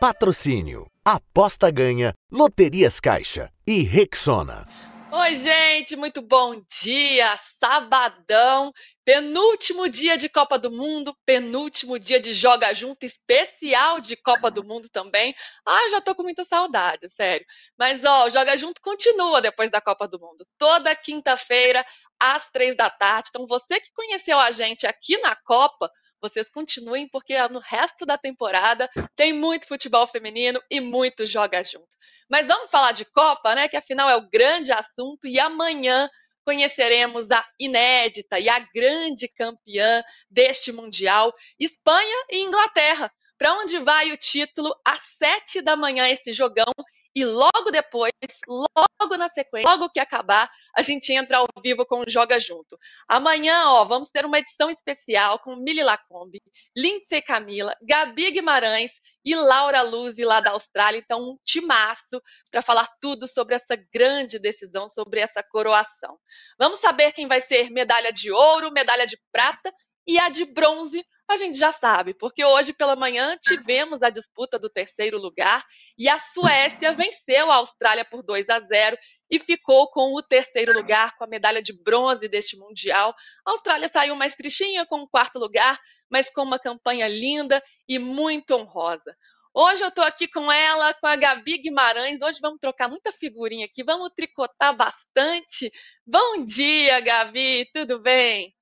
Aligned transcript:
Patrocínio. 0.00 0.86
Aposta 1.04 1.72
ganha. 1.72 2.14
Loterias 2.30 3.00
Caixa. 3.00 3.50
E 3.66 3.82
Rexona. 3.82 4.64
Oi, 5.10 5.34
gente, 5.34 5.96
muito 5.96 6.22
bom 6.22 6.62
dia! 6.70 7.26
Sabadão, 7.58 8.72
penúltimo 9.04 9.88
dia 9.88 10.16
de 10.16 10.28
Copa 10.28 10.56
do 10.56 10.70
Mundo, 10.70 11.16
penúltimo 11.26 11.98
dia 11.98 12.20
de 12.20 12.32
Joga 12.32 12.72
Junto 12.72 13.04
especial 13.04 14.00
de 14.00 14.14
Copa 14.16 14.52
do 14.52 14.62
Mundo 14.62 14.88
também. 14.88 15.34
Ah, 15.66 15.88
já 15.90 16.00
tô 16.00 16.14
com 16.14 16.22
muita 16.22 16.44
saudade, 16.44 17.08
sério. 17.08 17.44
Mas 17.76 18.04
ó, 18.04 18.26
o 18.26 18.30
Joga 18.30 18.56
Junto 18.56 18.80
continua 18.80 19.40
depois 19.40 19.68
da 19.68 19.80
Copa 19.80 20.06
do 20.06 20.20
Mundo, 20.20 20.46
toda 20.56 20.94
quinta-feira 20.94 21.84
às 22.20 22.48
três 22.50 22.76
da 22.76 22.88
tarde. 22.88 23.30
Então 23.30 23.48
você 23.48 23.80
que 23.80 23.90
conheceu 23.92 24.38
a 24.38 24.52
gente 24.52 24.86
aqui 24.86 25.18
na 25.18 25.34
Copa, 25.34 25.90
vocês 26.20 26.48
continuem, 26.50 27.08
porque 27.08 27.36
no 27.48 27.60
resto 27.60 28.04
da 28.04 28.18
temporada 28.18 28.88
tem 29.16 29.32
muito 29.32 29.66
futebol 29.66 30.06
feminino 30.06 30.60
e 30.70 30.80
muito 30.80 31.24
joga 31.24 31.62
junto. 31.62 31.88
Mas 32.28 32.46
vamos 32.46 32.70
falar 32.70 32.92
de 32.92 33.04
Copa, 33.04 33.54
né? 33.54 33.68
Que 33.68 33.76
afinal 33.76 34.08
é 34.08 34.16
o 34.16 34.28
grande 34.28 34.72
assunto, 34.72 35.26
e 35.26 35.38
amanhã 35.38 36.08
conheceremos 36.44 37.30
a 37.30 37.46
inédita 37.60 38.38
e 38.40 38.48
a 38.48 38.58
grande 38.74 39.28
campeã 39.28 40.02
deste 40.30 40.72
Mundial, 40.72 41.32
Espanha 41.58 42.24
e 42.30 42.38
Inglaterra. 42.40 43.12
Para 43.36 43.54
onde 43.54 43.78
vai 43.78 44.10
o 44.10 44.16
título? 44.16 44.74
Às 44.84 45.00
sete 45.16 45.62
da 45.62 45.76
manhã, 45.76 46.08
esse 46.08 46.32
jogão 46.32 46.72
e 47.14 47.24
logo 47.24 47.70
depois, 47.70 48.12
logo 48.46 49.16
na 49.16 49.28
sequência, 49.28 49.68
logo 49.68 49.90
que 49.90 50.00
acabar, 50.00 50.50
a 50.76 50.82
gente 50.82 51.12
entra 51.12 51.38
ao 51.38 51.46
vivo 51.62 51.84
com 51.86 52.00
o 52.00 52.08
Joga 52.08 52.38
Junto. 52.38 52.78
Amanhã, 53.08 53.70
ó, 53.70 53.84
vamos 53.84 54.10
ter 54.10 54.24
uma 54.24 54.38
edição 54.38 54.70
especial 54.70 55.38
com 55.40 55.56
Mili 55.56 55.82
Lacombe, 55.82 56.40
Lindsay 56.76 57.22
Camila, 57.22 57.74
Gabi 57.82 58.30
Guimarães 58.30 58.92
e 59.24 59.34
Laura 59.34 59.82
Luz 59.82 60.16
lá 60.18 60.40
da 60.40 60.52
Austrália. 60.52 60.98
Então, 60.98 61.20
um 61.20 61.36
timaço 61.44 62.22
para 62.50 62.62
falar 62.62 62.88
tudo 63.00 63.26
sobre 63.26 63.54
essa 63.54 63.76
grande 63.92 64.38
decisão, 64.38 64.88
sobre 64.88 65.20
essa 65.20 65.42
coroação. 65.42 66.18
Vamos 66.58 66.80
saber 66.80 67.12
quem 67.12 67.26
vai 67.26 67.40
ser 67.40 67.70
medalha 67.70 68.12
de 68.12 68.30
ouro, 68.30 68.72
medalha 68.72 69.06
de 69.06 69.18
prata 69.32 69.72
e 70.08 70.18
a 70.18 70.30
de 70.30 70.46
bronze 70.46 71.04
a 71.28 71.36
gente 71.36 71.58
já 71.58 71.70
sabe, 71.70 72.14
porque 72.14 72.42
hoje 72.42 72.72
pela 72.72 72.96
manhã 72.96 73.36
tivemos 73.36 74.02
a 74.02 74.08
disputa 74.08 74.58
do 74.58 74.70
terceiro 74.70 75.18
lugar 75.18 75.62
e 75.98 76.08
a 76.08 76.18
Suécia 76.18 76.94
venceu 76.94 77.50
a 77.50 77.56
Austrália 77.56 78.02
por 78.02 78.22
2 78.22 78.48
a 78.48 78.58
0 78.58 78.96
e 79.30 79.38
ficou 79.38 79.90
com 79.90 80.14
o 80.14 80.22
terceiro 80.22 80.72
lugar, 80.72 81.14
com 81.18 81.24
a 81.24 81.26
medalha 81.26 81.60
de 81.60 81.74
bronze 81.74 82.26
deste 82.26 82.56
Mundial. 82.56 83.14
A 83.46 83.50
Austrália 83.50 83.86
saiu 83.88 84.16
mais 84.16 84.34
tristinha 84.34 84.86
com 84.86 85.02
o 85.02 85.08
quarto 85.08 85.38
lugar, 85.38 85.78
mas 86.10 86.30
com 86.30 86.42
uma 86.42 86.58
campanha 86.58 87.06
linda 87.06 87.62
e 87.86 87.98
muito 87.98 88.54
honrosa. 88.54 89.14
Hoje 89.52 89.82
eu 89.82 89.88
estou 89.88 90.04
aqui 90.04 90.26
com 90.26 90.50
ela, 90.50 90.94
com 90.94 91.06
a 91.06 91.16
Gabi 91.16 91.58
Guimarães. 91.58 92.22
Hoje 92.22 92.38
vamos 92.40 92.58
trocar 92.58 92.88
muita 92.88 93.12
figurinha 93.12 93.66
aqui, 93.66 93.84
vamos 93.84 94.10
tricotar 94.16 94.74
bastante. 94.74 95.70
Bom 96.06 96.42
dia, 96.42 96.98
Gabi, 97.00 97.68
tudo 97.74 97.98
bem? 98.00 98.57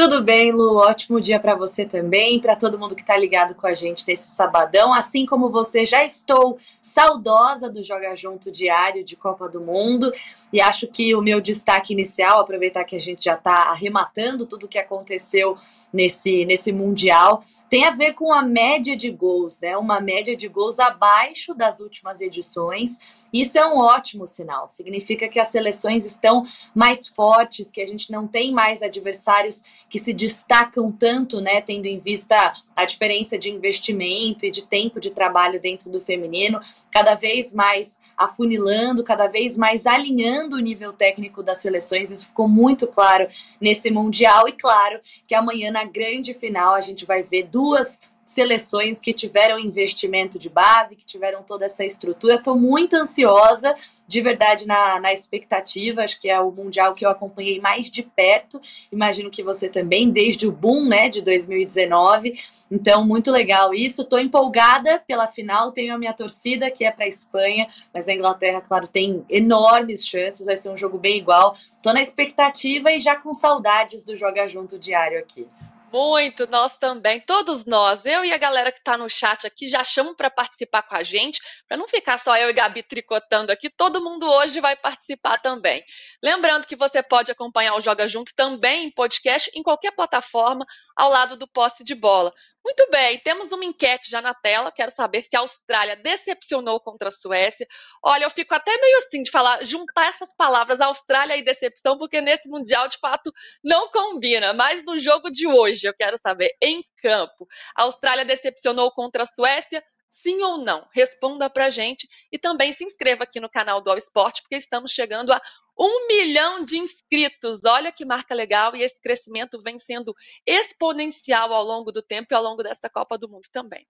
Tudo 0.00 0.22
bem, 0.22 0.50
Lu? 0.50 0.76
Ótimo 0.76 1.20
dia 1.20 1.38
para 1.38 1.54
você 1.54 1.84
também, 1.84 2.40
para 2.40 2.56
todo 2.56 2.78
mundo 2.78 2.94
que 2.94 3.02
está 3.02 3.14
ligado 3.18 3.54
com 3.54 3.66
a 3.66 3.74
gente 3.74 4.02
nesse 4.08 4.34
sabadão. 4.34 4.94
Assim 4.94 5.26
como 5.26 5.50
você, 5.50 5.84
já 5.84 6.02
estou 6.02 6.56
saudosa 6.80 7.68
do 7.68 7.84
Joga 7.84 8.16
Junto 8.16 8.50
diário 8.50 9.04
de 9.04 9.14
Copa 9.14 9.46
do 9.46 9.60
Mundo 9.60 10.10
e 10.50 10.58
acho 10.58 10.86
que 10.86 11.14
o 11.14 11.20
meu 11.20 11.38
destaque 11.38 11.92
inicial, 11.92 12.40
aproveitar 12.40 12.82
que 12.84 12.96
a 12.96 12.98
gente 12.98 13.24
já 13.24 13.34
está 13.34 13.64
arrematando 13.64 14.46
tudo 14.46 14.64
o 14.64 14.68
que 14.68 14.78
aconteceu 14.78 15.58
nesse, 15.92 16.46
nesse 16.46 16.72
Mundial, 16.72 17.44
tem 17.68 17.84
a 17.84 17.90
ver 17.90 18.14
com 18.14 18.32
a 18.32 18.40
média 18.40 18.96
de 18.96 19.10
gols, 19.10 19.60
né? 19.60 19.76
Uma 19.76 20.00
média 20.00 20.34
de 20.34 20.48
gols 20.48 20.78
abaixo 20.78 21.52
das 21.52 21.78
últimas 21.78 22.22
edições. 22.22 22.98
Isso 23.32 23.58
é 23.58 23.66
um 23.66 23.78
ótimo 23.78 24.26
sinal. 24.26 24.68
Significa 24.68 25.28
que 25.28 25.38
as 25.38 25.48
seleções 25.48 26.04
estão 26.04 26.44
mais 26.74 27.06
fortes, 27.06 27.70
que 27.70 27.80
a 27.80 27.86
gente 27.86 28.10
não 28.10 28.26
tem 28.26 28.52
mais 28.52 28.82
adversários 28.82 29.64
que 29.88 29.98
se 29.98 30.12
destacam 30.12 30.90
tanto, 30.90 31.40
né? 31.40 31.60
Tendo 31.60 31.86
em 31.86 31.98
vista 31.98 32.54
a 32.74 32.84
diferença 32.84 33.38
de 33.38 33.50
investimento 33.50 34.46
e 34.46 34.50
de 34.50 34.62
tempo 34.62 35.00
de 35.00 35.10
trabalho 35.10 35.60
dentro 35.60 35.90
do 35.90 36.00
feminino, 36.00 36.60
cada 36.90 37.14
vez 37.14 37.54
mais 37.54 38.00
afunilando, 38.16 39.04
cada 39.04 39.26
vez 39.26 39.56
mais 39.56 39.86
alinhando 39.86 40.56
o 40.56 40.60
nível 40.60 40.92
técnico 40.92 41.42
das 41.42 41.58
seleções. 41.58 42.10
Isso 42.10 42.26
ficou 42.26 42.48
muito 42.48 42.86
claro 42.86 43.26
nesse 43.60 43.90
Mundial. 43.90 44.48
E 44.48 44.52
claro 44.52 45.00
que 45.26 45.34
amanhã, 45.34 45.70
na 45.70 45.84
grande 45.84 46.34
final, 46.34 46.74
a 46.74 46.80
gente 46.80 47.04
vai 47.04 47.22
ver 47.22 47.44
duas 47.44 48.00
seleções 48.30 49.00
que 49.00 49.12
tiveram 49.12 49.58
investimento 49.58 50.38
de 50.38 50.48
base, 50.48 50.94
que 50.94 51.04
tiveram 51.04 51.42
toda 51.42 51.66
essa 51.66 51.84
estrutura. 51.84 52.36
Estou 52.36 52.56
muito 52.56 52.94
ansiosa, 52.94 53.74
de 54.06 54.20
verdade, 54.20 54.68
na, 54.68 55.00
na 55.00 55.12
expectativa. 55.12 56.02
Acho 56.02 56.20
que 56.20 56.30
é 56.30 56.40
o 56.40 56.52
Mundial 56.52 56.94
que 56.94 57.04
eu 57.04 57.10
acompanhei 57.10 57.60
mais 57.60 57.90
de 57.90 58.04
perto. 58.04 58.60
Imagino 58.92 59.30
que 59.30 59.42
você 59.42 59.68
também, 59.68 60.10
desde 60.10 60.46
o 60.46 60.52
boom 60.52 60.86
né, 60.86 61.08
de 61.08 61.22
2019. 61.22 62.34
Então, 62.70 63.04
muito 63.04 63.32
legal 63.32 63.74
isso. 63.74 64.02
Estou 64.02 64.20
empolgada 64.20 65.02
pela 65.08 65.26
final. 65.26 65.72
Tenho 65.72 65.92
a 65.92 65.98
minha 65.98 66.12
torcida, 66.12 66.70
que 66.70 66.84
é 66.84 66.92
para 66.92 67.06
a 67.06 67.08
Espanha, 67.08 67.66
mas 67.92 68.08
a 68.08 68.14
Inglaterra, 68.14 68.60
claro, 68.60 68.86
tem 68.86 69.24
enormes 69.28 70.06
chances. 70.06 70.46
Vai 70.46 70.56
ser 70.56 70.70
um 70.70 70.76
jogo 70.76 70.98
bem 70.98 71.16
igual. 71.16 71.56
Estou 71.56 71.92
na 71.92 72.00
expectativa 72.00 72.92
e 72.92 73.00
já 73.00 73.16
com 73.16 73.34
saudades 73.34 74.04
do 74.04 74.16
Joga 74.16 74.46
Junto 74.46 74.78
diário 74.78 75.18
aqui. 75.18 75.48
Muito, 75.92 76.46
nós 76.46 76.76
também, 76.76 77.20
todos 77.20 77.64
nós, 77.64 78.06
eu 78.06 78.24
e 78.24 78.32
a 78.32 78.38
galera 78.38 78.70
que 78.70 78.78
está 78.78 78.96
no 78.96 79.10
chat 79.10 79.44
aqui, 79.44 79.68
já 79.68 79.82
chamam 79.82 80.14
para 80.14 80.30
participar 80.30 80.82
com 80.82 80.94
a 80.94 81.02
gente, 81.02 81.40
para 81.66 81.76
não 81.76 81.88
ficar 81.88 82.16
só 82.16 82.36
eu 82.36 82.48
e 82.48 82.52
Gabi 82.52 82.84
tricotando 82.84 83.50
aqui, 83.50 83.68
todo 83.68 84.00
mundo 84.00 84.24
hoje 84.30 84.60
vai 84.60 84.76
participar 84.76 85.38
também. 85.38 85.82
Lembrando 86.22 86.64
que 86.64 86.76
você 86.76 87.02
pode 87.02 87.32
acompanhar 87.32 87.74
o 87.74 87.80
Joga 87.80 88.06
Junto 88.06 88.32
também 88.36 88.84
em 88.84 88.90
podcast, 88.92 89.50
em 89.52 89.64
qualquer 89.64 89.90
plataforma, 89.90 90.64
ao 90.94 91.10
lado 91.10 91.36
do 91.36 91.48
posse 91.48 91.82
de 91.82 91.96
bola. 91.96 92.32
Muito 92.64 92.86
bem, 92.90 93.18
temos 93.18 93.52
uma 93.52 93.64
enquete 93.64 94.10
já 94.10 94.20
na 94.20 94.34
tela. 94.34 94.70
Quero 94.70 94.90
saber 94.90 95.22
se 95.22 95.34
a 95.34 95.40
Austrália 95.40 95.96
decepcionou 95.96 96.78
contra 96.80 97.08
a 97.08 97.12
Suécia. 97.12 97.66
Olha, 98.02 98.24
eu 98.24 98.30
fico 98.30 98.54
até 98.54 98.76
meio 98.76 98.98
assim 98.98 99.22
de 99.22 99.30
falar, 99.30 99.64
juntar 99.64 100.08
essas 100.08 100.34
palavras, 100.36 100.80
Austrália 100.80 101.36
e 101.36 101.42
decepção, 101.42 101.96
porque 101.96 102.20
nesse 102.20 102.48
Mundial, 102.48 102.86
de 102.86 102.98
fato, 102.98 103.32
não 103.64 103.90
combina. 103.90 104.52
Mas 104.52 104.84
no 104.84 104.98
jogo 104.98 105.30
de 105.30 105.46
hoje, 105.46 105.86
eu 105.86 105.94
quero 105.94 106.18
saber, 106.18 106.50
em 106.62 106.82
campo, 107.02 107.46
a 107.76 107.84
Austrália 107.84 108.24
decepcionou 108.24 108.90
contra 108.92 109.22
a 109.22 109.26
Suécia? 109.26 109.82
Sim 110.10 110.42
ou 110.42 110.58
não? 110.58 110.86
Responda 110.92 111.48
pra 111.48 111.70
gente 111.70 112.08
e 112.32 112.38
também 112.38 112.72
se 112.72 112.84
inscreva 112.84 113.22
aqui 113.22 113.38
no 113.38 113.48
canal 113.48 113.80
do 113.80 113.90
All 113.90 113.96
Sport, 113.96 114.40
porque 114.42 114.56
estamos 114.56 114.90
chegando 114.90 115.32
a 115.32 115.40
um 115.78 116.08
milhão 116.08 116.64
de 116.64 116.76
inscritos. 116.76 117.60
Olha 117.64 117.92
que 117.92 118.04
marca 118.04 118.34
legal 118.34 118.74
e 118.74 118.82
esse 118.82 119.00
crescimento 119.00 119.62
vem 119.62 119.78
sendo 119.78 120.14
exponencial 120.44 121.52
ao 121.54 121.64
longo 121.64 121.90
do 121.90 122.02
tempo 122.02 122.26
e 122.30 122.34
ao 122.34 122.42
longo 122.42 122.62
dessa 122.62 122.90
Copa 122.90 123.16
do 123.16 123.28
Mundo 123.28 123.46
também. 123.52 123.86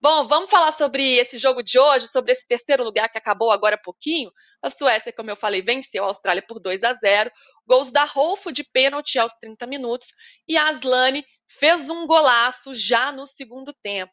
Bom, 0.00 0.26
vamos 0.28 0.50
falar 0.50 0.72
sobre 0.72 1.16
esse 1.16 1.38
jogo 1.38 1.62
de 1.62 1.78
hoje, 1.78 2.06
sobre 2.06 2.32
esse 2.32 2.46
terceiro 2.46 2.84
lugar 2.84 3.08
que 3.08 3.18
acabou 3.18 3.50
agora 3.50 3.76
há 3.76 3.78
pouquinho. 3.78 4.30
A 4.60 4.68
Suécia, 4.68 5.12
como 5.12 5.30
eu 5.30 5.36
falei, 5.36 5.62
venceu 5.62 6.04
a 6.04 6.08
Austrália 6.08 6.44
por 6.46 6.60
2 6.60 6.84
a 6.84 6.92
0. 6.92 7.30
Gols 7.66 7.90
da 7.90 8.04
Rolfo 8.04 8.52
de 8.52 8.62
pênalti 8.62 9.18
aos 9.18 9.32
30 9.34 9.66
minutos 9.66 10.08
e 10.46 10.56
a 10.56 10.68
Aslane 10.68 11.24
fez 11.46 11.88
um 11.88 12.06
golaço 12.06 12.74
já 12.74 13.10
no 13.10 13.26
segundo 13.26 13.72
tempo. 13.72 14.12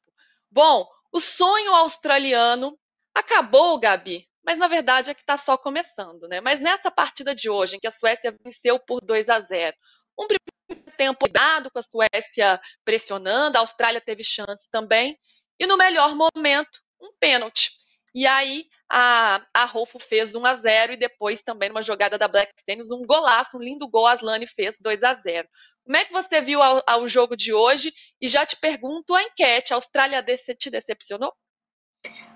Bom, 0.51 0.87
o 1.11 1.19
sonho 1.19 1.73
australiano 1.73 2.77
acabou, 3.13 3.79
Gabi, 3.79 4.27
mas 4.43 4.57
na 4.57 4.67
verdade 4.67 5.11
é 5.11 5.13
que 5.13 5.21
está 5.21 5.37
só 5.37 5.57
começando, 5.57 6.27
né? 6.27 6.41
Mas 6.41 6.59
nessa 6.59 6.89
partida 6.89 7.35
de 7.35 7.49
hoje, 7.49 7.75
em 7.75 7.79
que 7.79 7.87
a 7.87 7.91
Suécia 7.91 8.35
venceu 8.43 8.79
por 8.79 9.01
2 9.01 9.29
a 9.29 9.39
0, 9.39 9.75
um 10.17 10.27
primeiro 10.27 10.95
tempo 10.97 11.27
dado 11.29 11.69
com 11.71 11.79
a 11.79 11.83
Suécia 11.83 12.59
pressionando, 12.83 13.57
a 13.57 13.61
Austrália 13.61 14.01
teve 14.01 14.23
chance 14.23 14.69
também, 14.71 15.17
e 15.59 15.67
no 15.67 15.77
melhor 15.77 16.15
momento, 16.15 16.79
um 17.01 17.11
pênalti. 17.19 17.71
E 18.19 18.27
aí 18.27 18.65
a, 18.91 19.41
a 19.53 19.63
Rolfo 19.63 19.97
fez 19.97 20.35
1 20.35 20.45
a 20.45 20.53
0 20.53 20.91
e 20.91 20.97
depois 20.97 21.41
também 21.41 21.69
numa 21.69 21.81
jogada 21.81 22.17
da 22.17 22.27
Black 22.27 22.51
Stenius, 22.59 22.91
um 22.91 23.05
golaço, 23.05 23.57
um 23.57 23.61
lindo 23.61 23.87
gol, 23.87 24.05
a 24.05 24.11
Aslane 24.11 24.45
fez 24.45 24.75
2 24.77 25.03
a 25.03 25.13
0. 25.13 25.47
Como 25.85 25.95
é 25.95 26.03
que 26.03 26.11
você 26.11 26.41
viu 26.41 26.59
o 26.59 27.07
jogo 27.07 27.37
de 27.37 27.53
hoje? 27.53 27.93
E 28.19 28.27
já 28.27 28.45
te 28.45 28.57
pergunto 28.57 29.15
a 29.15 29.23
enquete, 29.23 29.71
a 29.71 29.77
Austrália 29.77 30.21
te 30.21 30.69
decepcionou? 30.69 31.31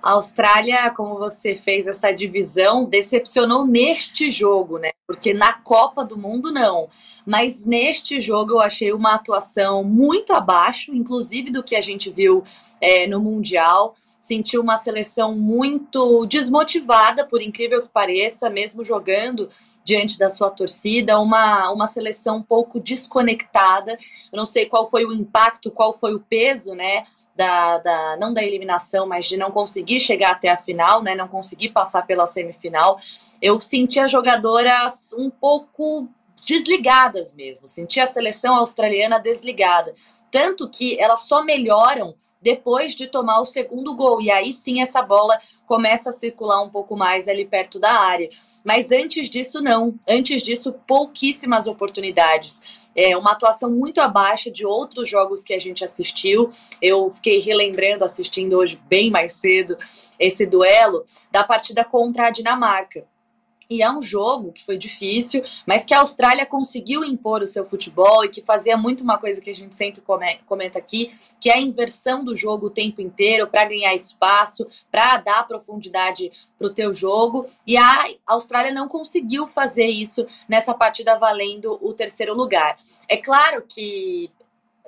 A 0.01 0.11
Austrália, 0.11 0.89
como 0.91 1.19
você 1.19 1.53
fez 1.57 1.85
essa 1.85 2.13
divisão, 2.13 2.85
decepcionou 2.85 3.67
neste 3.67 4.31
jogo, 4.31 4.77
né? 4.77 4.91
Porque 5.05 5.33
na 5.33 5.51
Copa 5.51 6.05
do 6.05 6.17
Mundo 6.17 6.49
não. 6.49 6.89
Mas 7.25 7.65
neste 7.65 8.21
jogo 8.21 8.53
eu 8.53 8.61
achei 8.61 8.93
uma 8.93 9.15
atuação 9.15 9.83
muito 9.83 10.31
abaixo, 10.31 10.95
inclusive 10.95 11.51
do 11.51 11.61
que 11.61 11.75
a 11.75 11.81
gente 11.81 12.09
viu 12.09 12.41
é, 12.79 13.05
no 13.05 13.19
Mundial. 13.19 13.97
Senti 14.23 14.57
uma 14.57 14.77
seleção 14.77 15.35
muito 15.35 16.25
desmotivada, 16.27 17.27
por 17.27 17.41
incrível 17.41 17.81
que 17.81 17.89
pareça, 17.89 18.49
mesmo 18.49 18.81
jogando 18.81 19.49
diante 19.83 20.17
da 20.17 20.29
sua 20.29 20.49
torcida, 20.49 21.19
uma, 21.19 21.69
uma 21.73 21.87
seleção 21.87 22.37
um 22.37 22.41
pouco 22.41 22.79
desconectada. 22.79 23.97
Eu 24.31 24.37
não 24.37 24.45
sei 24.45 24.65
qual 24.65 24.89
foi 24.89 25.03
o 25.03 25.11
impacto, 25.11 25.69
qual 25.69 25.93
foi 25.93 26.15
o 26.15 26.21
peso, 26.21 26.73
né? 26.73 27.03
da, 27.35 27.79
da, 27.79 28.17
não 28.17 28.33
da 28.33 28.41
eliminação, 28.43 29.05
mas 29.05 29.25
de 29.25 29.35
não 29.35 29.51
conseguir 29.51 29.99
chegar 29.99 30.31
até 30.31 30.49
a 30.49 30.55
final, 30.55 31.03
né? 31.03 31.15
Não 31.15 31.27
conseguir 31.27 31.69
passar 31.71 32.05
pela 32.05 32.25
semifinal. 32.25 32.97
Eu 33.41 33.59
senti 33.59 33.99
as 33.99 34.09
jogadoras 34.09 35.11
um 35.17 35.29
pouco 35.29 36.07
desligadas 36.45 37.33
mesmo, 37.33 37.67
senti 37.67 37.99
a 37.99 38.05
seleção 38.05 38.55
australiana 38.55 39.19
desligada. 39.19 39.93
Tanto 40.31 40.69
que 40.69 40.97
elas 40.97 41.21
só 41.27 41.43
melhoram 41.43 42.15
depois 42.43 42.93
de 42.93 43.07
tomar 43.07 43.39
o 43.39 43.45
segundo 43.45 43.95
gol. 43.95 44.21
E 44.21 44.29
aí 44.29 44.51
sim 44.51 44.81
essa 44.81 45.01
bola 45.01 45.39
começa 45.65 46.09
a 46.09 46.13
circular 46.13 46.61
um 46.61 46.69
pouco 46.69 46.95
mais 46.95 47.27
ali 47.27 47.45
perto 47.45 47.79
da 47.79 47.93
área. 47.93 48.29
Mas 48.63 48.91
antes 48.91 49.29
disso, 49.29 49.61
não. 49.61 49.95
Antes 50.07 50.43
disso, 50.43 50.73
pouquíssimas 50.85 51.67
oportunidades. 51.67 52.61
É 52.95 53.17
uma 53.17 53.31
atuação 53.31 53.71
muito 53.71 53.99
abaixo 53.99 54.51
de 54.51 54.65
outros 54.65 55.09
jogos 55.09 55.43
que 55.43 55.53
a 55.53 55.59
gente 55.59 55.83
assistiu. 55.83 56.51
Eu 56.81 57.09
fiquei 57.11 57.39
relembrando, 57.39 58.03
assistindo 58.03 58.57
hoje 58.57 58.79
bem 58.87 59.09
mais 59.09 59.33
cedo, 59.33 59.75
esse 60.19 60.45
duelo 60.45 61.05
da 61.31 61.43
partida 61.43 61.83
contra 61.83 62.27
a 62.27 62.29
Dinamarca. 62.29 63.05
E 63.69 63.81
é 63.81 63.91
um 63.91 64.01
jogo 64.01 64.51
que 64.51 64.63
foi 64.63 64.77
difícil, 64.77 65.41
mas 65.65 65.85
que 65.85 65.93
a 65.93 65.99
Austrália 65.99 66.45
conseguiu 66.45 67.03
impor 67.03 67.41
o 67.41 67.47
seu 67.47 67.67
futebol 67.67 68.23
e 68.23 68.29
que 68.29 68.41
fazia 68.41 68.77
muito 68.77 69.03
uma 69.03 69.17
coisa 69.17 69.41
que 69.41 69.49
a 69.49 69.53
gente 69.53 69.75
sempre 69.75 70.01
comenta 70.45 70.77
aqui, 70.77 71.11
que 71.39 71.49
é 71.49 71.55
a 71.55 71.61
inversão 71.61 72.23
do 72.23 72.35
jogo 72.35 72.67
o 72.67 72.71
tempo 72.71 73.01
inteiro 73.01 73.47
para 73.47 73.65
ganhar 73.65 73.95
espaço, 73.95 74.67
para 74.91 75.17
dar 75.17 75.47
profundidade 75.47 76.31
para 76.57 76.67
o 76.67 76.73
teu 76.73 76.93
jogo. 76.93 77.47
E 77.65 77.77
a 77.77 78.05
Austrália 78.27 78.73
não 78.73 78.87
conseguiu 78.87 79.47
fazer 79.47 79.87
isso 79.87 80.25
nessa 80.47 80.73
partida 80.73 81.17
valendo 81.17 81.79
o 81.81 81.93
terceiro 81.93 82.33
lugar. 82.33 82.77
É 83.07 83.17
claro 83.17 83.63
que 83.67 84.31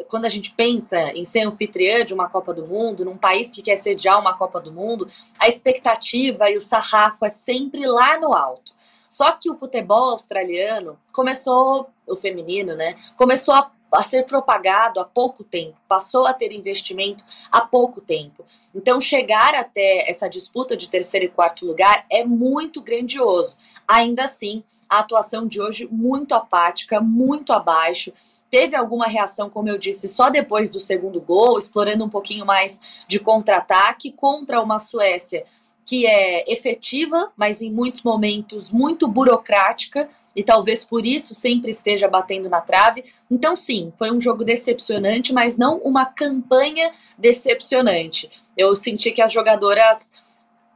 quando 0.07 0.25
a 0.25 0.29
gente 0.29 0.51
pensa 0.51 0.97
em 1.13 1.23
ser 1.23 1.41
anfitriã 1.47 2.03
de 2.03 2.13
uma 2.13 2.29
Copa 2.29 2.53
do 2.53 2.67
Mundo, 2.67 3.05
num 3.05 3.17
país 3.17 3.51
que 3.51 3.61
quer 3.61 3.77
sediar 3.77 4.19
uma 4.19 4.37
Copa 4.37 4.59
do 4.59 4.71
Mundo, 4.71 5.07
a 5.39 5.47
expectativa 5.47 6.49
e 6.49 6.57
o 6.57 6.61
sarrafo 6.61 7.25
é 7.25 7.29
sempre 7.29 7.85
lá 7.87 8.19
no 8.19 8.33
alto. 8.33 8.73
Só 9.09 9.31
que 9.31 9.49
o 9.49 9.55
futebol 9.55 10.09
australiano 10.09 10.99
começou, 11.13 11.89
o 12.05 12.17
feminino, 12.17 12.75
né? 12.75 12.95
Começou 13.15 13.53
a, 13.53 13.71
a 13.93 14.03
ser 14.03 14.25
propagado 14.25 14.99
há 14.99 15.05
pouco 15.05 15.43
tempo, 15.43 15.77
passou 15.87 16.27
a 16.27 16.33
ter 16.33 16.51
investimento 16.51 17.23
há 17.49 17.61
pouco 17.61 18.01
tempo. 18.01 18.43
Então, 18.73 18.99
chegar 18.99 19.55
até 19.55 20.09
essa 20.09 20.27
disputa 20.27 20.75
de 20.75 20.89
terceiro 20.89 21.27
e 21.27 21.29
quarto 21.29 21.65
lugar 21.65 22.05
é 22.11 22.25
muito 22.25 22.81
grandioso. 22.81 23.57
Ainda 23.87 24.25
assim, 24.25 24.61
a 24.89 24.99
atuação 24.99 25.47
de 25.47 25.61
hoje 25.61 25.87
muito 25.89 26.35
apática, 26.35 26.99
muito 26.99 27.53
abaixo 27.53 28.11
teve 28.55 28.73
alguma 28.73 29.05
reação, 29.05 29.49
como 29.49 29.67
eu 29.67 29.77
disse, 29.77 30.07
só 30.07 30.29
depois 30.29 30.69
do 30.69 30.79
segundo 30.79 31.19
gol, 31.19 31.57
explorando 31.57 32.05
um 32.05 32.09
pouquinho 32.09 32.45
mais 32.45 32.79
de 33.05 33.19
contra-ataque 33.19 34.13
contra 34.13 34.61
uma 34.61 34.79
Suécia 34.79 35.43
que 35.83 36.07
é 36.07 36.49
efetiva, 36.49 37.33
mas 37.35 37.61
em 37.61 37.69
muitos 37.69 38.01
momentos 38.01 38.71
muito 38.71 39.09
burocrática 39.09 40.07
e 40.33 40.41
talvez 40.41 40.85
por 40.85 41.05
isso 41.05 41.33
sempre 41.33 41.69
esteja 41.69 42.07
batendo 42.07 42.49
na 42.49 42.61
trave. 42.61 43.03
Então, 43.29 43.57
sim, 43.57 43.91
foi 43.93 44.09
um 44.09 44.21
jogo 44.21 44.45
decepcionante, 44.45 45.33
mas 45.33 45.57
não 45.57 45.79
uma 45.79 46.05
campanha 46.05 46.93
decepcionante. 47.17 48.31
Eu 48.55 48.73
senti 48.73 49.11
que 49.11 49.21
as 49.21 49.33
jogadoras 49.33 50.13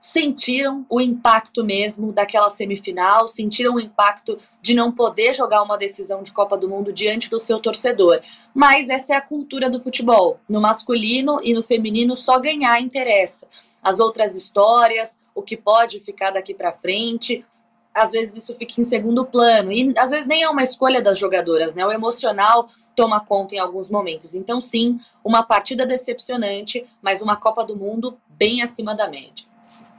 sentiram 0.01 0.86
o 0.90 1.01
impacto 1.01 1.63
mesmo 1.63 2.12
daquela 2.12 2.50
semifinal, 2.50 3.28
sentiram 3.28 3.75
o 3.75 3.80
impacto 3.80 4.38
de 4.62 4.74
não 4.74 4.92
poder 4.92 5.34
jogar 5.34 5.62
uma 5.62 5.78
decisão 5.78 6.24
de 6.24 6.31
Copa 6.31 6.57
do 6.57 6.69
Mundo 6.69 6.94
diante 6.94 7.30
do 7.30 7.40
seu 7.40 7.60
torcedor. 7.60 8.22
Mas 8.54 8.90
essa 8.90 9.13
é 9.13 9.16
a 9.18 9.22
cultura 9.22 9.69
do 9.69 9.81
futebol. 9.81 10.40
No 10.48 10.62
masculino 10.62 11.40
e 11.44 11.54
no 11.54 11.62
feminino, 11.62 12.16
só 12.16 12.40
ganhar 12.40 12.80
interessa. 12.81 13.48
As 13.81 14.00
outras 14.00 14.36
histórias, 14.36 15.22
o 15.34 15.42
que 15.42 15.57
pode 15.57 16.00
ficar 16.00 16.31
daqui 16.31 16.54
para 16.54 16.74
frente, 16.74 17.45
às 17.94 18.12
vezes 18.12 18.44
isso 18.44 18.56
fica 18.56 18.80
em 18.80 18.84
segundo 18.84 19.25
plano. 19.25 19.72
E 19.72 19.94
às 19.98 20.12
vezes 20.12 20.28
nem 20.28 20.44
é 20.44 20.50
uma 20.50 20.63
escolha 20.63 21.02
das 21.02 21.18
jogadoras, 21.18 21.75
né? 21.75 21.86
O 21.86 21.92
emocional 21.92 22.69
toma 22.95 23.19
conta 23.19 23.56
em 23.56 23.60
alguns 23.60 23.90
momentos. 23.90 24.36
Então, 24.36 24.60
sim, 24.60 25.00
uma 25.24 25.44
partida 25.44 25.86
decepcionante, 25.86 26.86
mas 27.02 27.22
uma 27.22 27.38
Copa 27.38 27.63
do 27.63 27.75
Mundo 27.75 28.18
bem 28.28 28.62
acima 28.62 28.94
da 28.94 29.10
média. 29.10 29.49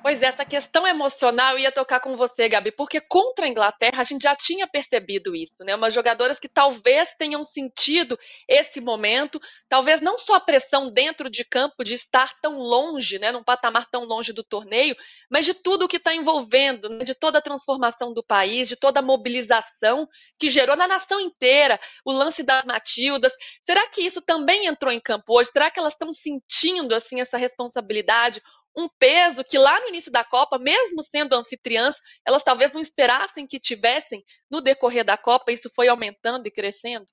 Pois 0.02 0.22
é, 0.22 0.26
essa 0.26 0.46
questão 0.46 0.86
emocional 0.86 1.58
ia 1.58 1.70
tocar 1.70 2.00
com 2.00 2.16
você, 2.16 2.48
Gabi, 2.48 2.72
porque 2.72 3.02
contra 3.02 3.44
a 3.44 3.48
Inglaterra 3.48 4.00
a 4.00 4.04
gente 4.04 4.22
já 4.22 4.34
tinha 4.34 4.66
percebido 4.66 5.36
isso, 5.36 5.62
né? 5.62 5.74
Umas 5.74 5.92
jogadoras 5.92 6.40
que 6.40 6.48
talvez 6.48 7.14
tenham 7.18 7.44
sentido 7.44 8.18
esse 8.48 8.80
momento, 8.80 9.38
talvez 9.68 10.00
não 10.00 10.16
só 10.16 10.36
a 10.36 10.40
pressão 10.40 10.90
dentro 10.90 11.28
de 11.28 11.44
campo 11.44 11.84
de 11.84 11.92
estar 11.92 12.32
tão 12.40 12.56
longe, 12.56 13.18
né, 13.18 13.30
num 13.30 13.44
patamar 13.44 13.84
tão 13.90 14.04
longe 14.04 14.32
do 14.32 14.42
torneio, 14.42 14.96
mas 15.30 15.44
de 15.44 15.52
tudo 15.52 15.84
o 15.84 15.88
que 15.88 15.98
está 15.98 16.14
envolvendo, 16.14 16.88
né, 16.88 17.04
de 17.04 17.14
toda 17.14 17.38
a 17.38 17.42
transformação 17.42 18.14
do 18.14 18.24
país, 18.24 18.68
de 18.68 18.76
toda 18.76 19.00
a 19.00 19.02
mobilização 19.02 20.08
que 20.38 20.48
gerou 20.48 20.76
na 20.76 20.88
nação 20.88 21.20
inteira, 21.20 21.78
o 22.06 22.10
lance 22.10 22.42
das 22.42 22.64
Matildas. 22.64 23.34
Será 23.62 23.86
que 23.88 24.00
isso 24.00 24.22
também 24.22 24.64
entrou 24.64 24.90
em 24.90 25.00
campo 25.00 25.38
hoje? 25.38 25.50
Será 25.52 25.70
que 25.70 25.78
elas 25.78 25.92
estão 25.92 26.10
sentindo 26.10 26.94
assim 26.94 27.20
essa 27.20 27.36
responsabilidade? 27.36 28.40
Um 28.76 28.88
peso 28.88 29.44
que 29.44 29.58
lá 29.58 29.80
no 29.80 29.88
início 29.88 30.12
da 30.12 30.24
Copa, 30.24 30.58
mesmo 30.58 31.02
sendo 31.02 31.34
anfitriãs, 31.34 31.96
elas 32.26 32.42
talvez 32.42 32.72
não 32.72 32.80
esperassem 32.80 33.46
que 33.46 33.58
tivessem 33.58 34.22
no 34.50 34.60
decorrer 34.60 35.04
da 35.04 35.16
Copa, 35.16 35.52
isso 35.52 35.70
foi 35.74 35.88
aumentando 35.88 36.46
e 36.46 36.50
crescendo? 36.50 37.06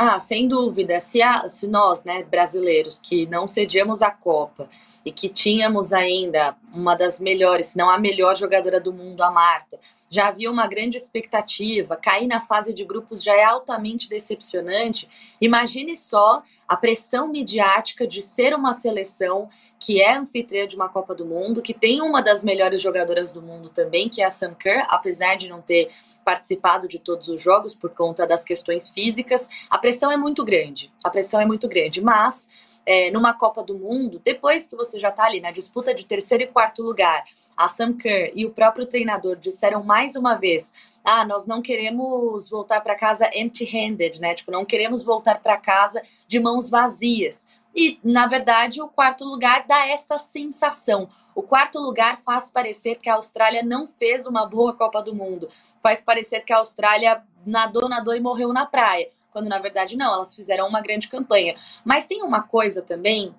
Ah, 0.00 0.20
sem 0.20 0.46
dúvida. 0.46 1.00
Se, 1.00 1.20
a, 1.20 1.48
se 1.48 1.66
nós, 1.66 2.04
né, 2.04 2.22
brasileiros, 2.22 3.00
que 3.00 3.26
não 3.26 3.48
cedíamos 3.48 4.00
a 4.00 4.12
Copa 4.12 4.70
e 5.04 5.10
que 5.10 5.28
tínhamos 5.28 5.92
ainda 5.92 6.56
uma 6.72 6.94
das 6.94 7.18
melhores, 7.18 7.66
se 7.66 7.76
não 7.76 7.90
a 7.90 7.98
melhor 7.98 8.36
jogadora 8.36 8.80
do 8.80 8.92
mundo, 8.92 9.22
a 9.22 9.30
Marta, 9.32 9.76
já 10.08 10.28
havia 10.28 10.52
uma 10.52 10.68
grande 10.68 10.96
expectativa, 10.96 11.96
cair 11.96 12.28
na 12.28 12.40
fase 12.40 12.72
de 12.72 12.84
grupos 12.84 13.24
já 13.24 13.34
é 13.34 13.42
altamente 13.42 14.08
decepcionante. 14.08 15.08
Imagine 15.40 15.96
só 15.96 16.44
a 16.68 16.76
pressão 16.76 17.26
midiática 17.26 18.06
de 18.06 18.22
ser 18.22 18.54
uma 18.54 18.72
seleção 18.72 19.48
que 19.80 20.00
é 20.00 20.16
anfitriã 20.16 20.66
de 20.66 20.76
uma 20.76 20.88
Copa 20.88 21.12
do 21.12 21.26
Mundo, 21.26 21.60
que 21.60 21.74
tem 21.74 22.00
uma 22.00 22.22
das 22.22 22.44
melhores 22.44 22.80
jogadoras 22.80 23.32
do 23.32 23.42
mundo 23.42 23.68
também, 23.68 24.08
que 24.08 24.22
é 24.22 24.24
a 24.24 24.30
Sam 24.30 24.54
Kerr, 24.54 24.86
apesar 24.88 25.36
de 25.36 25.48
não 25.48 25.60
ter 25.60 25.90
participado 26.28 26.86
de 26.86 26.98
todos 26.98 27.26
os 27.28 27.40
jogos 27.40 27.74
por 27.74 27.88
conta 27.88 28.26
das 28.26 28.44
questões 28.44 28.86
físicas. 28.86 29.48
A 29.70 29.78
pressão 29.78 30.12
é 30.12 30.16
muito 30.18 30.44
grande, 30.44 30.92
a 31.02 31.08
pressão 31.08 31.40
é 31.40 31.46
muito 31.46 31.66
grande, 31.66 32.02
mas 32.02 32.50
é, 32.84 33.10
numa 33.10 33.32
Copa 33.32 33.62
do 33.62 33.78
Mundo, 33.78 34.20
depois 34.22 34.66
que 34.66 34.76
você 34.76 35.00
já 35.00 35.08
está 35.08 35.24
ali 35.24 35.40
na 35.40 35.50
disputa 35.50 35.94
de 35.94 36.04
terceiro 36.04 36.44
e 36.44 36.46
quarto 36.46 36.82
lugar, 36.82 37.24
a 37.56 37.66
Sam 37.66 37.94
Kerr 37.94 38.30
e 38.34 38.44
o 38.44 38.50
próprio 38.50 38.84
treinador 38.84 39.36
disseram 39.36 39.82
mais 39.82 40.16
uma 40.16 40.34
vez: 40.34 40.74
ah, 41.02 41.24
nós 41.24 41.46
não 41.46 41.62
queremos 41.62 42.50
voltar 42.50 42.82
para 42.82 42.94
casa 42.94 43.30
empty-handed, 43.34 44.20
né? 44.20 44.34
Tipo, 44.34 44.50
não 44.50 44.66
queremos 44.66 45.02
voltar 45.02 45.40
para 45.40 45.56
casa 45.56 46.02
de 46.26 46.38
mãos 46.38 46.68
vazias. 46.68 47.48
E, 47.74 47.98
na 48.04 48.26
verdade, 48.26 48.82
o 48.82 48.88
quarto 48.88 49.24
lugar 49.24 49.64
dá 49.66 49.88
essa 49.88 50.18
sensação. 50.18 51.08
O 51.38 51.42
quarto 51.44 51.78
lugar 51.78 52.18
faz 52.18 52.50
parecer 52.50 52.96
que 52.96 53.08
a 53.08 53.14
Austrália 53.14 53.62
não 53.62 53.86
fez 53.86 54.26
uma 54.26 54.44
boa 54.44 54.74
Copa 54.74 55.00
do 55.00 55.14
Mundo. 55.14 55.48
Faz 55.80 56.02
parecer 56.02 56.40
que 56.40 56.52
a 56.52 56.56
Austrália 56.58 57.22
nadou, 57.46 57.88
nadou 57.88 58.12
e 58.12 58.18
morreu 58.18 58.52
na 58.52 58.66
praia. 58.66 59.06
Quando 59.30 59.48
na 59.48 59.60
verdade 59.60 59.96
não, 59.96 60.12
elas 60.12 60.34
fizeram 60.34 60.66
uma 60.66 60.80
grande 60.80 61.06
campanha. 61.06 61.54
Mas 61.84 62.08
tem 62.08 62.24
uma 62.24 62.42
coisa 62.42 62.82
também 62.82 63.32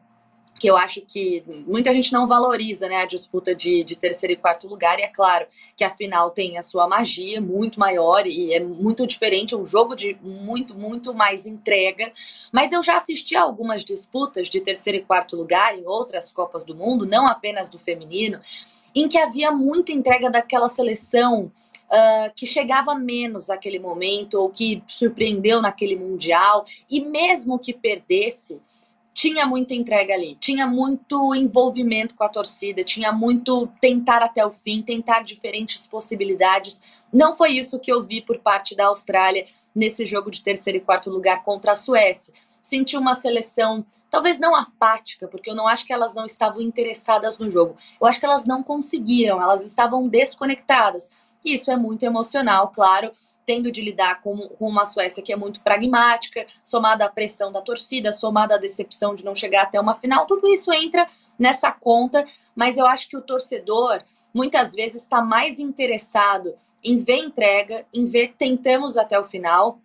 que 0.59 0.67
eu 0.67 0.75
acho 0.75 1.01
que 1.01 1.41
muita 1.65 1.93
gente 1.93 2.11
não 2.11 2.27
valoriza 2.27 2.89
né, 2.89 2.97
a 2.97 3.05
disputa 3.05 3.55
de, 3.55 3.83
de 3.85 3.95
terceiro 3.95 4.33
e 4.33 4.35
quarto 4.35 4.67
lugar, 4.67 4.99
e 4.99 5.03
é 5.03 5.07
claro 5.07 5.47
que 5.75 5.85
a 5.85 5.89
final 5.89 6.31
tem 6.31 6.57
a 6.57 6.63
sua 6.63 6.85
magia 6.85 7.39
muito 7.39 7.79
maior 7.79 8.27
e 8.27 8.53
é 8.53 8.59
muito 8.59 9.07
diferente, 9.07 9.53
é 9.53 9.57
um 9.57 9.65
jogo 9.65 9.95
de 9.95 10.17
muito, 10.21 10.77
muito 10.77 11.13
mais 11.13 11.45
entrega. 11.45 12.11
Mas 12.51 12.73
eu 12.73 12.83
já 12.83 12.97
assisti 12.97 13.37
a 13.37 13.41
algumas 13.41 13.85
disputas 13.85 14.49
de 14.49 14.59
terceiro 14.59 14.99
e 14.99 15.01
quarto 15.01 15.37
lugar 15.37 15.77
em 15.77 15.87
outras 15.87 16.31
Copas 16.31 16.65
do 16.65 16.75
Mundo, 16.75 17.05
não 17.05 17.25
apenas 17.25 17.69
do 17.69 17.79
feminino, 17.79 18.39
em 18.93 19.07
que 19.07 19.17
havia 19.17 19.51
muita 19.51 19.93
entrega 19.93 20.29
daquela 20.29 20.67
seleção. 20.67 21.51
Uh, 21.91 22.31
que 22.35 22.45
chegava 22.45 22.93
menos 22.93 23.47
naquele 23.47 23.79
momento 23.79 24.35
ou 24.35 24.47
que 24.47 24.83
surpreendeu 24.85 25.59
naquele 25.59 25.95
mundial 25.95 26.63
e 26.87 27.01
mesmo 27.01 27.57
que 27.57 27.73
perdesse 27.73 28.61
tinha 29.19 29.45
muita 29.45 29.73
entrega 29.73 30.13
ali, 30.13 30.33
tinha 30.35 30.65
muito 30.65 31.35
envolvimento 31.35 32.15
com 32.15 32.23
a 32.23 32.29
torcida, 32.29 32.85
tinha 32.85 33.11
muito 33.11 33.67
tentar 33.81 34.23
até 34.23 34.45
o 34.45 34.49
fim, 34.49 34.81
tentar 34.81 35.23
diferentes 35.23 35.85
possibilidades. 35.85 36.81
Não 37.11 37.33
foi 37.33 37.49
isso 37.49 37.81
que 37.81 37.91
eu 37.91 38.01
vi 38.01 38.21
por 38.21 38.39
parte 38.39 38.77
da 38.77 38.85
Austrália 38.85 39.45
nesse 39.75 40.05
jogo 40.05 40.31
de 40.31 40.41
terceiro 40.41 40.77
e 40.77 40.81
quarto 40.81 41.09
lugar 41.09 41.43
contra 41.43 41.73
a 41.73 41.75
Suécia. 41.75 42.33
Senti 42.61 42.95
uma 42.95 43.13
seleção 43.13 43.85
talvez 44.09 44.39
não 44.39 44.55
apática, 44.55 45.27
porque 45.27 45.49
eu 45.49 45.55
não 45.55 45.67
acho 45.67 45.85
que 45.85 45.91
elas 45.91 46.15
não 46.15 46.23
estavam 46.23 46.61
interessadas 46.61 47.38
no 47.39 47.49
jogo. 47.49 47.75
Eu 47.99 48.07
acho 48.07 48.21
que 48.21 48.25
elas 48.25 48.45
não 48.45 48.63
conseguiram, 48.63 49.41
elas 49.41 49.65
estavam 49.65 50.07
desconectadas. 50.07 51.11
Isso 51.43 51.69
é 51.69 51.75
muito 51.75 52.03
emocional, 52.03 52.71
claro, 52.73 53.11
tendo 53.46 53.72
de 53.72 53.81
lidar 53.81 54.22
com, 54.22 54.38
com 54.38 54.67
uma 54.67 54.86
Suécia 54.86 55.24
que 55.24 55.34
é 55.34 55.36
muito 55.36 55.62
pragmática, 55.62 56.46
somada 56.63 57.05
à 57.05 57.10
pressão 57.10 57.51
da 57.51 57.62
torcida, 57.62 58.12
somada 58.12 58.55
à 58.55 58.58
decepção 58.58 59.15
de 59.15 59.25
não 59.25 59.34
chegar 59.34 59.63
até 59.63 59.79
uma 59.79 59.96
final, 59.96 60.25
tudo 60.25 60.48
isso 60.48 60.72
entra 60.72 61.08
nessa 61.38 61.72
conta, 61.72 62.25
mas 62.55 62.77
eu 62.77 62.86
acho 62.86 63.08
que 63.08 63.17
o 63.17 63.22
torcedor 63.22 64.03
muitas 64.34 64.74
vezes 64.74 65.01
está 65.01 65.22
mais 65.22 65.60
interessado 65.60 66.53
em 66.84 66.98
ver 66.98 67.17
entrega, 67.17 67.86
em 67.93 68.05
ver 68.05 68.36
tentamos 68.38 68.98
até 68.98 69.19
o 69.19 69.24
final, 69.24 69.79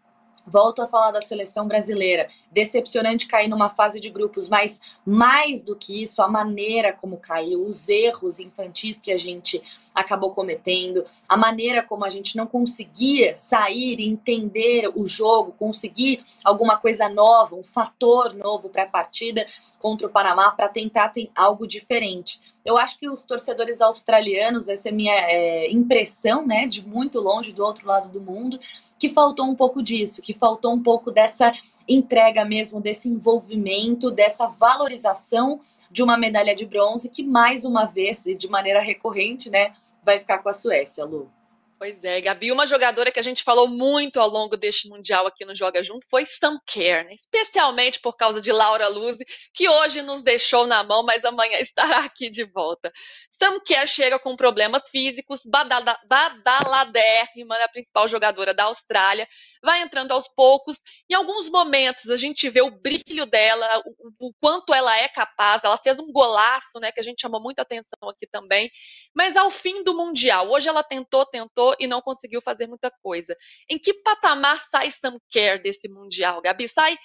Volto 0.47 0.83
a 0.83 0.87
falar 0.87 1.11
da 1.11 1.23
seleção 1.23 1.67
brasileira. 1.67 2.29
Decepcionante 2.53 3.27
cair 3.27 3.49
numa 3.49 3.71
fase 3.71 3.99
de 3.99 4.11
grupos, 4.11 4.49
mas 4.49 4.81
mais 5.05 5.63
do 5.63 5.75
que 5.75 6.03
isso, 6.03 6.23
a 6.23 6.29
maneira 6.29 6.93
como 6.93 7.17
caiu, 7.17 7.67
os 7.67 7.89
erros 7.89 8.39
infantis 8.39 9.01
que 9.01 9.11
a 9.11 9.17
gente 9.17 9.63
acabou 9.95 10.33
cometendo, 10.33 11.05
a 11.29 11.37
maneira 11.37 11.83
como 11.83 12.05
a 12.05 12.11
gente 12.11 12.37
não 12.37 12.47
conseguia 12.47 13.35
sair 13.35 14.01
e 14.01 14.09
entender 14.09 14.91
o 14.95 15.07
jogo, 15.07 15.53
conseguir 15.53 16.25
alguma 16.43 16.77
coisa 16.77 17.09
nova, 17.09 17.55
um 17.55 17.63
fator 17.63 18.35
novo 18.35 18.69
para 18.69 18.83
a 18.83 18.89
partida 18.89 19.47
contra 19.79 20.07
o 20.07 20.11
Panamá 20.11 20.51
para 20.51 20.69
tentar 20.69 21.11
ter 21.11 21.31
algo 21.35 21.67
diferente. 21.67 22.41
Eu 22.65 22.77
acho 22.77 22.99
que 22.99 23.09
os 23.09 23.23
torcedores 23.23 23.81
australianos, 23.81 24.69
essa 24.69 24.89
é 24.89 24.93
minha 24.93 25.15
é, 25.15 25.71
impressão, 25.71 26.45
né, 26.45 26.67
de 26.67 26.85
muito 26.87 27.21
longe 27.21 27.53
do 27.53 27.63
outro 27.63 27.87
lado 27.87 28.09
do 28.09 28.21
mundo, 28.21 28.59
que 29.05 29.09
faltou 29.11 29.45
um 29.45 29.55
pouco 29.55 29.83
disso, 29.83 30.23
que 30.23 30.33
faltou 30.33 30.73
um 30.73 30.83
pouco 30.83 31.11
dessa 31.11 31.53
entrega 31.87 32.43
mesmo, 32.43 32.81
desse 32.81 33.07
envolvimento, 33.07 34.11
dessa 34.11 34.47
valorização 34.47 35.61
de 35.91 36.03
uma 36.03 36.17
medalha 36.17 36.55
de 36.55 36.65
bronze 36.65 37.11
que 37.11 37.23
mais 37.23 37.67
uma 37.67 37.85
vez, 37.85 38.25
de 38.25 38.49
maneira 38.49 38.81
recorrente, 38.81 39.51
né, 39.51 39.75
vai 40.03 40.19
ficar 40.19 40.39
com 40.39 40.49
a 40.49 40.55
Suécia, 40.55 41.05
Lu. 41.05 41.31
Pois 41.79 42.03
é, 42.03 42.19
Gabi, 42.19 42.51
uma 42.51 42.67
jogadora 42.67 43.13
que 43.13 43.21
a 43.21 43.23
gente 43.23 43.43
falou 43.43 43.69
muito 43.69 44.19
ao 44.19 44.31
longo 44.31 44.57
deste 44.57 44.89
Mundial 44.89 45.27
aqui 45.27 45.45
no 45.45 45.55
Joga 45.55 45.83
Junto 45.83 46.09
foi 46.09 46.25
Sam 46.25 46.59
Kerr, 46.65 47.05
né? 47.05 47.13
especialmente 47.13 48.01
por 48.01 48.17
causa 48.17 48.41
de 48.41 48.51
Laura 48.51 48.89
Luzi, 48.89 49.23
que 49.53 49.69
hoje 49.69 50.01
nos 50.01 50.23
deixou 50.23 50.67
na 50.67 50.83
mão, 50.83 51.03
mas 51.03 51.23
amanhã 51.27 51.59
estará 51.61 51.99
aqui 51.99 52.31
de 52.31 52.45
volta. 52.45 52.91
Sam 53.39 53.59
chega 53.87 54.19
com 54.19 54.37
problemas 54.37 54.89
físicos, 54.89 55.41
badaladérrima, 55.45 57.57
a 57.57 57.69
principal 57.69 58.09
jogadora 58.09 58.55
da 58.55 58.65
Austrália, 58.65 59.27
vai 59.63 59.83
entrando 59.83 60.13
aos 60.13 60.29
poucos. 60.29 60.79
Em 61.11 61.15
alguns 61.15 61.49
momentos 61.49 62.11
a 62.11 62.17
gente 62.17 62.49
vê 62.49 62.63
o 62.63 62.71
brilho 62.71 63.27
dela, 63.27 63.83
o, 63.87 64.29
o 64.29 64.35
quanto 64.41 64.73
ela 64.73 64.97
é 64.97 65.09
capaz. 65.09 65.65
Ela 65.65 65.77
fez 65.77 65.99
um 65.99 66.11
golaço, 66.13 66.79
né, 66.81 66.93
que 66.93 67.01
a 67.01 67.03
gente 67.03 67.21
chamou 67.21 67.41
muita 67.41 67.63
atenção 67.63 68.09
aqui 68.09 68.27
também. 68.27 68.71
Mas 69.15 69.37
ao 69.37 69.51
fim 69.51 69.83
do 69.83 69.95
Mundial, 69.95 70.51
hoje 70.51 70.69
ela 70.69 70.83
tentou, 70.83 71.27
tentou 71.27 71.75
e 71.79 71.87
não 71.87 72.01
conseguiu 72.01 72.41
fazer 72.41 72.67
muita 72.67 72.91
coisa. 73.03 73.37
Em 73.69 73.79
que 73.79 73.95
patamar 73.95 74.59
sai 74.71 74.91
Sam 74.91 75.19
desse 75.63 75.89
Mundial, 75.89 76.41
Gabi? 76.41 76.69
Sai 76.69 76.97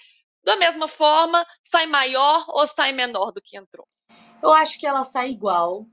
da 0.44 0.56
mesma 0.56 0.88
forma, 0.88 1.46
sai 1.64 1.86
maior 1.86 2.46
ou 2.50 2.66
sai 2.68 2.92
menor 2.92 3.32
do 3.32 3.42
que 3.44 3.58
entrou? 3.58 3.88
Eu 4.42 4.52
acho 4.52 4.80
que 4.80 4.88
ela 4.88 5.04
sai 5.04 5.32
igual, 5.32 5.86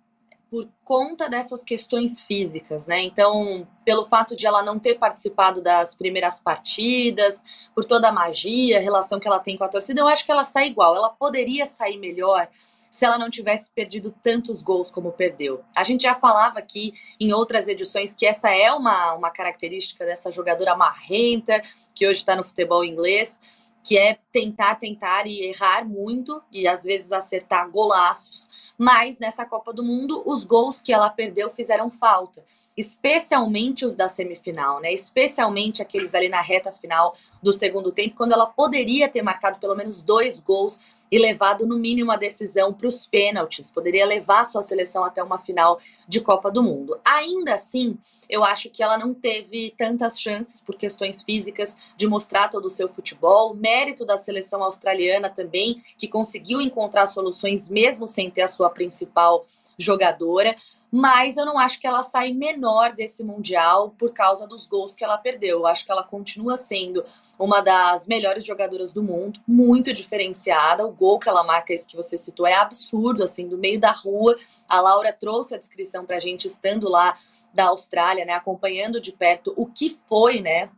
por 0.56 0.68
conta 0.82 1.28
dessas 1.28 1.62
questões 1.62 2.22
físicas, 2.22 2.86
né? 2.86 3.02
Então, 3.02 3.68
pelo 3.84 4.06
fato 4.06 4.34
de 4.34 4.46
ela 4.46 4.62
não 4.62 4.78
ter 4.78 4.94
participado 4.94 5.60
das 5.60 5.94
primeiras 5.94 6.40
partidas, 6.40 7.44
por 7.74 7.84
toda 7.84 8.08
a 8.08 8.12
magia, 8.12 8.78
a 8.78 8.80
relação 8.80 9.20
que 9.20 9.28
ela 9.28 9.38
tem 9.38 9.58
com 9.58 9.64
a 9.64 9.68
torcida, 9.68 10.00
eu 10.00 10.08
acho 10.08 10.24
que 10.24 10.32
ela 10.32 10.44
sai 10.44 10.68
igual. 10.68 10.96
Ela 10.96 11.10
poderia 11.10 11.66
sair 11.66 11.98
melhor 11.98 12.48
se 12.88 13.04
ela 13.04 13.18
não 13.18 13.28
tivesse 13.28 13.70
perdido 13.70 14.14
tantos 14.22 14.62
gols 14.62 14.90
como 14.90 15.12
perdeu. 15.12 15.62
A 15.74 15.84
gente 15.84 16.04
já 16.04 16.14
falava 16.14 16.58
aqui 16.58 16.94
em 17.20 17.34
outras 17.34 17.68
edições 17.68 18.14
que 18.14 18.24
essa 18.24 18.48
é 18.50 18.72
uma, 18.72 19.12
uma 19.12 19.30
característica 19.30 20.06
dessa 20.06 20.32
jogadora 20.32 20.74
marrenta 20.74 21.60
que 21.94 22.06
hoje 22.06 22.20
está 22.20 22.34
no 22.34 22.44
futebol 22.44 22.82
inglês, 22.82 23.42
que 23.86 23.96
é 23.96 24.18
tentar, 24.32 24.74
tentar 24.74 25.28
e 25.28 25.44
errar 25.44 25.86
muito 25.86 26.42
e 26.50 26.66
às 26.66 26.82
vezes 26.82 27.12
acertar 27.12 27.70
golaços, 27.70 28.50
mas 28.76 29.20
nessa 29.20 29.46
Copa 29.46 29.72
do 29.72 29.84
Mundo 29.84 30.24
os 30.26 30.42
gols 30.42 30.80
que 30.80 30.92
ela 30.92 31.08
perdeu 31.08 31.48
fizeram 31.48 31.88
falta, 31.88 32.44
especialmente 32.76 33.86
os 33.86 33.94
da 33.94 34.08
semifinal, 34.08 34.80
né? 34.80 34.92
Especialmente 34.92 35.80
aqueles 35.80 36.16
ali 36.16 36.28
na 36.28 36.40
reta 36.40 36.72
final 36.72 37.16
do 37.40 37.52
segundo 37.52 37.92
tempo, 37.92 38.16
quando 38.16 38.32
ela 38.32 38.46
poderia 38.46 39.08
ter 39.08 39.22
marcado 39.22 39.60
pelo 39.60 39.76
menos 39.76 40.02
dois 40.02 40.40
gols 40.40 40.80
e 41.10 41.18
levado 41.18 41.66
no 41.66 41.78
mínimo 41.78 42.10
a 42.10 42.16
decisão 42.16 42.72
para 42.72 42.86
os 42.86 43.06
pênaltis, 43.06 43.70
poderia 43.70 44.04
levar 44.04 44.44
sua 44.44 44.62
seleção 44.62 45.04
até 45.04 45.22
uma 45.22 45.38
final 45.38 45.78
de 46.06 46.20
Copa 46.20 46.50
do 46.50 46.62
Mundo. 46.62 46.98
Ainda 47.04 47.54
assim, 47.54 47.96
eu 48.28 48.42
acho 48.44 48.68
que 48.70 48.82
ela 48.82 48.98
não 48.98 49.14
teve 49.14 49.72
tantas 49.76 50.20
chances 50.20 50.60
por 50.60 50.74
questões 50.74 51.22
físicas 51.22 51.76
de 51.96 52.06
mostrar 52.06 52.48
todo 52.48 52.66
o 52.66 52.70
seu 52.70 52.88
futebol. 52.88 53.54
Mérito 53.54 54.04
da 54.04 54.18
seleção 54.18 54.62
australiana 54.62 55.30
também, 55.30 55.82
que 55.96 56.08
conseguiu 56.08 56.60
encontrar 56.60 57.06
soluções 57.06 57.68
mesmo 57.68 58.08
sem 58.08 58.30
ter 58.30 58.42
a 58.42 58.48
sua 58.48 58.68
principal 58.68 59.46
jogadora. 59.78 60.56
Mas 60.90 61.36
eu 61.36 61.44
não 61.44 61.58
acho 61.58 61.80
que 61.80 61.86
ela 61.86 62.02
sai 62.02 62.32
menor 62.32 62.92
desse 62.92 63.24
Mundial 63.24 63.94
por 63.98 64.12
causa 64.12 64.46
dos 64.46 64.66
gols 64.66 64.94
que 64.94 65.04
ela 65.04 65.18
perdeu. 65.18 65.58
Eu 65.58 65.66
acho 65.66 65.84
que 65.84 65.92
ela 65.92 66.04
continua 66.04 66.56
sendo 66.56 67.04
uma 67.38 67.60
das 67.60 68.06
melhores 68.06 68.44
jogadoras 68.44 68.92
do 68.92 69.02
mundo, 69.02 69.40
muito 69.46 69.92
diferenciada. 69.92 70.86
O 70.86 70.92
gol 70.92 71.18
que 71.18 71.28
ela 71.28 71.44
marca, 71.44 71.72
esse 71.72 71.86
que 71.86 71.96
você 71.96 72.16
citou, 72.16 72.46
é 72.46 72.54
absurdo, 72.54 73.22
assim, 73.22 73.46
do 73.46 73.58
meio 73.58 73.78
da 73.78 73.90
rua. 73.90 74.36
A 74.68 74.80
Laura 74.80 75.12
trouxe 75.12 75.54
a 75.54 75.58
descrição 75.58 76.06
para 76.06 76.16
a 76.16 76.20
gente 76.20 76.46
estando 76.46 76.88
lá 76.88 77.16
da 77.52 77.66
Austrália, 77.66 78.24
né, 78.24 78.34
acompanhando 78.34 79.00
de 79.00 79.12
perto 79.12 79.52
o 79.56 79.66
que 79.66 79.88
foi, 79.88 80.40
né, 80.40 80.70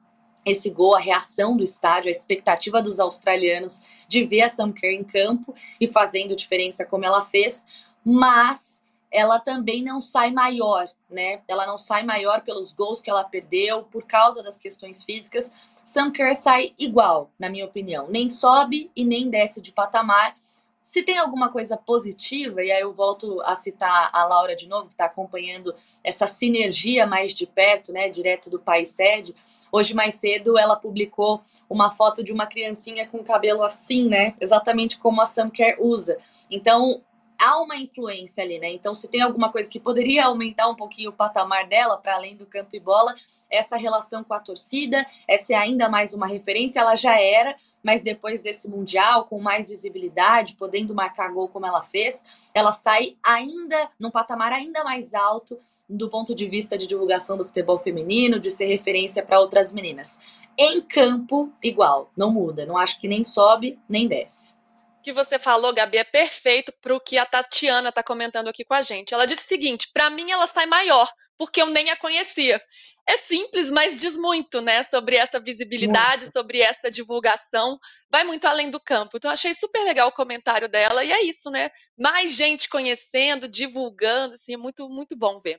esse 0.44 0.70
gol, 0.70 0.94
a 0.94 1.00
reação 1.00 1.56
do 1.56 1.62
estádio, 1.62 2.08
a 2.08 2.12
expectativa 2.12 2.80
dos 2.80 3.00
australianos 3.00 3.82
de 4.06 4.24
ver 4.24 4.42
a 4.42 4.48
Sam 4.48 4.72
Kerr 4.72 4.94
em 4.94 5.04
campo 5.04 5.54
e 5.80 5.86
fazendo 5.86 6.36
diferença 6.36 6.86
como 6.86 7.04
ela 7.04 7.22
fez, 7.22 7.66
mas 8.04 8.82
ela 9.10 9.40
também 9.40 9.82
não 9.82 10.00
sai 10.00 10.30
maior, 10.30 10.86
né? 11.10 11.40
Ela 11.48 11.66
não 11.66 11.78
sai 11.78 12.04
maior 12.04 12.42
pelos 12.42 12.72
gols 12.72 13.00
que 13.00 13.10
ela 13.10 13.24
perdeu, 13.24 13.82
por 13.84 14.04
causa 14.04 14.42
das 14.42 14.58
questões 14.58 15.02
físicas, 15.02 15.52
Sam 15.88 16.10
Kerr 16.10 16.34
sai 16.34 16.74
igual, 16.78 17.30
na 17.38 17.48
minha 17.48 17.64
opinião. 17.64 18.08
Nem 18.10 18.28
sobe 18.28 18.90
e 18.94 19.06
nem 19.06 19.30
desce 19.30 19.58
de 19.58 19.72
patamar. 19.72 20.36
Se 20.82 21.02
tem 21.02 21.16
alguma 21.16 21.48
coisa 21.48 21.78
positiva, 21.78 22.62
e 22.62 22.70
aí 22.70 22.82
eu 22.82 22.92
volto 22.92 23.40
a 23.40 23.56
citar 23.56 24.10
a 24.12 24.22
Laura 24.26 24.54
de 24.54 24.68
novo, 24.68 24.88
que 24.88 24.92
está 24.92 25.06
acompanhando 25.06 25.74
essa 26.04 26.26
sinergia 26.26 27.06
mais 27.06 27.34
de 27.34 27.46
perto, 27.46 27.90
né, 27.90 28.10
direto 28.10 28.50
do 28.50 28.58
país 28.58 28.90
sede. 28.90 29.34
Hoje 29.72 29.94
mais 29.94 30.16
cedo 30.16 30.58
ela 30.58 30.76
publicou 30.76 31.40
uma 31.70 31.90
foto 31.90 32.22
de 32.22 32.34
uma 32.34 32.46
criancinha 32.46 33.08
com 33.08 33.24
cabelo 33.24 33.62
assim, 33.62 34.06
né, 34.10 34.34
exatamente 34.42 34.98
como 34.98 35.22
a 35.22 35.26
Sam 35.26 35.48
Kerr 35.48 35.78
usa. 35.80 36.18
Então, 36.50 37.00
há 37.38 37.58
uma 37.62 37.76
influência 37.76 38.44
ali, 38.44 38.58
né? 38.58 38.70
Então, 38.70 38.94
se 38.94 39.08
tem 39.08 39.22
alguma 39.22 39.50
coisa 39.50 39.70
que 39.70 39.80
poderia 39.80 40.26
aumentar 40.26 40.68
um 40.68 40.76
pouquinho 40.76 41.08
o 41.08 41.14
patamar 41.14 41.66
dela 41.66 41.96
para 41.96 42.14
além 42.14 42.36
do 42.36 42.44
campo 42.44 42.76
e 42.76 42.80
bola, 42.80 43.14
essa 43.50 43.76
relação 43.76 44.22
com 44.24 44.34
a 44.34 44.40
torcida, 44.40 45.06
essa 45.26 45.52
é 45.52 45.56
ainda 45.56 45.88
mais 45.88 46.14
uma 46.14 46.26
referência, 46.26 46.80
ela 46.80 46.94
já 46.94 47.18
era, 47.20 47.56
mas 47.82 48.02
depois 48.02 48.40
desse 48.40 48.68
Mundial, 48.68 49.24
com 49.24 49.40
mais 49.40 49.68
visibilidade, 49.68 50.54
podendo 50.54 50.94
marcar 50.94 51.32
gol 51.32 51.48
como 51.48 51.66
ela 51.66 51.82
fez, 51.82 52.26
ela 52.52 52.72
sai 52.72 53.16
ainda 53.24 53.90
num 53.98 54.10
patamar 54.10 54.52
ainda 54.52 54.84
mais 54.84 55.14
alto 55.14 55.58
do 55.88 56.08
ponto 56.10 56.34
de 56.34 56.46
vista 56.46 56.76
de 56.76 56.86
divulgação 56.86 57.38
do 57.38 57.44
futebol 57.44 57.78
feminino, 57.78 58.38
de 58.38 58.50
ser 58.50 58.66
referência 58.66 59.24
para 59.24 59.40
outras 59.40 59.72
meninas. 59.72 60.20
Em 60.56 60.82
campo, 60.82 61.50
igual, 61.62 62.10
não 62.16 62.30
muda, 62.30 62.66
não 62.66 62.76
acho 62.76 63.00
que 63.00 63.08
nem 63.08 63.24
sobe 63.24 63.78
nem 63.88 64.06
desce. 64.06 64.52
O 64.98 65.02
que 65.02 65.12
você 65.12 65.38
falou, 65.38 65.72
Gabi, 65.72 65.96
é 65.96 66.04
perfeito 66.04 66.72
para 66.82 66.94
o 66.94 67.00
que 67.00 67.16
a 67.16 67.24
Tatiana 67.24 67.88
está 67.88 68.02
comentando 68.02 68.48
aqui 68.48 68.64
com 68.64 68.74
a 68.74 68.82
gente. 68.82 69.14
Ela 69.14 69.26
disse 69.26 69.44
o 69.44 69.48
seguinte: 69.48 69.88
para 69.94 70.10
mim 70.10 70.30
ela 70.30 70.46
sai 70.46 70.66
maior, 70.66 71.10
porque 71.38 71.62
eu 71.62 71.66
nem 71.66 71.88
a 71.88 71.96
conhecia 71.96 72.60
é 73.08 73.16
simples, 73.16 73.70
mas 73.70 73.98
diz 73.98 74.14
muito, 74.18 74.60
né, 74.60 74.82
sobre 74.82 75.16
essa 75.16 75.40
visibilidade, 75.40 76.24
muito. 76.24 76.32
sobre 76.34 76.60
essa 76.60 76.90
divulgação, 76.90 77.78
vai 78.10 78.22
muito 78.22 78.44
além 78.44 78.70
do 78.70 78.78
campo. 78.78 79.16
Então, 79.16 79.30
achei 79.30 79.54
super 79.54 79.82
legal 79.82 80.08
o 80.08 80.12
comentário 80.12 80.68
dela, 80.68 81.02
e 81.02 81.10
é 81.10 81.22
isso, 81.22 81.50
né? 81.50 81.70
Mais 81.98 82.32
gente 82.32 82.68
conhecendo, 82.68 83.48
divulgando, 83.48 84.34
assim, 84.34 84.52
é 84.52 84.56
muito, 84.58 84.90
muito 84.90 85.16
bom 85.16 85.40
ver. 85.40 85.58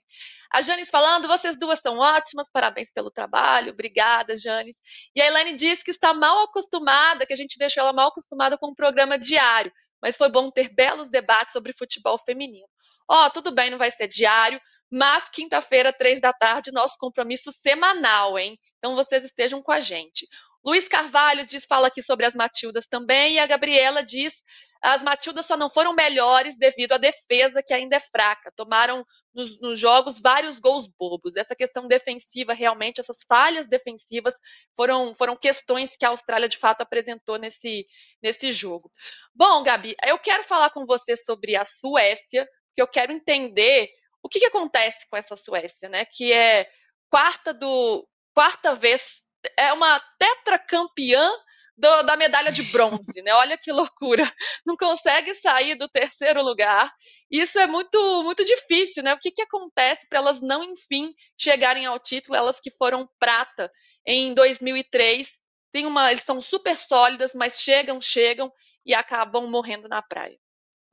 A 0.54 0.62
Janis 0.62 0.92
falando, 0.92 1.28
vocês 1.28 1.58
duas 1.58 1.80
são 1.80 1.98
ótimas, 1.98 2.52
parabéns 2.52 2.92
pelo 2.94 3.10
trabalho, 3.10 3.72
obrigada, 3.72 4.38
Janis. 4.38 4.78
E 5.16 5.22
a 5.22 5.26
Elaine 5.26 5.56
diz 5.56 5.82
que 5.82 5.90
está 5.90 6.14
mal 6.14 6.44
acostumada, 6.44 7.26
que 7.26 7.34
a 7.34 7.36
gente 7.36 7.58
deixou 7.58 7.82
ela 7.82 7.94
mal 7.94 8.10
acostumada 8.10 8.60
com 8.60 8.68
o 8.68 8.72
um 8.72 8.76
programa 8.76 9.18
diário, 9.18 9.74
mas 10.00 10.16
foi 10.16 10.30
bom 10.30 10.52
ter 10.52 10.70
belos 10.70 11.10
debates 11.10 11.52
sobre 11.52 11.74
futebol 11.74 12.20
feminino. 12.20 12.68
Ó, 13.10 13.26
oh, 13.26 13.30
tudo 13.32 13.52
bem, 13.52 13.72
não 13.72 13.80
vai 13.80 13.90
ser 13.90 14.08
diário, 14.08 14.62
mas 14.92 15.30
quinta-feira, 15.30 15.94
três 15.94 16.20
da 16.20 16.34
tarde, 16.34 16.72
nosso 16.72 16.98
compromisso 16.98 17.52
semanal, 17.52 18.38
hein? 18.38 18.58
Então 18.78 18.96
vocês 18.96 19.24
estejam 19.24 19.62
com 19.62 19.72
a 19.72 19.80
gente. 19.80 20.28
Luiz 20.64 20.88
Carvalho 20.88 21.46
diz, 21.46 21.66
fala 21.66 21.88
aqui 21.88 22.02
sobre 22.02 22.26
as 22.26 22.36
Matildas 22.36 22.86
também, 22.86 23.36
e 23.36 23.40
a 23.40 23.46
Gabriela 23.46 24.04
diz 24.04 24.44
as 24.82 25.04
Matildas 25.04 25.46
só 25.46 25.58
não 25.58 25.70
foram 25.70 25.94
melhores 25.94 26.58
devido 26.58 26.94
à 26.94 26.98
defesa, 26.98 27.62
que 27.62 27.74
ainda 27.74 27.98
é 27.98 28.00
fraca. 28.00 28.52
Tomaram 28.56 29.06
nos, 29.34 29.60
nos, 29.60 29.78
jogos 29.78 30.20
vários 30.20 30.58
gols 30.58 30.88
bobos. 30.88 31.36
Essa 31.36 31.54
questão 31.54 31.86
defensiva, 31.86 32.54
realmente, 32.54 33.02
essas 33.02 33.18
falhas 33.28 33.68
defensivas 33.68 34.36
foram, 34.78 35.14
foram 35.14 35.36
questões 35.36 35.98
que 35.98 36.06
a 36.06 36.10
Austrália 36.10 36.48
de 36.48 36.58
fato 36.58 36.82
apresentou 36.82 37.38
nesse, 37.38 37.86
nesse 38.24 38.54
jogo. 38.54 38.90
Bom, 39.36 39.64
Gabi, 39.64 39.96
eu 40.06 40.18
quero 40.18 40.44
falar 40.44 40.70
com 40.70 40.86
você 40.86 41.18
sobre 41.18 41.58
a 41.58 41.66
Suécia, 41.66 42.48
porque 42.68 42.82
eu 42.82 42.88
quero 42.88 43.12
entender 43.12 43.90
o 44.24 44.30
que, 44.30 44.40
que 44.40 44.46
acontece 44.46 45.08
com 45.10 45.18
essa 45.18 45.36
Suécia, 45.36 45.90
né? 45.90 46.06
Que 46.06 46.32
é 46.32 46.70
quarta 47.10 47.54
do 47.54 48.08
quarta 48.34 48.74
vez, 48.74 49.24
é 49.58 49.74
uma 49.74 50.00
tetracampeã 50.18 51.32
do, 51.80 52.04
da 52.04 52.18
medalha 52.18 52.52
de 52.52 52.62
bronze, 52.64 53.22
né? 53.22 53.34
Olha 53.34 53.58
que 53.58 53.72
loucura. 53.72 54.24
Não 54.66 54.76
consegue 54.76 55.34
sair 55.34 55.76
do 55.76 55.88
terceiro 55.88 56.44
lugar. 56.44 56.94
Isso 57.32 57.58
é 57.58 57.66
muito, 57.66 58.24
muito 58.24 58.44
difícil, 58.44 59.02
né? 59.02 59.14
O 59.14 59.20
que, 59.20 59.32
que 59.32 59.42
acontece 59.42 60.06
para 60.10 60.20
elas 60.20 60.42
não, 60.42 60.64
enfim, 60.64 61.14
chegarem 61.38 61.86
ao 61.86 62.00
título? 62.00 62.36
Elas 62.36 62.60
que 62.60 62.72
foram 62.72 63.08
prata 63.18 63.72
em 64.06 64.34
2003. 64.34 65.40
Tem 65.72 65.86
uma, 65.86 66.12
eles 66.12 66.24
são 66.24 66.42
super 66.42 66.76
sólidas, 66.76 67.34
mas 67.34 67.62
chegam, 67.62 68.02
chegam 68.02 68.52
e 68.86 68.94
acabam 68.94 69.48
morrendo 69.48 69.88
na 69.88 70.02
praia. 70.02 70.38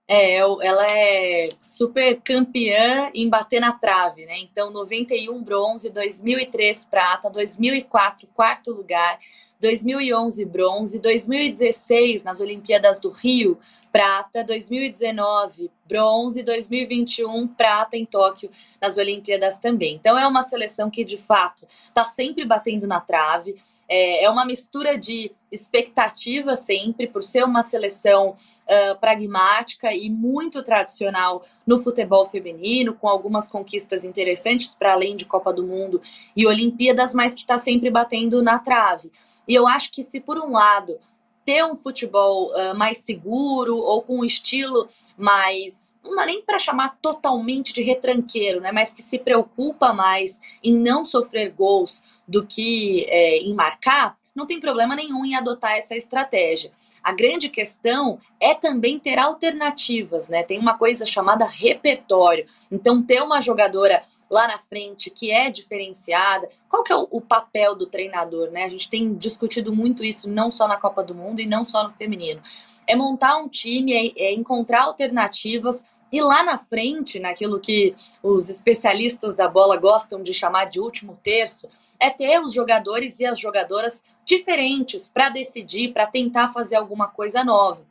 É, 0.08 0.36
ela 0.38 0.86
é 0.88 1.48
super 1.58 2.20
campeã 2.22 3.10
em 3.12 3.28
bater 3.28 3.60
na 3.60 3.72
trave, 3.72 4.25
né? 4.25 4.38
Então, 4.38 4.70
91 4.70 5.42
bronze, 5.42 5.90
2003 5.90 6.84
prata, 6.84 7.28
2004 7.28 8.28
quarto 8.32 8.72
lugar, 8.72 9.18
2011 9.60 10.44
bronze, 10.44 11.00
2016 11.00 12.22
nas 12.22 12.40
Olimpíadas 12.40 13.00
do 13.00 13.10
Rio, 13.10 13.58
prata, 13.90 14.44
2019 14.44 15.70
bronze, 15.86 16.42
2021 16.42 17.48
prata 17.48 17.96
em 17.96 18.04
Tóquio 18.04 18.50
nas 18.80 18.98
Olimpíadas 18.98 19.58
também. 19.58 19.94
Então 19.94 20.18
é 20.18 20.26
uma 20.26 20.42
seleção 20.42 20.90
que 20.90 21.02
de 21.02 21.16
fato 21.16 21.66
está 21.88 22.04
sempre 22.04 22.44
batendo 22.44 22.86
na 22.86 23.00
trave. 23.00 23.56
É, 23.88 24.25
é 24.25 24.30
uma 24.30 24.44
mistura 24.44 24.98
de 24.98 25.32
expectativa 25.56 26.54
sempre 26.54 27.06
por 27.06 27.22
ser 27.22 27.44
uma 27.44 27.62
seleção 27.62 28.36
Uh, 28.68 28.98
pragmática 28.98 29.94
e 29.94 30.10
muito 30.10 30.60
tradicional 30.60 31.40
no 31.64 31.78
futebol 31.78 32.26
feminino, 32.26 32.94
com 32.94 33.06
algumas 33.06 33.46
conquistas 33.46 34.04
interessantes 34.04 34.75
para 34.75 34.92
além 34.92 35.14
de 35.14 35.25
Copa 35.25 35.52
do 35.52 35.64
Mundo 35.64 36.02
e 36.34 36.44
Olimpíadas, 36.48 37.14
mas 37.14 37.32
que 37.32 37.42
está 37.42 37.58
sempre 37.58 37.90
batendo 37.90 38.42
na 38.42 38.58
trave. 38.58 39.12
E 39.46 39.54
eu 39.54 39.68
acho 39.68 39.92
que 39.92 40.02
se 40.02 40.18
por 40.18 40.36
um 40.40 40.50
lado 40.50 40.98
ter 41.46 41.64
um 41.64 41.76
futebol 41.76 42.50
uh, 42.50 42.76
mais 42.76 42.98
seguro 42.98 43.76
ou 43.76 44.02
com 44.02 44.18
um 44.18 44.25
estilo 44.25 44.88
mais, 45.16 45.96
não 46.02 46.16
dá 46.16 46.26
nem 46.26 46.42
para 46.42 46.58
chamar 46.58 46.98
totalmente 47.00 47.72
de 47.72 47.82
retranqueiro, 47.82 48.60
né? 48.60 48.72
Mas 48.72 48.92
que 48.92 49.00
se 49.00 49.16
preocupa 49.16 49.92
mais 49.92 50.40
em 50.62 50.76
não 50.76 51.04
sofrer 51.04 51.52
gols 51.52 52.04
do 52.26 52.44
que 52.44 53.06
é, 53.08 53.38
em 53.38 53.54
marcar, 53.54 54.16
não 54.36 54.46
tem 54.46 54.60
problema 54.60 54.94
nenhum 54.94 55.24
em 55.24 55.34
adotar 55.34 55.72
essa 55.72 55.96
estratégia. 55.96 56.70
A 57.02 57.12
grande 57.12 57.48
questão 57.48 58.18
é 58.40 58.54
também 58.54 58.98
ter 58.98 59.18
alternativas, 59.18 60.28
né? 60.28 60.42
Tem 60.42 60.58
uma 60.58 60.76
coisa 60.76 61.06
chamada 61.06 61.46
repertório. 61.46 62.46
Então, 62.70 63.02
ter 63.02 63.22
uma 63.22 63.40
jogadora 63.40 64.02
lá 64.28 64.48
na 64.48 64.58
frente 64.58 65.08
que 65.08 65.30
é 65.30 65.48
diferenciada? 65.48 66.48
Qual 66.68 66.82
que 66.82 66.92
é 66.92 66.96
o, 66.96 67.06
o, 67.10 67.20
papel 67.20 67.76
do 67.76 67.86
treinador, 67.86 68.50
né? 68.50 68.64
A 68.64 68.68
gente 68.68 68.90
tem 68.90 69.14
discutido 69.14 69.72
muito 69.74 70.04
isso 70.04 70.28
não 70.28 70.50
só 70.50 70.66
na 70.66 70.76
Copa 70.76 71.02
do 71.02 71.14
Mundo 71.14 71.40
e 71.40 71.46
não 71.46 71.64
só 71.64 71.84
no 71.84 71.92
feminino. 71.92 72.42
É 72.86 72.96
montar 72.96 73.36
um 73.38 73.48
time, 73.48 73.92
é, 73.92 74.24
é 74.24 74.34
encontrar 74.34 74.82
alternativas 74.82 75.86
e 76.10 76.20
lá 76.20 76.42
na 76.42 76.58
frente, 76.58 77.18
naquilo 77.18 77.60
que 77.60 77.94
os 78.22 78.48
especialistas 78.48 79.34
da 79.34 79.48
bola 79.48 79.76
gostam 79.76 80.22
de 80.22 80.32
chamar 80.32 80.66
de 80.66 80.80
último 80.80 81.18
terço, 81.22 81.68
é 82.00 82.10
ter 82.10 82.40
os 82.40 82.52
jogadores 82.52 83.20
e 83.20 83.26
as 83.26 83.38
jogadoras 83.38 84.04
diferentes 84.24 85.08
para 85.08 85.28
decidir, 85.28 85.92
para 85.92 86.06
tentar 86.06 86.49
fazer 86.49 86.76
alguma 86.76 87.08
coisa 87.08 87.44
nova. 87.44 87.84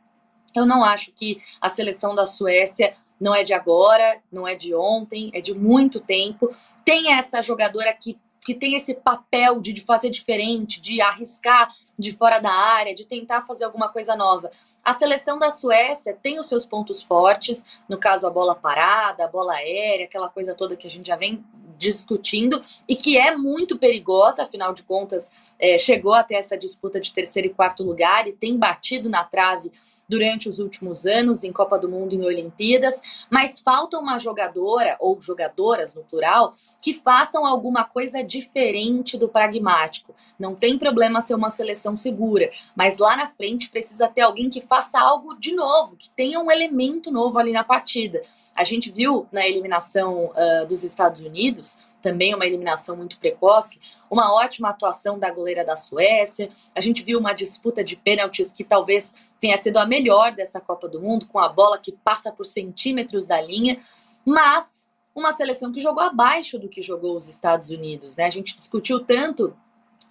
Eu 0.54 0.64
não 0.64 0.84
acho 0.84 1.12
que 1.12 1.40
a 1.60 1.68
seleção 1.68 2.14
da 2.14 2.26
Suécia 2.26 2.94
não 3.20 3.34
é 3.34 3.42
de 3.42 3.54
agora, 3.54 4.20
não 4.30 4.46
é 4.46 4.54
de 4.54 4.74
ontem, 4.74 5.30
é 5.34 5.40
de 5.40 5.54
muito 5.54 6.00
tempo. 6.00 6.54
Tem 6.84 7.12
essa 7.12 7.42
jogadora 7.42 7.92
que, 7.92 8.18
que 8.44 8.54
tem 8.54 8.74
esse 8.74 8.94
papel 8.94 9.60
de, 9.60 9.72
de 9.72 9.80
fazer 9.82 10.10
diferente, 10.10 10.80
de 10.80 11.00
arriscar 11.00 11.70
de 11.98 12.12
fora 12.12 12.38
da 12.38 12.52
área, 12.52 12.94
de 12.94 13.06
tentar 13.06 13.42
fazer 13.42 13.64
alguma 13.64 13.88
coisa 13.88 14.14
nova. 14.14 14.50
A 14.84 14.92
seleção 14.92 15.38
da 15.38 15.50
Suécia 15.50 16.16
tem 16.22 16.38
os 16.38 16.46
seus 16.46 16.64
pontos 16.64 17.02
fortes, 17.02 17.78
no 17.88 17.98
caso 17.98 18.26
a 18.26 18.30
bola 18.30 18.54
parada, 18.54 19.24
a 19.24 19.28
bola 19.28 19.54
aérea, 19.54 20.06
aquela 20.06 20.28
coisa 20.28 20.54
toda 20.54 20.76
que 20.76 20.86
a 20.86 20.90
gente 20.90 21.08
já 21.08 21.16
vem 21.16 21.44
discutindo 21.76 22.60
e 22.88 22.96
que 22.96 23.16
é 23.16 23.36
muito 23.36 23.78
perigosa, 23.78 24.44
afinal 24.44 24.72
de 24.72 24.82
contas, 24.82 25.32
é, 25.58 25.78
chegou 25.78 26.14
até 26.14 26.34
essa 26.34 26.56
disputa 26.56 27.00
de 27.00 27.12
terceiro 27.12 27.48
e 27.48 27.54
quarto 27.54 27.82
lugar 27.82 28.26
e 28.26 28.32
tem 28.32 28.56
batido 28.56 29.08
na 29.08 29.24
trave 29.24 29.70
durante 30.08 30.48
os 30.48 30.58
últimos 30.58 31.06
anos 31.06 31.44
em 31.44 31.52
Copa 31.52 31.78
do 31.78 31.88
Mundo 31.88 32.14
em 32.14 32.24
Olimpíadas, 32.24 33.00
mas 33.30 33.60
falta 33.60 33.98
uma 33.98 34.18
jogadora, 34.18 34.96
ou 35.00 35.20
jogadoras 35.20 35.94
no 35.94 36.02
plural, 36.04 36.54
que 36.80 36.94
façam 36.94 37.44
alguma 37.44 37.84
coisa 37.84 38.22
diferente 38.22 39.18
do 39.18 39.28
pragmático. 39.28 40.14
Não 40.38 40.54
tem 40.54 40.78
problema 40.78 41.20
ser 41.20 41.34
uma 41.34 41.50
seleção 41.50 41.96
segura, 41.96 42.50
mas 42.74 42.98
lá 42.98 43.16
na 43.16 43.26
frente 43.26 43.68
precisa 43.68 44.06
ter 44.08 44.20
alguém 44.20 44.48
que 44.48 44.60
faça 44.60 45.00
algo 45.00 45.34
de 45.34 45.54
novo, 45.54 45.96
que 45.96 46.10
tenha 46.10 46.38
um 46.38 46.50
elemento 46.50 47.10
novo 47.10 47.38
ali 47.38 47.52
na 47.52 47.64
partida. 47.64 48.22
A 48.56 48.64
gente 48.64 48.90
viu 48.90 49.26
na 49.30 49.46
eliminação 49.46 50.26
uh, 50.26 50.66
dos 50.66 50.82
Estados 50.82 51.20
Unidos 51.20 51.78
também 52.06 52.34
uma 52.34 52.46
eliminação 52.46 52.96
muito 52.96 53.18
precoce, 53.18 53.80
uma 54.08 54.32
ótima 54.32 54.68
atuação 54.68 55.18
da 55.18 55.28
goleira 55.32 55.64
da 55.64 55.76
Suécia. 55.76 56.50
A 56.72 56.80
gente 56.80 57.02
viu 57.02 57.18
uma 57.18 57.32
disputa 57.32 57.82
de 57.82 57.96
pênaltis 57.96 58.52
que 58.52 58.62
talvez 58.62 59.12
tenha 59.40 59.58
sido 59.58 59.76
a 59.78 59.84
melhor 59.84 60.32
dessa 60.32 60.60
Copa 60.60 60.88
do 60.88 61.00
Mundo, 61.00 61.26
com 61.26 61.40
a 61.40 61.48
bola 61.48 61.78
que 61.78 61.90
passa 61.90 62.30
por 62.30 62.46
centímetros 62.46 63.26
da 63.26 63.40
linha, 63.40 63.80
mas 64.24 64.88
uma 65.16 65.32
seleção 65.32 65.72
que 65.72 65.80
jogou 65.80 66.04
abaixo 66.04 66.60
do 66.60 66.68
que 66.68 66.80
jogou 66.80 67.16
os 67.16 67.28
Estados 67.28 67.70
Unidos, 67.70 68.14
né? 68.14 68.24
A 68.24 68.30
gente 68.30 68.54
discutiu 68.54 69.00
tanto 69.00 69.56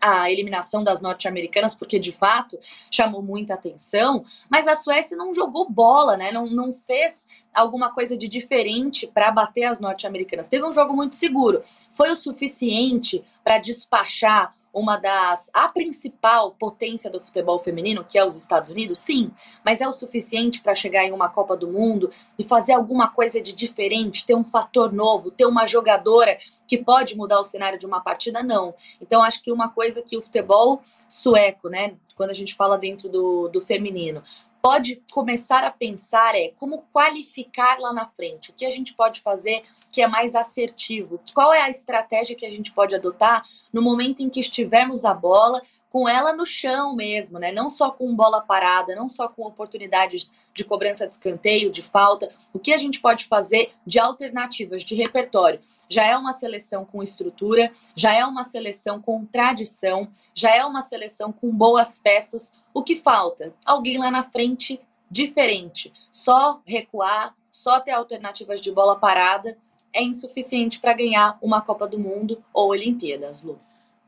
a 0.05 0.31
eliminação 0.31 0.83
das 0.83 1.01
norte-americanas, 1.01 1.73
porque 1.73 1.97
de 1.97 2.11
fato 2.11 2.57
chamou 2.91 3.21
muita 3.21 3.55
atenção, 3.55 4.23
mas 4.49 4.67
a 4.67 4.75
Suécia 4.75 5.17
não 5.17 5.33
jogou 5.33 5.69
bola, 5.69 6.15
né? 6.15 6.31
Não, 6.31 6.45
não 6.45 6.71
fez 6.71 7.27
alguma 7.53 7.91
coisa 7.91 8.17
de 8.17 8.27
diferente 8.27 9.07
para 9.07 9.31
bater 9.31 9.63
as 9.63 9.79
norte-americanas. 9.79 10.47
Teve 10.47 10.65
um 10.65 10.71
jogo 10.71 10.93
muito 10.93 11.15
seguro. 11.15 11.63
Foi 11.89 12.11
o 12.11 12.15
suficiente 12.15 13.23
para 13.43 13.57
despachar 13.57 14.53
uma 14.75 14.97
das 14.97 15.49
a 15.53 15.69
principal 15.69 16.51
potência 16.51 17.09
do 17.09 17.21
futebol 17.21 17.57
feminino, 17.57 18.03
que 18.03 18.19
é 18.19 18.25
os 18.25 18.35
Estados 18.35 18.69
Unidos, 18.69 18.99
sim, 18.99 19.31
mas 19.63 19.79
é 19.79 19.87
o 19.87 19.93
suficiente 19.93 20.59
para 20.61 20.75
chegar 20.75 21.05
em 21.05 21.13
uma 21.13 21.29
Copa 21.29 21.55
do 21.55 21.69
Mundo 21.69 22.09
e 22.37 22.43
fazer 22.43 22.73
alguma 22.73 23.07
coisa 23.07 23.41
de 23.41 23.53
diferente, 23.53 24.25
ter 24.25 24.35
um 24.35 24.43
fator 24.43 24.91
novo, 24.91 25.31
ter 25.31 25.45
uma 25.45 25.65
jogadora 25.65 26.37
que 26.67 26.77
pode 26.77 27.15
mudar 27.15 27.39
o 27.39 27.43
cenário 27.43 27.79
de 27.79 27.85
uma 27.85 28.01
partida, 28.01 28.43
não. 28.43 28.75
Então 28.99 29.23
acho 29.23 29.41
que 29.41 29.51
uma 29.51 29.69
coisa 29.69 30.01
que 30.01 30.17
o 30.17 30.21
futebol 30.21 30.83
sueco, 31.07 31.69
né, 31.69 31.95
quando 32.15 32.31
a 32.31 32.33
gente 32.33 32.53
fala 32.53 32.77
dentro 32.77 33.07
do, 33.07 33.47
do 33.47 33.61
feminino, 33.61 34.21
pode 34.61 35.01
começar 35.11 35.63
a 35.63 35.71
pensar 35.71 36.35
é 36.35 36.49
como 36.57 36.83
qualificar 36.91 37.79
lá 37.79 37.93
na 37.93 38.07
frente, 38.07 38.49
o 38.49 38.53
que 38.53 38.65
a 38.65 38.71
gente 38.71 38.93
pode 38.93 39.21
fazer 39.21 39.63
que 39.95 40.01
é 40.01 40.07
mais 40.09 40.35
assertivo? 40.35 41.21
Qual 41.33 41.53
é 41.53 41.61
a 41.61 41.69
estratégia 41.69 42.35
que 42.35 42.45
a 42.45 42.49
gente 42.49 42.73
pode 42.73 42.93
adotar 42.93 43.43
no 43.71 43.81
momento 43.81 44.19
em 44.19 44.29
que 44.29 44.41
estivermos 44.41 45.05
a 45.05 45.13
bola 45.13 45.61
com 45.89 46.09
ela 46.09 46.33
no 46.33 46.45
chão 46.45 46.93
mesmo, 46.93 47.39
né? 47.39 47.53
Não 47.53 47.69
só 47.69 47.89
com 47.89 48.13
bola 48.13 48.41
parada, 48.41 48.93
não 48.93 49.07
só 49.07 49.29
com 49.29 49.43
oportunidades 49.43 50.33
de 50.53 50.65
cobrança 50.65 51.07
de 51.07 51.13
escanteio, 51.13 51.71
de 51.71 51.81
falta. 51.81 52.29
O 52.51 52.59
que 52.59 52.73
a 52.73 52.77
gente 52.77 52.99
pode 52.99 53.23
fazer 53.23 53.71
de 53.87 53.97
alternativas, 53.97 54.83
de 54.83 54.95
repertório? 54.95 55.61
Já 55.87 56.05
é 56.05 56.17
uma 56.17 56.33
seleção 56.33 56.83
com 56.83 57.01
estrutura, 57.01 57.71
já 57.95 58.13
é 58.13 58.25
uma 58.25 58.43
seleção 58.43 59.01
com 59.01 59.25
tradição, 59.25 60.09
já 60.33 60.53
é 60.53 60.65
uma 60.65 60.81
seleção 60.81 61.31
com 61.31 61.49
boas 61.49 61.97
peças. 61.97 62.51
O 62.73 62.83
que 62.83 62.97
falta? 62.97 63.53
Alguém 63.65 63.97
lá 63.97 64.11
na 64.11 64.23
frente 64.23 64.77
diferente. 65.09 65.93
Só 66.11 66.59
recuar, 66.65 67.33
só 67.49 67.79
ter 67.79 67.91
alternativas 67.91 68.59
de 68.59 68.69
bola 68.69 68.99
parada 68.99 69.57
é 69.95 70.03
insuficiente 70.03 70.79
para 70.79 70.93
ganhar 70.93 71.37
uma 71.41 71.61
Copa 71.61 71.87
do 71.87 71.97
Mundo 71.97 72.43
ou 72.53 72.69
Olimpíadas, 72.69 73.41
Lu. 73.41 73.57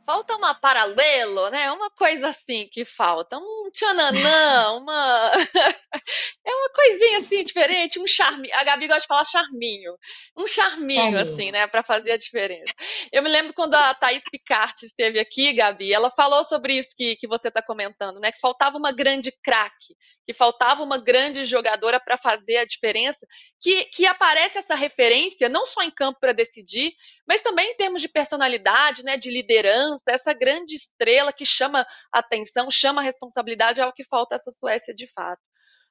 Falta 0.08 0.38
uma 0.38 0.56
paralelo, 0.56 1.50
né? 1.50 1.70
Uma 1.70 1.92
coisa 1.92 2.30
assim 2.30 2.70
que 2.72 2.86
falta, 2.86 3.38
um 3.38 3.70
tchananã, 3.74 4.72
uma 4.80 5.32
é 6.48 6.56
uma 6.56 6.70
coisinha 6.70 7.18
assim 7.18 7.44
diferente, 7.44 8.00
um 8.00 8.08
charme. 8.08 8.50
A 8.54 8.64
Gabi 8.64 8.88
gosta 8.88 9.02
de 9.02 9.08
falar 9.08 9.26
charminho, 9.26 9.98
um 10.38 10.48
charminho, 10.48 11.02
charminho. 11.02 11.20
assim, 11.20 11.52
né, 11.52 11.68
para 11.68 11.84
fazer 11.84 12.14
a 12.14 12.18
diferença. 12.18 12.74
Eu 13.12 13.22
me 13.22 13.28
lembro 13.28 13.54
quando 13.54 13.74
a 13.74 13.94
Thaís 13.94 14.24
Picarte 14.32 14.86
esteve 14.86 15.20
aqui, 15.20 15.52
Gabi, 15.52 15.94
ela 15.94 16.10
falou 16.10 16.46
sobre 16.46 16.76
isso 16.78 16.90
que, 16.96 17.18
que 17.18 17.28
você 17.28 17.50
está 17.50 17.62
comentando, 17.62 18.22
né? 18.22 18.32
Que 18.32 18.40
faltava 18.40 18.78
uma 18.78 18.94
grande 18.94 19.34
craque, 19.44 19.94
que 20.26 20.32
faltava 20.32 20.84
uma 20.84 20.98
grande 20.98 21.44
jogadora 21.44 22.00
para 22.00 22.16
fazer 22.16 22.58
a 22.58 22.66
diferença, 22.66 23.28
que, 23.60 23.84
que 23.86 24.06
aparece 24.06 24.58
essa 24.58 24.76
referência 24.76 25.50
não 25.50 25.66
só 25.66 25.84
em 25.84 25.92
campo 25.92 26.18
para 26.22 26.32
decidir, 26.32 26.94
mas 27.28 27.42
também 27.42 27.72
em 27.72 27.76
termos 27.76 28.02
de 28.02 28.08
personalidade, 28.08 29.04
né, 29.04 29.18
de 29.18 29.30
liderança, 29.30 29.97
essa 30.08 30.34
grande 30.34 30.76
estrela 30.76 31.34
que 31.34 31.46
chama 31.46 31.86
atenção, 32.12 32.70
chama 32.70 33.02
responsabilidade, 33.02 33.82
é 33.82 33.86
o 33.86 33.94
que 33.94 34.04
falta 34.04 34.36
essa 34.36 34.52
Suécia 34.52 34.94
de 34.94 35.08
fato. 35.12 35.42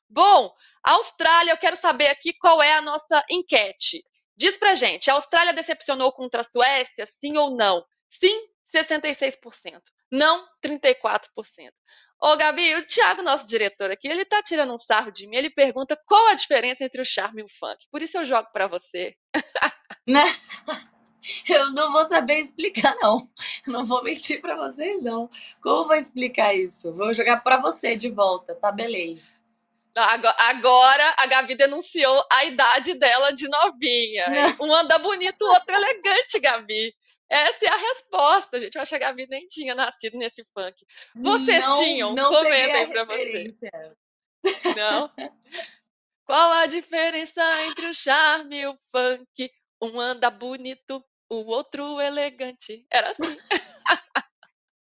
Bom, 0.09 0.53
Austrália, 0.85 1.53
eu 1.53 1.59
quero 1.59 1.77
saber 1.77 2.09
aqui 2.09 2.33
qual 2.35 2.63
é 2.63 2.75
a 2.75 2.81
nossa 2.83 3.25
enquete. 3.29 4.03
Diz 4.37 4.57
pra 4.57 4.75
gente, 4.75 5.11
a 5.11 5.15
Austrália 5.15 5.53
decepcionou 5.53 6.13
contra 6.13 6.41
a 6.41 6.45
Suécia, 6.45 7.07
sim 7.07 7.37
ou 7.37 7.57
não? 7.57 7.85
Sim, 8.09 8.39
66%. 8.75 9.81
Não, 10.11 10.47
34%. 10.63 11.29
Ô, 12.21 12.37
Gabi, 12.37 12.75
o 12.77 12.87
Thiago, 12.87 13.23
nosso 13.23 13.47
diretor 13.47 13.91
aqui, 13.91 14.09
ele 14.09 14.25
tá 14.25 14.43
tirando 14.43 14.73
um 14.73 14.79
sarro 14.79 15.11
de 15.11 15.27
mim. 15.27 15.37
Ele 15.37 15.51
pergunta 15.51 16.01
qual 16.07 16.29
a 16.29 16.35
diferença 16.35 16.85
entre 16.85 17.01
o 17.01 17.05
charme 17.05 17.43
e 17.43 17.45
o 17.45 17.49
funk. 17.49 17.87
Por 17.91 18.01
isso 18.03 18.17
eu 18.17 18.25
jogo 18.25 18.49
para 18.53 18.67
você. 18.67 19.15
Eu 21.49 21.73
não 21.73 21.93
vou 21.93 22.05
saber 22.05 22.39
explicar, 22.39 22.95
não. 23.01 23.29
Não 23.67 23.85
vou 23.85 24.03
mentir 24.03 24.41
para 24.41 24.57
vocês, 24.57 25.03
não. 25.03 25.31
Como 25.61 25.87
vou 25.87 25.97
explicar 25.97 26.55
isso? 26.55 26.93
Vou 26.95 27.13
jogar 27.13 27.43
para 27.43 27.59
você 27.59 27.97
de 27.97 28.09
volta, 28.09 28.55
tabelei. 28.55 29.21
Agora 29.95 31.15
a 31.17 31.27
Gabi 31.27 31.55
denunciou 31.55 32.23
a 32.31 32.45
idade 32.45 32.95
dela 32.95 33.31
de 33.31 33.49
novinha. 33.49 34.27
Não. 34.59 34.67
Um 34.67 34.75
anda 34.75 34.99
bonito, 34.99 35.43
o 35.43 35.49
outro 35.49 35.75
elegante, 35.75 36.39
Gabi. 36.39 36.95
Essa 37.29 37.65
é 37.65 37.69
a 37.69 37.77
resposta, 37.77 38.61
gente. 38.61 38.77
Eu 38.77 38.83
acho 38.83 38.91
que 38.91 38.97
a 38.97 39.09
Gabi 39.09 39.27
nem 39.29 39.47
tinha 39.47 39.75
nascido 39.75 40.19
nesse 40.19 40.47
funk. 40.55 40.85
Vocês 41.15 41.65
não, 41.65 41.79
tinham? 41.79 42.15
Não 42.15 42.31
Comentem 42.31 42.89
pra 42.89 43.05
vocês. 43.05 43.59
Não? 44.77 45.11
Qual 46.25 46.53
a 46.53 46.67
diferença 46.67 47.43
entre 47.65 47.87
o 47.87 47.95
charme 47.95 48.61
e 48.61 48.67
o 48.67 48.79
funk? 48.95 49.51
Um 49.81 49.99
anda 50.01 50.31
bonito, 50.31 51.05
o 51.29 51.47
outro 51.47 52.01
elegante. 52.01 52.87
Era 52.91 53.11
assim. 53.11 53.23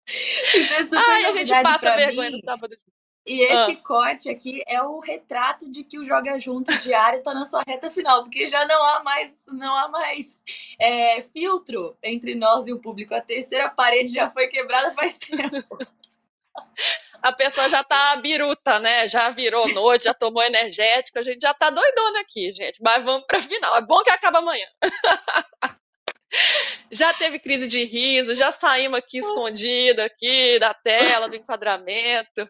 Isso 0.06 0.94
é 0.94 0.98
Ai, 0.98 1.24
a 1.26 1.32
gente 1.32 1.62
passa 1.62 1.96
vergonha 1.96 2.30
mim. 2.30 2.36
no 2.36 2.44
sábado. 2.44 2.76
E 3.26 3.40
esse 3.40 3.72
ah. 3.72 3.76
corte 3.76 4.28
aqui 4.28 4.62
é 4.66 4.82
o 4.82 5.00
retrato 5.00 5.70
de 5.70 5.82
que 5.82 5.98
o 5.98 6.04
Joga 6.04 6.38
Junto 6.38 6.70
diário 6.80 7.20
está 7.20 7.32
na 7.32 7.46
sua 7.46 7.62
reta 7.66 7.90
final, 7.90 8.22
porque 8.22 8.46
já 8.46 8.66
não 8.66 8.84
há 8.84 9.02
mais, 9.02 9.46
não 9.48 9.74
há 9.74 9.88
mais 9.88 10.42
é, 10.78 11.22
filtro 11.22 11.96
entre 12.02 12.34
nós 12.34 12.66
e 12.66 12.72
o 12.72 12.78
público. 12.78 13.14
A 13.14 13.22
terceira 13.22 13.70
parede 13.70 14.12
já 14.12 14.28
foi 14.28 14.48
quebrada 14.48 14.92
faz 14.92 15.16
tempo. 15.16 15.78
A 17.22 17.32
pessoa 17.32 17.70
já 17.70 17.82
tá 17.82 18.16
biruta, 18.16 18.78
né? 18.78 19.08
Já 19.08 19.30
virou 19.30 19.66
noite, 19.72 20.04
já 20.04 20.12
tomou 20.12 20.42
energético, 20.42 21.18
a 21.18 21.22
gente 21.22 21.40
já 21.40 21.54
tá 21.54 21.70
doidona 21.70 22.20
aqui, 22.20 22.52
gente. 22.52 22.82
Mas 22.82 23.02
vamos 23.02 23.26
para 23.26 23.40
final. 23.40 23.74
É 23.78 23.80
bom 23.80 24.02
que 24.02 24.10
acaba 24.10 24.40
amanhã. 24.40 24.66
já 26.90 27.12
teve 27.14 27.38
crise 27.38 27.68
de 27.68 27.84
riso, 27.84 28.34
já 28.34 28.52
saímos 28.52 28.98
aqui 28.98 29.18
escondido 29.18 30.00
aqui 30.00 30.58
da 30.58 30.74
tela, 30.74 31.28
do 31.28 31.36
enquadramento. 31.36 32.48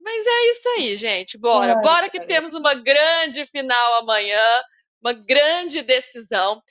Mas 0.00 0.26
é 0.26 0.50
isso 0.50 0.68
aí, 0.76 0.96
gente. 0.96 1.38
Bora. 1.38 1.74
Ai, 1.74 1.82
Bora 1.82 2.08
que 2.08 2.24
temos 2.24 2.54
uma 2.54 2.74
grande 2.74 3.44
final 3.46 4.00
amanhã, 4.00 4.62
uma 5.02 5.12
grande 5.12 5.82
decisão. 5.82 6.62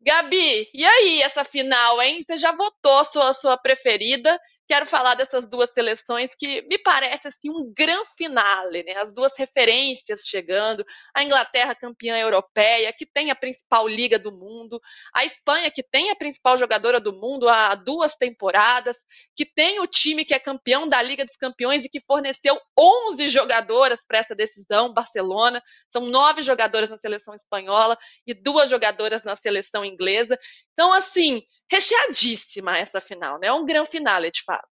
Gabi, 0.00 0.68
e 0.72 0.84
aí 0.84 1.22
essa 1.22 1.42
final, 1.42 2.00
hein? 2.00 2.22
Você 2.22 2.36
já 2.36 2.52
votou 2.52 2.98
a 2.98 3.04
sua, 3.04 3.28
a 3.30 3.32
sua 3.32 3.56
preferida 3.56 4.38
quero 4.68 4.86
falar 4.86 5.14
dessas 5.14 5.48
duas 5.48 5.70
seleções 5.72 6.34
que 6.34 6.62
me 6.62 6.78
parece 6.78 7.28
assim 7.28 7.50
um 7.50 7.72
grande 7.76 8.08
finale, 8.16 8.82
né? 8.82 8.96
As 8.96 9.12
duas 9.12 9.36
referências 9.38 10.22
chegando, 10.26 10.84
a 11.14 11.22
Inglaterra 11.22 11.74
campeã 11.74 12.18
europeia, 12.18 12.92
que 12.92 13.06
tem 13.06 13.30
a 13.30 13.36
principal 13.36 13.86
liga 13.86 14.18
do 14.18 14.32
mundo, 14.32 14.80
a 15.14 15.24
Espanha 15.24 15.70
que 15.70 15.82
tem 15.82 16.10
a 16.10 16.16
principal 16.16 16.56
jogadora 16.56 17.00
do 17.00 17.12
mundo 17.12 17.48
há 17.48 17.74
duas 17.74 18.16
temporadas, 18.16 18.96
que 19.34 19.44
tem 19.44 19.80
o 19.80 19.86
time 19.86 20.24
que 20.24 20.34
é 20.34 20.38
campeão 20.38 20.88
da 20.88 21.00
Liga 21.00 21.24
dos 21.24 21.36
Campeões 21.36 21.84
e 21.84 21.88
que 21.88 22.00
forneceu 22.00 22.58
11 22.78 23.28
jogadoras 23.28 24.04
para 24.06 24.18
essa 24.18 24.34
decisão, 24.34 24.92
Barcelona, 24.92 25.62
são 25.88 26.06
nove 26.06 26.42
jogadoras 26.42 26.90
na 26.90 26.98
seleção 26.98 27.34
espanhola 27.34 27.96
e 28.26 28.34
duas 28.34 28.68
jogadoras 28.70 29.22
na 29.22 29.36
seleção 29.36 29.84
inglesa. 29.84 30.38
Então, 30.72 30.92
assim, 30.92 31.42
recheadíssima 31.70 32.78
essa 32.78 33.00
final, 33.00 33.38
né? 33.38 33.48
É 33.48 33.52
um 33.52 33.64
grande 33.64 33.90
finale, 33.90 34.30
de 34.30 34.42
fato. 34.42 34.68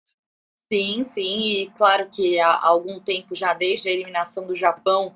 Sim, 0.72 1.02
sim, 1.02 1.46
e 1.46 1.70
claro 1.76 2.08
que 2.10 2.38
há 2.40 2.66
algum 2.66 2.98
tempo 2.98 3.34
já 3.34 3.52
desde 3.52 3.88
a 3.88 3.92
eliminação 3.92 4.46
do 4.46 4.54
Japão, 4.54 5.14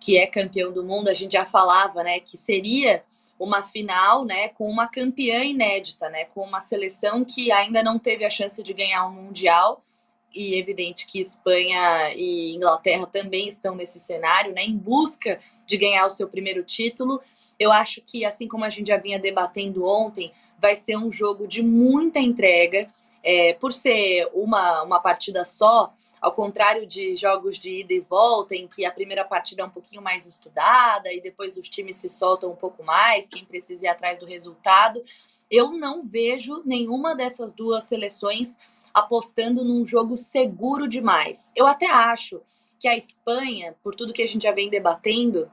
que 0.00 0.18
é 0.18 0.26
campeão 0.26 0.72
do 0.72 0.84
mundo, 0.84 1.08
a 1.08 1.14
gente 1.14 1.32
já 1.32 1.46
falava, 1.46 2.02
né, 2.02 2.20
que 2.20 2.36
seria 2.36 3.02
uma 3.38 3.62
final, 3.62 4.24
né, 4.24 4.48
com 4.48 4.68
uma 4.68 4.88
campeã 4.88 5.44
inédita, 5.44 6.10
né, 6.10 6.24
com 6.26 6.42
uma 6.42 6.60
seleção 6.60 7.24
que 7.24 7.52
ainda 7.52 7.82
não 7.82 7.98
teve 7.98 8.24
a 8.24 8.30
chance 8.30 8.62
de 8.62 8.72
ganhar 8.72 9.06
um 9.06 9.12
mundial. 9.12 9.84
E 10.34 10.54
é 10.54 10.58
evidente 10.58 11.06
que 11.06 11.20
Espanha 11.20 12.12
e 12.14 12.54
Inglaterra 12.54 13.06
também 13.06 13.48
estão 13.48 13.74
nesse 13.74 13.98
cenário, 13.98 14.52
né, 14.52 14.62
em 14.62 14.76
busca 14.76 15.40
de 15.64 15.76
ganhar 15.76 16.06
o 16.06 16.10
seu 16.10 16.28
primeiro 16.28 16.62
título. 16.64 17.20
Eu 17.58 17.72
acho 17.72 18.00
que, 18.02 18.24
assim 18.24 18.46
como 18.46 18.64
a 18.64 18.68
gente 18.68 18.88
já 18.88 18.96
vinha 18.96 19.18
debatendo 19.18 19.84
ontem, 19.84 20.32
vai 20.58 20.76
ser 20.76 20.96
um 20.96 21.10
jogo 21.10 21.46
de 21.46 21.62
muita 21.62 22.18
entrega. 22.18 22.88
É, 23.22 23.52
por 23.54 23.72
ser 23.72 24.28
uma, 24.32 24.84
uma 24.84 25.00
partida 25.00 25.44
só, 25.44 25.92
ao 26.20 26.32
contrário 26.32 26.86
de 26.86 27.16
jogos 27.16 27.58
de 27.58 27.80
ida 27.80 27.92
e 27.92 28.00
volta, 28.00 28.54
em 28.54 28.66
que 28.68 28.84
a 28.84 28.92
primeira 28.92 29.24
partida 29.24 29.62
é 29.62 29.64
um 29.64 29.70
pouquinho 29.70 30.00
mais 30.00 30.24
estudada 30.24 31.12
e 31.12 31.20
depois 31.20 31.56
os 31.56 31.68
times 31.68 31.96
se 31.96 32.08
soltam 32.08 32.50
um 32.50 32.56
pouco 32.56 32.84
mais, 32.84 33.28
quem 33.28 33.44
precisa 33.44 33.86
ir 33.86 33.88
atrás 33.88 34.18
do 34.18 34.26
resultado, 34.26 35.02
eu 35.50 35.72
não 35.72 36.02
vejo 36.02 36.62
nenhuma 36.64 37.14
dessas 37.14 37.52
duas 37.52 37.84
seleções 37.84 38.58
apostando 38.92 39.64
num 39.64 39.84
jogo 39.84 40.16
seguro 40.16 40.88
demais. 40.88 41.52
Eu 41.54 41.66
até 41.66 41.86
acho 41.86 42.40
que 42.78 42.88
a 42.88 42.96
Espanha, 42.96 43.74
por 43.82 43.94
tudo 43.94 44.12
que 44.12 44.22
a 44.22 44.26
gente 44.26 44.42
já 44.42 44.52
vem 44.52 44.70
debatendo, 44.70 45.50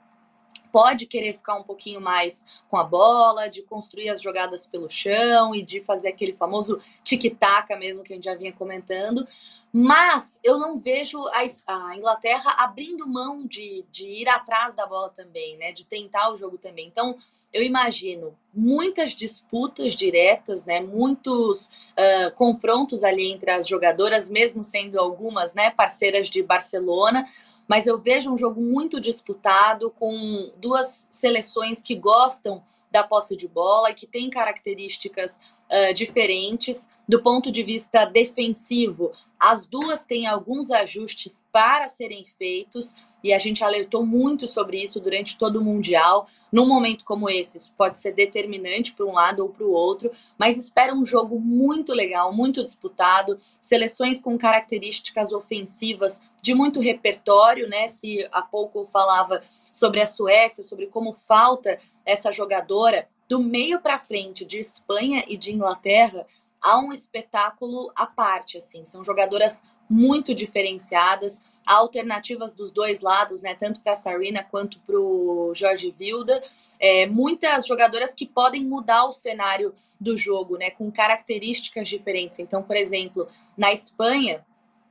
pode 0.76 1.06
querer 1.06 1.32
ficar 1.34 1.56
um 1.56 1.64
pouquinho 1.64 2.02
mais 2.02 2.46
com 2.68 2.76
a 2.76 2.84
bola, 2.84 3.48
de 3.48 3.62
construir 3.62 4.10
as 4.10 4.22
jogadas 4.22 4.68
pelo 4.68 4.90
chão 4.90 5.56
e 5.56 5.62
de 5.62 5.80
fazer 5.80 6.10
aquele 6.10 6.34
famoso 6.34 6.82
tic-tac 7.02 7.74
mesmo 7.78 8.04
que 8.04 8.12
a 8.12 8.16
gente 8.18 8.26
já 8.26 8.36
vinha 8.36 8.52
comentando. 8.52 9.26
Mas 9.72 10.38
eu 10.44 10.60
não 10.60 10.78
vejo 10.78 11.26
a, 11.28 11.46
a 11.68 11.96
Inglaterra 11.96 12.56
abrindo 12.58 13.08
mão 13.08 13.48
de, 13.48 13.86
de 13.90 14.06
ir 14.06 14.28
atrás 14.28 14.76
da 14.76 14.86
bola 14.86 15.10
também, 15.10 15.56
né? 15.56 15.72
De 15.72 15.86
tentar 15.86 16.30
o 16.30 16.36
jogo 16.36 16.58
também. 16.58 16.88
Então, 16.88 17.16
eu 17.54 17.64
imagino 17.64 18.38
muitas 18.54 19.16
disputas 19.16 19.94
diretas, 19.94 20.66
né? 20.66 20.82
Muitos 20.82 21.68
uh, 21.68 22.36
confrontos 22.36 23.02
ali 23.02 23.32
entre 23.32 23.50
as 23.50 23.66
jogadoras, 23.66 24.30
mesmo 24.30 24.62
sendo 24.62 25.00
algumas, 25.00 25.54
né? 25.54 25.72
Parceiras 25.72 26.30
de 26.30 26.44
Barcelona 26.44 27.26
mas 27.68 27.88
eu 27.88 27.98
vejo 27.98 28.32
um 28.32 28.38
jogo 28.38 28.62
muito 28.62 29.00
disputado 29.00 29.90
com 29.92 30.52
duas 30.58 31.08
seleções 31.10 31.82
que 31.82 31.96
gostam 31.96 32.64
da 32.92 33.04
posse 33.04 33.36
de 33.36 33.48
bola 33.48 33.92
e 33.92 33.94
que 33.94 34.08
têm 34.08 34.30
características 34.30 35.40
uh, 35.70 35.94
diferentes 35.94 36.90
do 37.08 37.22
ponto 37.22 37.52
de 37.52 37.64
vista 37.64 38.06
defensivo. 38.06 39.12
As 39.40 39.68
duas 39.68 40.04
têm 40.04 40.26
alguns 40.26 40.72
ajustes 40.72 41.48
para 41.52 41.88
serem 41.88 42.26
feitos 42.26 42.96
e 43.24 43.34
a 43.34 43.40
gente 43.40 43.64
alertou 43.64 44.06
muito 44.06 44.46
sobre 44.46 44.82
isso 44.82 45.00
durante 45.00 45.38
todo 45.38 45.58
o 45.58 45.64
Mundial. 45.64 46.28
Num 46.52 46.68
momento 46.68 47.04
como 47.04 47.30
esse, 47.30 47.58
isso 47.58 47.74
pode 47.76 48.00
ser 48.00 48.14
determinante 48.14 48.94
para 48.94 49.06
um 49.06 49.14
lado 49.14 49.42
ou 49.42 49.50
para 49.50 49.66
o 49.66 49.72
outro, 49.72 50.12
mas 50.38 50.58
espera 50.58 50.94
um 50.94 51.06
jogo 51.06 51.40
muito 51.40 51.92
legal, 51.92 52.32
muito 52.32 52.64
disputado, 52.64 53.40
seleções 53.60 54.22
com 54.22 54.38
características 54.38 55.32
ofensivas 55.32 56.22
de 56.42 56.54
muito 56.54 56.80
repertório, 56.80 57.68
né? 57.68 57.88
Se 57.88 58.28
há 58.32 58.44
pouco 58.44 58.86
falava 58.86 59.42
sobre 59.72 60.02
a 60.02 60.06
Suécia, 60.06 60.64
sobre 60.64 60.86
como 60.86 61.14
falta 61.14 61.80
essa 62.06 62.32
jogadora 62.32 63.08
do 63.28 63.40
meio 63.40 63.80
para 63.80 64.00
frente 64.00 64.46
de 64.46 64.60
Espanha 64.60 65.24
e 65.28 65.38
de 65.38 65.54
Inglaterra, 65.54 66.26
há 66.62 66.80
um 66.80 66.92
espetáculo 66.92 67.92
à 67.96 68.06
parte, 68.06 68.58
assim. 68.58 68.86
São 68.86 69.04
jogadoras 69.04 69.64
muito 69.90 70.34
diferenciadas 70.34 71.44
há 71.66 71.76
alternativas 71.76 72.54
dos 72.54 72.72
dois 72.72 73.02
lados, 73.02 73.42
né? 73.42 73.56
Tanto 73.56 73.82
para 73.82 73.96
Sarina 73.96 74.44
quanto 74.44 74.80
para 74.80 75.00
o 75.00 75.52
Jorge 75.56 75.92
Vilda. 75.92 76.42
É, 76.80 77.08
muitas 77.08 77.66
jogadoras 77.66 78.14
que 78.14 78.26
podem 78.26 78.64
mudar 78.64 79.06
o 79.06 79.12
cenário 79.12 79.74
do 80.00 80.16
jogo, 80.16 80.58
né? 80.58 80.70
Com 80.70 80.92
características 80.92 81.88
diferentes. 81.88 82.40
Então, 82.40 82.62
por 82.62 82.76
exemplo, 82.76 83.28
na 83.58 83.74
Espanha, 83.74 84.46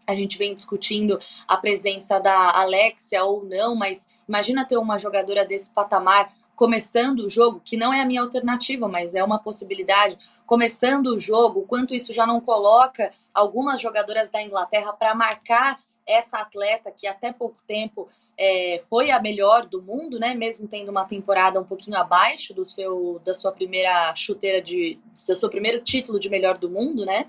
a 0.07 0.15
gente 0.15 0.37
vem 0.37 0.55
discutindo 0.55 1.19
a 1.47 1.57
presença 1.57 2.19
da 2.19 2.51
Alexia 2.59 3.25
ou 3.25 3.45
não, 3.45 3.75
mas 3.75 4.09
imagina 4.29 4.67
ter 4.67 4.77
uma 4.77 4.99
jogadora 4.99 5.47
desse 5.47 5.73
patamar 5.73 6.33
começando 6.55 7.21
o 7.21 7.29
jogo, 7.29 7.61
que 7.65 7.77
não 7.77 7.93
é 7.93 8.01
a 8.01 8.07
minha 8.07 8.23
alternativa, 8.23 8.89
mas 8.89 9.15
é 9.15 9.23
uma 9.23 9.39
possibilidade. 9.39 10.17
Começando 10.47 11.09
o 11.09 11.19
jogo, 11.19 11.67
quanto 11.67 11.95
isso 11.95 12.13
já 12.13 12.27
não 12.27 12.41
coloca 12.41 13.11
algumas 13.33 13.81
jogadoras 13.81 14.31
da 14.31 14.43
Inglaterra 14.43 14.93
para 14.93 15.15
marcar 15.15 15.81
essa 16.07 16.39
atleta 16.39 16.91
que 16.91 17.07
até 17.07 17.33
pouco 17.33 17.59
tempo 17.67 18.09
é, 18.37 18.81
foi 18.89 19.11
a 19.11 19.21
melhor 19.21 19.67
do 19.67 19.81
mundo, 19.81 20.19
né? 20.19 20.35
Mesmo 20.35 20.69
tendo 20.69 20.91
uma 20.91 21.05
temporada 21.05 21.61
um 21.61 21.65
pouquinho 21.65 21.97
abaixo 21.97 22.53
do 22.53 22.67
seu 22.67 23.21
da 23.25 23.33
sua 23.33 23.53
primeira 23.53 24.15
chuteira 24.15 24.61
de 24.61 24.99
do 25.27 25.35
seu 25.35 25.49
primeiro 25.49 25.81
título 25.81 26.19
de 26.19 26.29
melhor 26.29 26.59
do 26.59 26.69
mundo, 26.71 27.05
né? 27.05 27.27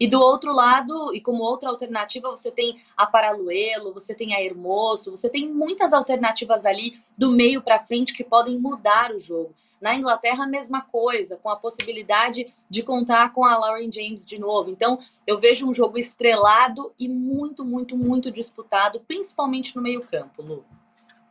E 0.00 0.06
do 0.06 0.20
outro 0.20 0.52
lado, 0.52 1.12
e 1.14 1.20
como 1.20 1.42
outra 1.42 1.70
alternativa, 1.70 2.30
você 2.30 2.50
tem 2.50 2.78
a 2.96 3.04
Paraluelo, 3.04 3.92
você 3.92 4.14
tem 4.14 4.34
a 4.34 4.42
Hermoso, 4.42 5.10
você 5.10 5.28
tem 5.28 5.48
muitas 5.48 5.92
alternativas 5.92 6.64
ali 6.64 7.00
do 7.16 7.30
meio 7.30 7.60
para 7.60 7.82
frente 7.82 8.14
que 8.14 8.22
podem 8.22 8.58
mudar 8.58 9.12
o 9.12 9.18
jogo. 9.18 9.52
Na 9.80 9.94
Inglaterra, 9.94 10.44
a 10.44 10.48
mesma 10.48 10.82
coisa, 10.82 11.36
com 11.36 11.48
a 11.48 11.56
possibilidade 11.56 12.52
de 12.70 12.82
contar 12.82 13.32
com 13.32 13.44
a 13.44 13.56
Lauren 13.56 13.90
James 13.90 14.24
de 14.24 14.38
novo. 14.38 14.70
Então, 14.70 14.98
eu 15.26 15.38
vejo 15.38 15.68
um 15.68 15.74
jogo 15.74 15.98
estrelado 15.98 16.92
e 16.98 17.08
muito, 17.08 17.64
muito, 17.64 17.96
muito 17.96 18.30
disputado, 18.30 19.00
principalmente 19.06 19.74
no 19.74 19.82
meio-campo, 19.82 20.42
Lu. 20.42 20.64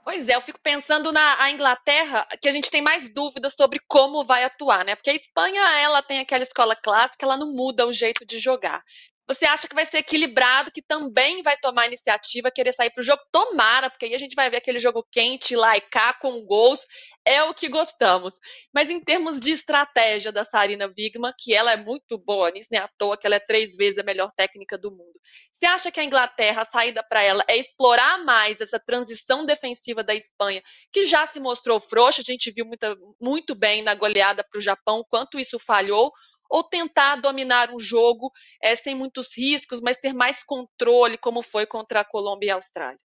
Pois 0.08 0.30
é, 0.30 0.36
eu 0.36 0.41
fico 0.41 0.58
pensando 0.63 1.12
na 1.12 1.52
Inglaterra, 1.52 2.26
que 2.41 2.48
a 2.48 2.52
gente 2.54 2.72
tem 2.72 2.82
mais 2.82 3.13
dúvidas 3.13 3.56
sobre 3.56 3.78
como 3.89 4.24
vai 4.24 4.41
atuar, 4.46 4.86
né? 4.86 4.96
Porque 4.96 5.10
a 5.10 5.13
Espanha, 5.13 5.62
ela 5.82 6.02
tem 6.02 6.20
aquela 6.20 6.43
escola 6.43 6.78
clássica, 6.78 7.26
ela 7.26 7.36
não 7.36 7.52
muda 7.52 7.86
o 7.86 7.91
jeito 7.91 8.26
de 8.26 8.39
jogar. 8.39 8.82
Você 9.28 9.46
acha 9.46 9.68
que 9.68 9.76
vai 9.76 9.86
ser 9.86 9.98
equilibrado, 9.98 10.72
que 10.72 10.82
também 10.82 11.44
vai 11.44 11.58
tomar 11.58 11.86
iniciativa, 11.86 12.50
querer 12.50 12.72
sair 12.72 12.90
para 12.92 13.02
o 13.02 13.04
jogo? 13.04 13.22
Tomara, 13.30 13.90
porque 13.90 14.06
aí 14.06 14.16
a 14.16 14.18
gente 14.18 14.36
vai 14.36 14.50
ver 14.50 14.58
aquele 14.58 14.80
jogo 14.80 15.06
quente 15.12 15.54
lá 15.54 15.76
e 15.76 15.82
cá 15.82 16.13
com 16.13 16.46
gols. 16.46 16.86
É 17.26 17.44
o 17.44 17.54
que 17.54 17.68
gostamos. 17.68 18.36
Mas 18.74 18.90
em 18.90 19.02
termos 19.02 19.42
de 19.42 19.52
estratégia 19.52 20.32
da 20.32 20.46
Sarina 20.46 20.88
Wigman, 20.98 21.34
que 21.38 21.54
ela 21.54 21.74
é 21.74 21.76
muito 21.76 22.18
boa 22.18 22.50
nisso, 22.52 22.70
nem 22.72 22.80
né? 22.80 22.86
à 22.86 22.90
toa 22.98 23.18
que 23.18 23.28
ela 23.28 23.36
é 23.36 23.40
três 23.40 23.76
vezes 23.76 23.98
a 23.98 24.04
melhor 24.04 24.32
técnica 24.34 24.78
do 24.78 24.92
mundo. 24.92 25.20
Você 25.52 25.66
acha 25.66 25.92
que 25.92 26.00
a 26.00 26.06
Inglaterra, 26.06 26.62
a 26.62 26.66
saída 26.66 27.04
para 27.04 27.22
ela 27.22 27.44
é 27.50 27.58
explorar 27.58 28.24
mais 28.24 28.62
essa 28.62 28.80
transição 28.80 29.46
defensiva 29.46 30.04
da 30.04 30.16
Espanha, 30.16 30.63
que 30.94 31.06
já 31.06 31.26
se 31.26 31.40
mostrou 31.40 31.82
frouxa? 31.82 32.22
A 32.22 32.24
gente 32.24 32.50
viu 32.50 32.66
muita, 32.66 32.96
muito 33.22 33.54
bem 33.54 33.82
na 33.82 33.94
goleada 33.94 34.42
para 34.50 34.58
o 34.58 34.62
Japão, 34.62 35.04
quanto 35.10 35.38
isso 35.38 35.60
falhou 35.60 36.13
ou 36.50 36.64
tentar 36.64 37.18
dominar 37.18 37.74
um 37.74 37.80
jogo 37.80 38.32
é, 38.62 38.76
sem 38.76 38.96
muitos 38.96 39.36
riscos, 39.38 39.82
mas 39.82 39.98
ter 39.98 40.14
mais 40.14 40.44
controle, 40.44 41.18
como 41.18 41.42
foi 41.42 41.66
contra 41.66 42.02
a 42.02 42.06
Colômbia 42.06 42.48
e 42.48 42.52
a 42.52 42.56
Austrália? 42.56 43.00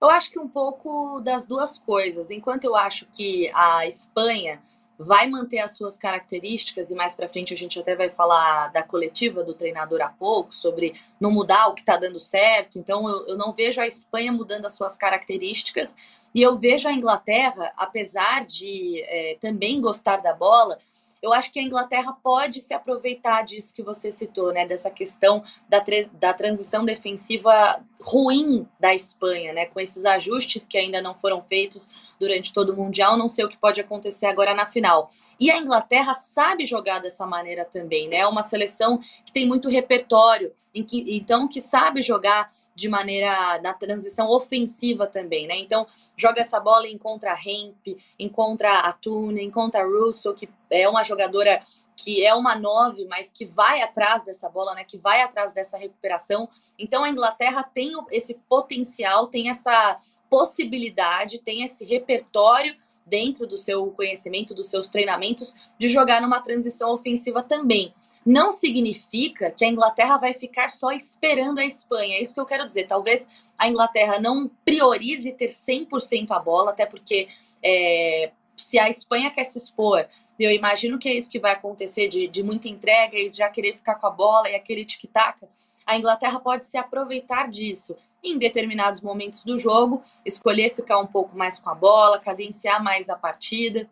Eu 0.00 0.10
acho 0.10 0.32
que 0.32 0.38
um 0.38 0.48
pouco 0.48 1.20
das 1.20 1.46
duas 1.46 1.78
coisas. 1.78 2.30
Enquanto 2.30 2.64
eu 2.64 2.74
acho 2.74 3.06
que 3.06 3.48
a 3.54 3.86
Espanha 3.86 4.60
vai 4.98 5.28
manter 5.28 5.58
as 5.58 5.76
suas 5.76 5.96
características, 5.96 6.90
e 6.90 6.94
mais 6.94 7.14
para 7.14 7.28
frente 7.28 7.54
a 7.54 7.56
gente 7.56 7.78
até 7.78 7.96
vai 7.96 8.10
falar 8.10 8.68
da 8.68 8.82
coletiva 8.82 9.42
do 9.42 9.54
treinador 9.54 10.00
há 10.00 10.08
pouco, 10.08 10.54
sobre 10.54 10.94
não 11.20 11.30
mudar 11.30 11.68
o 11.68 11.74
que 11.74 11.82
está 11.82 11.96
dando 11.96 12.18
certo. 12.18 12.78
Então 12.78 13.08
eu, 13.08 13.28
eu 13.28 13.36
não 13.36 13.52
vejo 13.52 13.80
a 13.80 13.86
Espanha 13.86 14.32
mudando 14.32 14.66
as 14.66 14.74
suas 14.74 14.96
características. 14.96 15.96
E 16.34 16.40
eu 16.42 16.56
vejo 16.56 16.88
a 16.88 16.92
Inglaterra, 16.92 17.72
apesar 17.76 18.44
de 18.46 19.02
é, 19.02 19.36
também 19.40 19.80
gostar 19.80 20.16
da 20.16 20.32
bola, 20.32 20.78
eu 21.22 21.32
acho 21.32 21.52
que 21.52 21.60
a 21.60 21.62
Inglaterra 21.62 22.12
pode 22.20 22.60
se 22.60 22.74
aproveitar 22.74 23.42
disso 23.42 23.72
que 23.72 23.82
você 23.82 24.10
citou, 24.10 24.52
né? 24.52 24.66
Dessa 24.66 24.90
questão 24.90 25.44
da, 25.68 25.82
da 26.14 26.34
transição 26.34 26.84
defensiva 26.84 27.80
ruim 28.00 28.66
da 28.80 28.92
Espanha, 28.92 29.52
né? 29.52 29.66
Com 29.66 29.78
esses 29.78 30.04
ajustes 30.04 30.66
que 30.66 30.76
ainda 30.76 31.00
não 31.00 31.14
foram 31.14 31.40
feitos 31.40 32.14
durante 32.18 32.52
todo 32.52 32.70
o 32.70 32.76
Mundial, 32.76 33.16
não 33.16 33.28
sei 33.28 33.44
o 33.44 33.48
que 33.48 33.56
pode 33.56 33.80
acontecer 33.80 34.26
agora 34.26 34.52
na 34.52 34.66
final. 34.66 35.12
E 35.38 35.48
a 35.48 35.58
Inglaterra 35.58 36.14
sabe 36.14 36.64
jogar 36.64 36.98
dessa 36.98 37.24
maneira 37.24 37.64
também, 37.64 38.08
né? 38.08 38.16
É 38.16 38.26
uma 38.26 38.42
seleção 38.42 38.98
que 39.24 39.32
tem 39.32 39.46
muito 39.46 39.68
repertório, 39.68 40.52
em 40.74 40.82
que, 40.82 41.16
então 41.16 41.46
que 41.46 41.60
sabe 41.60 42.02
jogar 42.02 42.52
de 42.82 42.88
maneira 42.88 43.60
na 43.62 43.72
transição 43.72 44.28
ofensiva 44.28 45.06
também, 45.06 45.46
né? 45.46 45.56
Então, 45.56 45.86
joga 46.16 46.40
essa 46.40 46.58
bola 46.58 46.88
e 46.88 46.92
encontra 46.92 47.32
a 47.32 47.38
Hemp, 47.38 47.96
encontra 48.18 48.80
a 48.80 48.92
Tune, 48.92 49.40
encontra 49.40 49.82
a 49.82 49.86
Russell, 49.86 50.34
que 50.34 50.48
é 50.68 50.88
uma 50.88 51.04
jogadora 51.04 51.62
que 51.96 52.24
é 52.26 52.34
uma 52.34 52.56
nove, 52.56 53.04
mas 53.04 53.30
que 53.30 53.46
vai 53.46 53.82
atrás 53.82 54.24
dessa 54.24 54.48
bola, 54.48 54.74
né? 54.74 54.82
Que 54.82 54.98
vai 54.98 55.22
atrás 55.22 55.52
dessa 55.52 55.78
recuperação. 55.78 56.48
Então, 56.76 57.04
a 57.04 57.08
Inglaterra 57.08 57.62
tem 57.62 57.92
esse 58.10 58.34
potencial, 58.48 59.28
tem 59.28 59.48
essa 59.48 60.00
possibilidade, 60.28 61.38
tem 61.38 61.62
esse 61.62 61.84
repertório 61.84 62.74
dentro 63.06 63.46
do 63.46 63.56
seu 63.56 63.88
conhecimento, 63.92 64.54
dos 64.54 64.68
seus 64.68 64.88
treinamentos, 64.88 65.54
de 65.78 65.88
jogar 65.88 66.20
numa 66.20 66.40
transição 66.40 66.90
ofensiva 66.90 67.44
também 67.44 67.94
não 68.24 68.52
significa 68.52 69.50
que 69.50 69.64
a 69.64 69.68
Inglaterra 69.68 70.16
vai 70.16 70.32
ficar 70.32 70.68
só 70.68 70.92
esperando 70.92 71.58
a 71.58 71.64
Espanha. 71.64 72.16
É 72.16 72.22
isso 72.22 72.34
que 72.34 72.40
eu 72.40 72.46
quero 72.46 72.66
dizer. 72.66 72.86
Talvez 72.86 73.28
a 73.58 73.68
Inglaterra 73.68 74.20
não 74.20 74.50
priorize 74.64 75.32
ter 75.32 75.48
100% 75.48 76.30
a 76.30 76.38
bola, 76.38 76.70
até 76.70 76.86
porque 76.86 77.28
é, 77.62 78.30
se 78.56 78.78
a 78.78 78.88
Espanha 78.88 79.30
quer 79.30 79.44
se 79.44 79.58
expor, 79.58 80.06
eu 80.38 80.50
imagino 80.50 80.98
que 80.98 81.08
é 81.08 81.14
isso 81.14 81.30
que 81.30 81.38
vai 81.38 81.52
acontecer 81.52 82.08
de, 82.08 82.26
de 82.26 82.42
muita 82.42 82.68
entrega 82.68 83.16
e 83.16 83.30
de 83.30 83.38
já 83.38 83.48
querer 83.48 83.74
ficar 83.74 83.96
com 83.96 84.06
a 84.06 84.10
bola 84.10 84.48
e 84.48 84.54
aquele 84.54 84.84
tic-tac. 84.84 85.46
A 85.86 85.96
Inglaterra 85.96 86.38
pode 86.40 86.66
se 86.66 86.76
aproveitar 86.76 87.48
disso 87.48 87.96
em 88.22 88.38
determinados 88.38 89.00
momentos 89.00 89.44
do 89.44 89.58
jogo, 89.58 90.02
escolher 90.24 90.70
ficar 90.70 90.98
um 90.98 91.06
pouco 91.06 91.36
mais 91.36 91.58
com 91.58 91.70
a 91.70 91.74
bola, 91.74 92.20
cadenciar 92.20 92.82
mais 92.82 93.08
a 93.08 93.16
partida. 93.16 93.88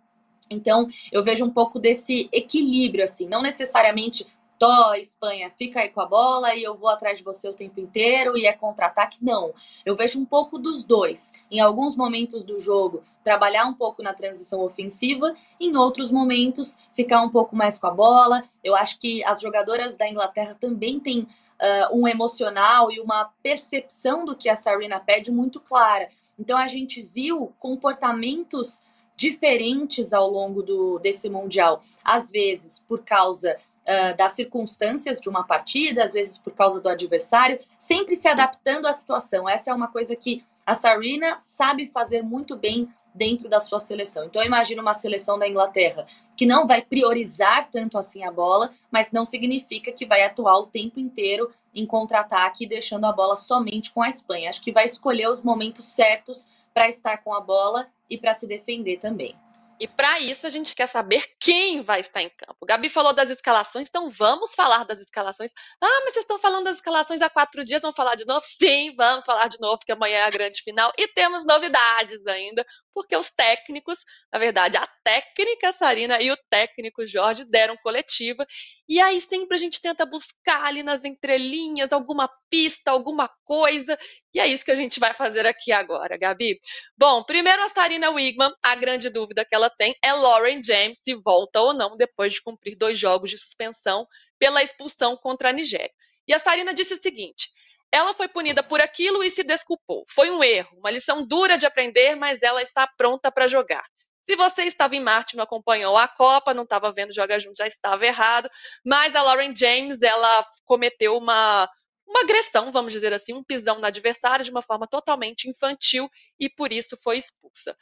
Então, 0.50 0.86
eu 1.12 1.22
vejo 1.22 1.44
um 1.44 1.50
pouco 1.50 1.78
desse 1.78 2.28
equilíbrio, 2.32 3.04
assim, 3.04 3.28
não 3.28 3.40
necessariamente 3.40 4.26
Tó, 4.60 4.92
Espanha, 4.92 5.50
fica 5.56 5.80
aí 5.80 5.88
com 5.88 6.02
a 6.02 6.06
bola 6.06 6.54
e 6.54 6.62
eu 6.62 6.76
vou 6.76 6.90
atrás 6.90 7.16
de 7.16 7.24
você 7.24 7.48
o 7.48 7.54
tempo 7.54 7.80
inteiro 7.80 8.36
e 8.36 8.44
é 8.44 8.52
contra-ataque. 8.52 9.16
Não. 9.22 9.54
Eu 9.86 9.96
vejo 9.96 10.20
um 10.20 10.24
pouco 10.26 10.58
dos 10.58 10.84
dois. 10.84 11.32
Em 11.50 11.60
alguns 11.60 11.96
momentos 11.96 12.44
do 12.44 12.58
jogo, 12.58 13.02
trabalhar 13.24 13.64
um 13.64 13.72
pouco 13.72 14.02
na 14.02 14.12
transição 14.12 14.60
ofensiva, 14.60 15.34
em 15.58 15.74
outros 15.74 16.10
momentos, 16.10 16.78
ficar 16.92 17.22
um 17.22 17.30
pouco 17.30 17.56
mais 17.56 17.78
com 17.78 17.86
a 17.86 17.90
bola. 17.90 18.44
Eu 18.62 18.76
acho 18.76 18.98
que 18.98 19.24
as 19.24 19.40
jogadoras 19.40 19.96
da 19.96 20.06
Inglaterra 20.06 20.54
também 20.60 21.00
têm 21.00 21.20
uh, 21.20 21.98
um 21.98 22.06
emocional 22.06 22.92
e 22.92 23.00
uma 23.00 23.32
percepção 23.42 24.26
do 24.26 24.36
que 24.36 24.50
a 24.50 24.56
Sarina 24.56 25.00
pede 25.00 25.30
muito 25.30 25.58
clara. 25.58 26.06
Então 26.38 26.58
a 26.58 26.66
gente 26.66 27.00
viu 27.00 27.50
comportamentos 27.58 28.84
diferentes 29.20 30.14
ao 30.14 30.30
longo 30.30 30.62
do, 30.62 30.98
desse 30.98 31.28
Mundial. 31.28 31.82
Às 32.02 32.30
vezes 32.30 32.82
por 32.88 33.04
causa 33.04 33.54
uh, 33.54 34.16
das 34.16 34.32
circunstâncias 34.32 35.20
de 35.20 35.28
uma 35.28 35.44
partida, 35.44 36.02
às 36.02 36.14
vezes 36.14 36.38
por 36.38 36.54
causa 36.54 36.80
do 36.80 36.88
adversário, 36.88 37.58
sempre 37.76 38.16
se 38.16 38.26
adaptando 38.26 38.86
à 38.86 38.94
situação. 38.94 39.46
Essa 39.46 39.72
é 39.72 39.74
uma 39.74 39.88
coisa 39.88 40.16
que 40.16 40.42
a 40.64 40.74
Sarina 40.74 41.36
sabe 41.36 41.86
fazer 41.86 42.22
muito 42.22 42.56
bem 42.56 42.88
dentro 43.14 43.46
da 43.46 43.60
sua 43.60 43.78
seleção. 43.78 44.24
Então, 44.24 44.40
eu 44.40 44.46
imagino 44.46 44.80
uma 44.80 44.94
seleção 44.94 45.38
da 45.38 45.46
Inglaterra 45.46 46.06
que 46.34 46.46
não 46.46 46.66
vai 46.66 46.80
priorizar 46.80 47.68
tanto 47.70 47.98
assim 47.98 48.24
a 48.24 48.30
bola, 48.30 48.70
mas 48.90 49.12
não 49.12 49.26
significa 49.26 49.92
que 49.92 50.06
vai 50.06 50.22
atuar 50.22 50.58
o 50.60 50.66
tempo 50.66 50.98
inteiro 50.98 51.52
em 51.74 51.84
contra-ataque, 51.84 52.66
deixando 52.66 53.04
a 53.04 53.12
bola 53.12 53.36
somente 53.36 53.90
com 53.92 54.00
a 54.00 54.08
Espanha. 54.08 54.48
Acho 54.48 54.62
que 54.62 54.72
vai 54.72 54.86
escolher 54.86 55.28
os 55.28 55.42
momentos 55.42 55.84
certos 55.84 56.48
para 56.72 56.88
estar 56.88 57.18
com 57.18 57.34
a 57.34 57.40
bola 57.40 57.88
e 58.08 58.16
para 58.16 58.34
se 58.34 58.46
defender 58.46 58.98
também. 58.98 59.34
E 59.80 59.88
para 59.88 60.20
isso 60.20 60.46
a 60.46 60.50
gente 60.50 60.74
quer 60.74 60.86
saber 60.86 61.24
quem 61.40 61.80
vai 61.80 62.00
estar 62.00 62.20
em 62.20 62.28
campo. 62.28 62.66
Gabi 62.66 62.90
falou 62.90 63.14
das 63.14 63.30
escalações, 63.30 63.88
então 63.88 64.10
vamos 64.10 64.54
falar 64.54 64.84
das 64.84 65.00
escalações. 65.00 65.52
Ah, 65.80 66.00
mas 66.04 66.12
vocês 66.12 66.24
estão 66.24 66.38
falando 66.38 66.64
das 66.64 66.76
escalações 66.76 67.22
há 67.22 67.30
quatro 67.30 67.64
dias, 67.64 67.80
vamos 67.80 67.96
falar 67.96 68.14
de 68.14 68.26
novo? 68.26 68.44
Sim, 68.44 68.94
vamos 68.94 69.24
falar 69.24 69.48
de 69.48 69.58
novo, 69.58 69.78
porque 69.78 69.92
amanhã 69.92 70.18
é 70.18 70.22
a 70.24 70.30
grande 70.30 70.62
final 70.62 70.92
e 70.98 71.08
temos 71.08 71.46
novidades 71.46 72.26
ainda, 72.26 72.62
porque 72.92 73.16
os 73.16 73.30
técnicos, 73.30 73.98
na 74.30 74.38
verdade, 74.38 74.76
a 74.76 74.86
técnica 75.02 75.72
Sarina 75.72 76.20
e 76.20 76.30
o 76.30 76.36
técnico 76.50 77.06
Jorge 77.06 77.46
deram 77.46 77.76
coletiva. 77.78 78.44
E 78.86 79.00
aí 79.00 79.18
sempre 79.18 79.56
a 79.56 79.58
gente 79.58 79.80
tenta 79.80 80.04
buscar 80.04 80.64
ali 80.64 80.82
nas 80.82 81.04
entrelinhas 81.06 81.90
alguma 81.90 82.28
pista, 82.50 82.90
alguma 82.90 83.30
coisa. 83.44 83.98
E 84.34 84.40
é 84.40 84.46
isso 84.46 84.64
que 84.64 84.72
a 84.72 84.76
gente 84.76 85.00
vai 85.00 85.14
fazer 85.14 85.46
aqui 85.46 85.72
agora, 85.72 86.18
Gabi. 86.18 86.58
Bom, 86.98 87.24
primeiro 87.24 87.62
a 87.62 87.68
Sarina 87.70 88.10
Wigman, 88.10 88.52
a 88.62 88.74
grande 88.74 89.08
dúvida 89.08 89.44
que 89.44 89.54
ela 89.54 89.69
tem 89.70 89.96
é 90.04 90.12
Lauren 90.12 90.60
James 90.62 91.00
se 91.00 91.14
volta 91.14 91.60
ou 91.60 91.72
não 91.72 91.96
depois 91.96 92.34
de 92.34 92.42
cumprir 92.42 92.76
dois 92.76 92.98
jogos 92.98 93.30
de 93.30 93.38
suspensão 93.38 94.06
pela 94.38 94.62
expulsão 94.62 95.16
contra 95.16 95.50
a 95.50 95.52
Nigéria. 95.52 95.90
E 96.26 96.34
a 96.34 96.38
Sarina 96.38 96.74
disse 96.74 96.94
o 96.94 96.98
seguinte: 96.98 97.48
Ela 97.90 98.12
foi 98.12 98.28
punida 98.28 98.62
por 98.62 98.80
aquilo 98.80 99.22
e 99.22 99.30
se 99.30 99.42
desculpou. 99.42 100.04
Foi 100.08 100.30
um 100.30 100.42
erro, 100.44 100.76
uma 100.78 100.90
lição 100.90 101.26
dura 101.26 101.56
de 101.56 101.66
aprender, 101.66 102.14
mas 102.16 102.42
ela 102.42 102.62
está 102.62 102.86
pronta 102.86 103.30
para 103.32 103.48
jogar. 103.48 103.84
Se 104.22 104.36
você 104.36 104.62
estava 104.62 104.94
em 104.94 105.00
Marte 105.00 105.36
não 105.36 105.42
acompanhou 105.42 105.96
a 105.96 106.06
Copa, 106.06 106.54
não 106.54 106.62
estava 106.62 106.92
vendo 106.92 107.12
Joga 107.12 107.40
Junto, 107.40 107.56
já 107.56 107.66
estava 107.66 108.06
errado. 108.06 108.48
Mas 108.84 109.16
a 109.16 109.22
Lauren 109.22 109.54
James, 109.56 110.00
ela 110.02 110.46
cometeu 110.64 111.16
uma, 111.16 111.68
uma 112.10 112.22
agressão, 112.22 112.72
vamos 112.72 112.92
dizer 112.92 113.14
assim, 113.14 113.32
um 113.32 113.44
pisão 113.44 113.78
no 113.78 113.86
adversário 113.86 114.44
de 114.44 114.50
uma 114.50 114.62
forma 114.62 114.86
totalmente 114.86 115.48
infantil 115.48 116.10
e 116.38 116.48
por 116.50 116.72
isso 116.72 116.96
foi 117.02 117.16
expulsa. 117.16 117.76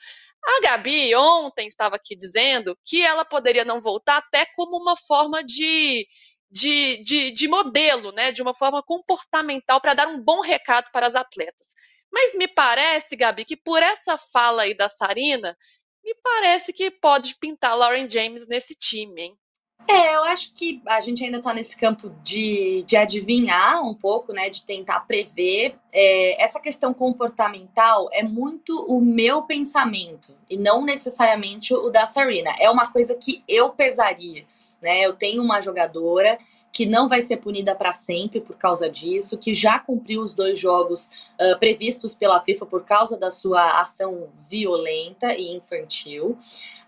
A 0.45 0.61
Gabi 0.61 1.15
ontem 1.17 1.67
estava 1.67 1.97
aqui 1.97 2.15
dizendo 2.15 2.79
que 2.85 3.03
ela 3.03 3.25
poderia 3.25 3.65
não 3.65 3.81
voltar 3.81 4.19
até 4.19 4.47
como 4.55 4.77
uma 4.77 4.97
forma 4.97 5.43
de 5.43 6.07
de, 6.51 7.03
de, 7.05 7.31
de 7.33 7.47
modelo, 7.47 8.11
né, 8.11 8.33
de 8.33 8.41
uma 8.41 8.55
forma 8.55 8.83
comportamental 8.83 9.81
para 9.83 9.93
dar 9.93 10.09
um 10.09 10.19
bom 10.19 10.41
recado 10.41 10.91
para 10.91 11.07
as 11.07 11.15
atletas. 11.15 11.69
Mas 12.11 12.35
me 12.35 12.49
parece, 12.49 13.15
Gabi, 13.17 13.45
que 13.45 13.57
por 13.57 13.83
essa 13.83 14.17
fala 14.17 14.63
aí 14.63 14.75
da 14.75 14.89
Sarina, 14.89 15.55
me 16.03 16.15
parece 16.23 16.73
que 16.73 16.91
pode 16.91 17.35
pintar 17.39 17.77
Lauren 17.77 18.09
James 18.09 18.47
nesse 18.49 18.75
time, 18.75 19.23
hein? 19.23 19.39
É, 19.91 20.17
eu 20.17 20.25
acho 20.25 20.53
que 20.53 20.83
a 20.87 21.01
gente 21.01 21.25
ainda 21.25 21.39
está 21.39 21.55
nesse 21.55 21.75
campo 21.75 22.11
de, 22.23 22.85
de 22.87 22.95
adivinhar 22.95 23.83
um 23.83 23.95
pouco, 23.95 24.35
né? 24.35 24.51
De 24.51 24.63
tentar 24.63 25.01
prever. 25.01 25.77
É, 25.91 26.43
essa 26.43 26.61
questão 26.61 26.93
comportamental 26.93 28.09
é 28.13 28.23
muito 28.23 28.85
o 28.85 29.01
meu 29.01 29.43
pensamento 29.43 30.37
e 30.51 30.59
não 30.59 30.85
necessariamente 30.85 31.73
o 31.73 31.89
da 31.89 32.05
Sarina. 32.05 32.55
É 32.59 32.69
uma 32.71 32.93
coisa 32.93 33.15
que 33.15 33.43
eu 33.49 33.71
pesaria 33.71 34.45
né? 34.81 35.01
Eu 35.01 35.13
tenho 35.13 35.43
uma 35.43 35.61
jogadora 35.61 36.39
que 36.73 36.87
não 36.87 37.09
vai 37.09 37.23
ser 37.23 37.39
punida 37.39 37.75
para 37.75 37.93
sempre 37.93 38.41
por 38.41 38.57
causa 38.57 38.89
disso, 38.89 39.39
que 39.39 39.53
já 39.53 39.79
cumpriu 39.79 40.23
os 40.23 40.33
dois 40.33 40.59
jogos 40.59 41.11
uh, 41.41 41.59
previstos 41.59 42.15
pela 42.15 42.41
FIFA 42.41 42.67
por 42.67 42.85
causa 42.85 43.17
da 43.19 43.31
sua 43.31 43.81
ação 43.81 44.29
violenta 44.49 45.35
e 45.35 45.57
infantil. 45.57 46.39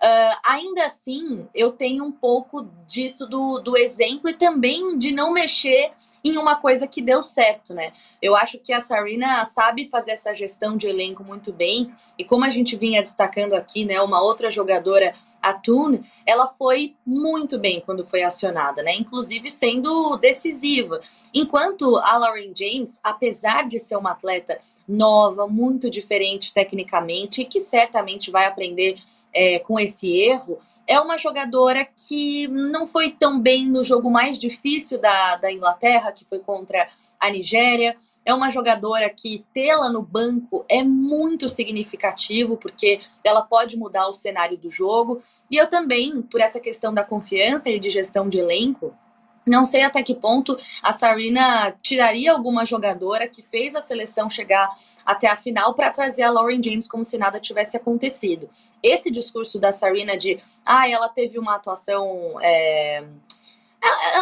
Uh, 0.01 0.37
ainda 0.47 0.85
assim, 0.85 1.47
eu 1.55 1.73
tenho 1.73 2.05
um 2.05 2.13
pouco 2.13 2.69
disso 2.87 3.27
do, 3.27 3.59
do 3.59 3.77
exemplo 3.77 4.31
e 4.31 4.35
também 4.35 4.97
de 4.97 5.13
não 5.13 5.33
mexer 5.33 5.93
em 6.23 6.37
uma 6.37 6.57
coisa 6.57 6.87
que 6.87 7.01
deu 7.01 7.23
certo, 7.23 7.75
né? 7.75 7.93
Eu 8.21 8.37
acho 8.37 8.59
que 8.59 8.73
a 8.73 8.81
Sarina 8.81 9.45
sabe 9.47 9.89
fazer 9.89 10.13
essa 10.13 10.35
gestão 10.35 10.77
de 10.77 10.87
elenco 10.87 11.25
muito 11.25 11.53
bem, 11.53 11.91
e 12.19 12.25
como 12.25 12.45
a 12.45 12.51
gente 12.51 12.77
vinha 12.77 13.01
destacando 13.01 13.55
aqui, 13.55 13.85
né, 13.85 14.01
uma 14.03 14.23
outra 14.23 14.51
jogadora, 14.51 15.15
a 15.43 15.55
Toon, 15.55 16.01
ela 16.27 16.47
foi 16.47 16.95
muito 17.05 17.59
bem 17.59 17.81
quando 17.81 18.05
foi 18.05 18.23
acionada, 18.23 18.83
né? 18.83 18.95
Inclusive 18.95 19.51
sendo 19.51 20.17
decisiva. 20.17 21.01
Enquanto 21.33 21.97
a 21.97 22.17
Lauren 22.17 22.53
James, 22.57 23.01
apesar 23.03 23.69
de 23.69 23.79
ser 23.79 23.97
uma 23.97 24.13
atleta 24.13 24.61
nova, 24.87 25.47
muito 25.47 25.89
diferente 25.89 26.53
tecnicamente, 26.53 27.43
e 27.43 27.45
que 27.45 27.61
certamente 27.61 28.31
vai 28.31 28.47
aprender 28.47 28.99
é, 29.33 29.61
com 29.61 29.79
esse 29.79 30.11
erro, 30.11 30.59
é 30.87 30.99
uma 31.01 31.17
jogadora 31.17 31.87
que 32.09 32.49
não 32.49 32.85
foi 32.85 33.11
tão 33.11 33.41
bem 33.41 33.67
no 33.67 33.85
jogo 33.85 34.11
mais 34.11 34.37
difícil 34.37 35.01
da, 35.01 35.37
da 35.37 35.53
Inglaterra, 35.53 36.11
que 36.11 36.25
foi 36.25 36.41
contra 36.41 36.89
a 37.19 37.31
Nigéria. 37.31 37.97
É 38.25 38.35
uma 38.35 38.51
jogadora 38.51 39.09
que 39.09 39.45
tê-la 39.53 39.91
no 39.91 40.03
banco 40.03 40.65
é 40.69 40.83
muito 40.83 41.49
significativo, 41.49 42.57
porque 42.57 43.01
ela 43.25 43.43
pode 43.43 43.77
mudar 43.77 44.09
o 44.09 44.13
cenário 44.13 44.59
do 44.59 44.69
jogo. 44.69 45.23
E 45.51 45.57
eu 45.57 45.69
também, 45.69 46.23
por 46.23 46.41
essa 46.41 46.61
questão 46.61 46.93
da 46.93 47.03
confiança 47.03 47.71
e 47.71 47.79
de 47.79 47.91
gestão 47.91 48.29
de 48.29 48.39
elenco, 48.39 48.95
não 49.47 49.65
sei 49.65 49.83
até 49.83 50.03
que 50.03 50.15
ponto 50.15 50.57
a 50.83 50.93
Sarina 50.93 51.75
tiraria 51.83 52.33
alguma 52.33 52.65
jogadora 52.65 53.27
que 53.27 53.43
fez 53.43 53.75
a 53.75 53.81
seleção 53.81 54.29
chegar 54.29 54.69
até 55.05 55.27
a 55.29 55.37
final 55.37 55.75
para 55.75 55.91
trazer 55.91 56.23
a 56.23 56.31
Lauren 56.31 56.63
James 56.63 56.87
como 56.87 57.05
se 57.05 57.19
nada 57.19 57.41
tivesse 57.41 57.77
acontecido. 57.77 58.49
Esse 58.83 59.11
discurso 59.11 59.59
da 59.59 59.73
Sarina 59.73 60.17
de, 60.17 60.39
ah, 60.65 60.89
ela 60.89 61.09
teve 61.09 61.39
uma 61.39 61.57
atuação. 61.57 62.37
É... 62.41 63.05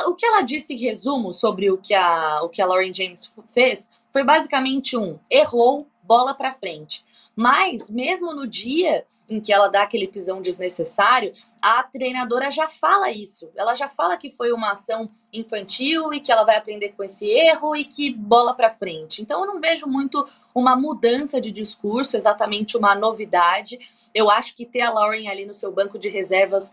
O 0.07 0.15
que 0.15 0.27
ela 0.27 0.43
disse 0.43 0.75
em 0.75 0.79
resumo 0.79 1.33
sobre 1.33 1.71
o 1.71 1.79
que 1.79 1.95
a, 1.95 2.43
o 2.43 2.49
que 2.49 2.63
a 2.63 2.67
Lauren 2.67 2.93
James 2.95 3.33
fez 3.47 3.91
foi 4.13 4.25
basicamente 4.25 4.97
um 4.97 5.19
errou, 5.31 5.87
bola 6.03 6.35
para 6.35 6.53
frente. 6.53 7.05
Mas 7.35 7.91
mesmo 7.91 8.35
no 8.35 8.47
dia 8.47 9.05
em 9.31 9.41
que 9.41 9.53
ela 9.53 9.69
dá 9.69 9.83
aquele 9.83 10.09
pisão 10.09 10.41
desnecessário, 10.41 11.33
a 11.61 11.83
treinadora 11.83 12.51
já 12.51 12.69
fala 12.69 13.11
isso. 13.11 13.51
Ela 13.55 13.75
já 13.75 13.89
fala 13.91 14.17
que 14.17 14.31
foi 14.31 14.53
uma 14.53 14.73
ação 14.73 15.11
infantil 15.33 16.13
e 16.15 16.21
que 16.21 16.33
ela 16.33 16.45
vai 16.45 16.57
aprender 16.57 16.91
com 16.91 17.05
esse 17.05 17.27
erro 17.27 17.77
e 17.77 17.85
que 17.85 18.11
bola 18.11 18.55
para 18.55 18.71
frente. 18.71 19.21
Então 19.21 19.41
eu 19.41 19.47
não 19.47 19.61
vejo 19.61 19.87
muito 19.87 20.27
uma 20.55 20.75
mudança 20.75 21.41
de 21.41 21.53
discurso, 21.53 22.17
exatamente 22.17 22.77
uma 22.77 22.95
novidade. 22.95 23.79
Eu 24.15 24.31
acho 24.31 24.57
que 24.57 24.65
ter 24.65 24.81
a 24.81 24.91
Lauren 24.91 25.29
ali 25.29 25.45
no 25.45 25.53
seu 25.53 25.71
banco 25.71 25.99
de 25.99 26.09
reservas 26.09 26.73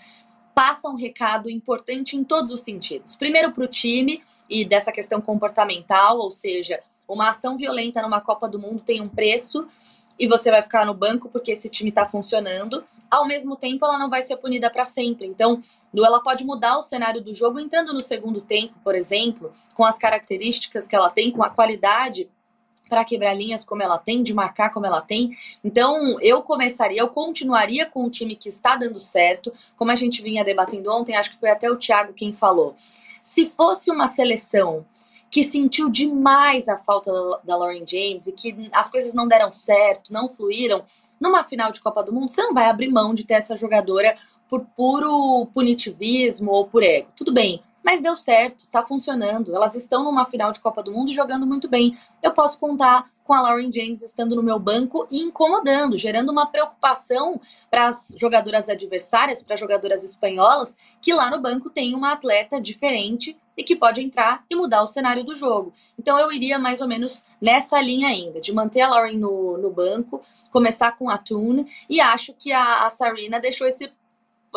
passa 0.56 0.90
um 0.90 0.96
recado 0.96 1.50
importante 1.50 2.16
em 2.16 2.24
todos 2.24 2.52
os 2.52 2.62
sentidos. 2.62 3.16
Primeiro 3.16 3.52
para 3.52 3.66
o 3.66 3.68
time 3.68 4.24
e 4.50 4.64
dessa 4.64 4.92
questão 4.92 5.20
comportamental, 5.20 6.18
ou 6.18 6.32
seja, 6.32 6.80
uma 7.08 7.30
ação 7.30 7.58
violenta 7.58 8.02
numa 8.02 8.22
Copa 8.22 8.48
do 8.48 8.58
Mundo 8.58 8.80
tem 8.80 9.02
um 9.02 9.10
preço 9.10 9.68
e 10.18 10.28
você 10.28 10.50
vai 10.50 10.62
ficar 10.62 10.86
no 10.86 10.94
banco 10.94 11.28
porque 11.28 11.52
esse 11.52 11.70
time 11.70 11.90
está 11.90 12.06
funcionando. 12.06 12.86
Ao 13.12 13.28
mesmo 13.28 13.58
tempo, 13.58 13.86
ela 13.86 14.00
não 14.00 14.10
vai 14.10 14.22
ser 14.22 14.38
punida 14.38 14.70
para 14.70 14.86
sempre. 14.86 15.28
Então, 15.28 15.62
ela 15.96 16.22
pode 16.22 16.46
mudar 16.46 16.78
o 16.78 16.82
cenário 16.82 17.22
do 17.22 17.34
jogo 17.34 17.60
entrando 17.60 17.94
no 17.94 18.02
segundo 18.02 18.40
tempo, 18.40 18.74
por 18.84 18.96
exemplo, 18.96 19.54
com 19.74 19.84
as 19.84 19.98
características 19.98 20.88
que 20.88 20.96
ela 20.96 21.10
tem, 21.10 21.32
com 21.32 21.44
a 21.44 21.50
qualidade 21.50 22.30
para 22.88 23.06
quebrar 23.06 23.34
linhas 23.34 23.64
como 23.64 23.82
ela 23.82 23.98
tem, 23.98 24.24
de 24.24 24.34
marcar 24.34 24.72
como 24.72 24.86
ela 24.86 25.02
tem. 25.02 25.36
Então, 25.64 26.20
eu 26.22 26.42
começaria, 26.42 27.02
eu 27.02 27.10
continuaria 27.10 27.86
com 27.86 28.04
o 28.04 28.10
time 28.10 28.36
que 28.36 28.50
está 28.50 28.76
dando 28.76 29.00
certo, 29.00 29.52
como 29.76 29.92
a 29.92 29.96
gente 29.96 30.22
vinha 30.22 30.44
debatendo 30.44 30.92
ontem, 30.92 31.16
acho 31.16 31.32
que 31.32 31.40
foi 31.40 31.50
até 31.50 31.70
o 31.70 31.78
Thiago 31.78 32.14
quem 32.14 32.34
falou. 32.34 32.76
Se 33.22 33.46
fosse 33.46 33.90
uma 33.90 34.08
seleção 34.08 34.86
que 35.30 35.44
sentiu 35.44 35.90
demais 35.90 36.70
a 36.70 36.78
falta 36.78 37.12
da 37.44 37.58
Lauren 37.58 37.86
James 37.86 38.28
e 38.28 38.32
que 38.32 38.70
as 38.72 38.90
coisas 38.90 39.14
não 39.14 39.28
deram 39.28 39.52
certo, 39.52 40.14
não 40.14 40.30
fluíram, 40.30 40.84
numa 41.20 41.44
final 41.44 41.72
de 41.72 41.82
Copa 41.82 42.04
do 42.04 42.14
Mundo, 42.14 42.32
você 42.32 42.44
não 42.44 42.54
vai 42.54 42.68
abrir 42.68 42.90
mão 42.90 43.14
de 43.14 43.24
ter 43.24 43.36
essa 43.36 43.56
jogadora 43.56 44.16
por 44.48 44.62
puro 44.76 45.48
punitivismo 45.54 46.52
ou 46.52 46.68
por 46.68 46.84
ego. 46.84 47.10
Tudo 47.16 47.34
bem, 47.34 47.62
mas 47.86 48.02
deu 48.02 48.16
certo, 48.16 48.68
tá 48.68 48.82
funcionando. 48.82 49.56
Elas 49.56 49.76
estão 49.76 50.04
numa 50.04 50.26
final 50.26 50.52
de 50.52 50.60
Copa 50.60 50.82
do 50.82 50.92
Mundo 50.92 51.12
jogando 51.12 51.46
muito 51.46 51.70
bem. 51.70 51.96
Eu 52.22 52.32
posso 52.32 52.60
contar 52.60 53.12
com 53.24 53.32
a 53.32 53.42
Lauren 53.42 53.72
James 53.72 54.02
estando 54.02 54.36
no 54.36 54.42
meu 54.42 54.58
banco 54.58 55.08
e 55.12 55.20
incomodando, 55.20 55.96
gerando 55.96 56.32
uma 56.32 56.48
preocupação 56.48 57.40
para 57.70 57.90
as 57.90 58.16
jogadoras 58.20 58.70
adversárias, 58.70 59.44
para 59.44 59.56
jogadoras 59.56 60.04
espanholas, 60.04 60.76
que 61.00 61.14
lá 61.14 61.30
no 61.30 61.40
banco 61.40 61.70
tem 61.70 61.94
uma 61.94 62.14
atleta 62.14 62.60
diferente 62.60 63.38
e 63.56 63.64
que 63.64 63.76
pode 63.76 64.02
entrar 64.02 64.44
e 64.50 64.56
mudar 64.56 64.82
o 64.82 64.88
cenário 64.88 65.24
do 65.24 65.36
jogo. 65.36 65.72
Então 65.98 66.18
eu 66.18 66.32
iria 66.32 66.58
mais 66.58 66.82
ou 66.82 66.88
menos 66.88 67.24
nessa 67.40 67.80
linha 67.80 68.08
ainda, 68.08 68.42
de 68.42 68.52
manter 68.52 68.82
a 68.82 68.90
Lauren 68.90 69.18
no, 69.18 69.60
no 69.60 69.70
banco, 69.70 70.22
começar 70.50 70.98
com 70.98 71.08
a 71.08 71.20
Tune, 71.20 71.66
e 71.88 72.02
acho 72.02 72.34
que 72.34 72.52
a, 72.52 72.86
a 72.86 72.90
Sarina 72.90 73.40
deixou 73.40 73.68
esse, 73.68 73.92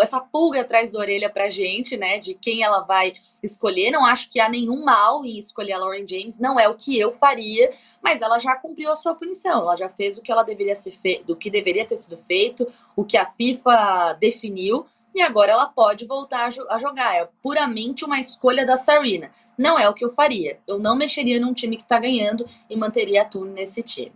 essa 0.01 0.21
pulga 0.21 0.61
atrás 0.61 0.91
da 0.93 0.99
orelha 0.99 1.31
pra 1.31 1.49
gente, 1.49 1.97
né, 1.97 2.19
de 2.19 2.35
quem 2.35 2.63
ela 2.63 2.81
vai 2.81 3.15
escolher. 3.43 3.91
Não 3.91 4.05
acho 4.05 4.29
que 4.31 4.41
há 4.41 4.49
nenhum 4.49 4.85
mal 4.85 5.25
em 5.25 5.39
escolher 5.39 5.73
a 5.73 5.79
Lauren 5.79 6.07
James, 6.07 6.39
não 6.39 6.59
é 6.59 6.69
o 6.69 6.75
que 6.75 6.99
eu 6.99 7.13
faria, 7.13 7.71
mas 8.03 8.21
ela 8.21 8.39
já 8.39 8.57
cumpriu 8.57 8.91
a 8.91 8.97
sua 8.97 9.15
punição, 9.15 9.63
ela 9.63 9.77
já 9.77 9.89
fez 9.89 10.19
o 10.19 10.23
que 10.23 10.31
ela 10.31 10.43
deveria 10.43 10.75
ser 10.75 10.93
feito, 10.93 11.27
do 11.27 11.37
que 11.37 11.51
deveria 11.51 11.85
ter 11.85 11.97
sido 11.97 12.17
feito, 12.17 12.67
o 12.95 13.05
que 13.05 13.17
a 13.17 13.27
FIFA 13.27 14.17
definiu, 14.21 14.87
e 15.15 15.21
agora 15.21 15.53
ela 15.53 15.67
pode 15.67 16.07
voltar 16.07 16.47
a, 16.47 16.51
jo 16.51 16.65
a 16.69 16.79
jogar. 16.79 17.17
É 17.17 17.29
puramente 17.43 18.05
uma 18.05 18.21
escolha 18.21 18.65
da 18.65 18.77
Sarina. 18.77 19.31
Não 19.57 19.79
é 19.79 19.89
o 19.89 19.95
que 19.95 20.05
eu 20.05 20.11
faria. 20.11 20.61
Eu 20.67 20.79
não 20.79 20.95
mexeria 20.95 21.41
num 21.41 21.53
time 21.53 21.77
que 21.77 21.83
está 21.83 21.99
ganhando 21.99 22.47
e 22.71 22.77
manteria 22.77 23.23
a 23.23 23.25
Tune 23.25 23.51
nesse 23.53 23.83
time. 23.83 24.13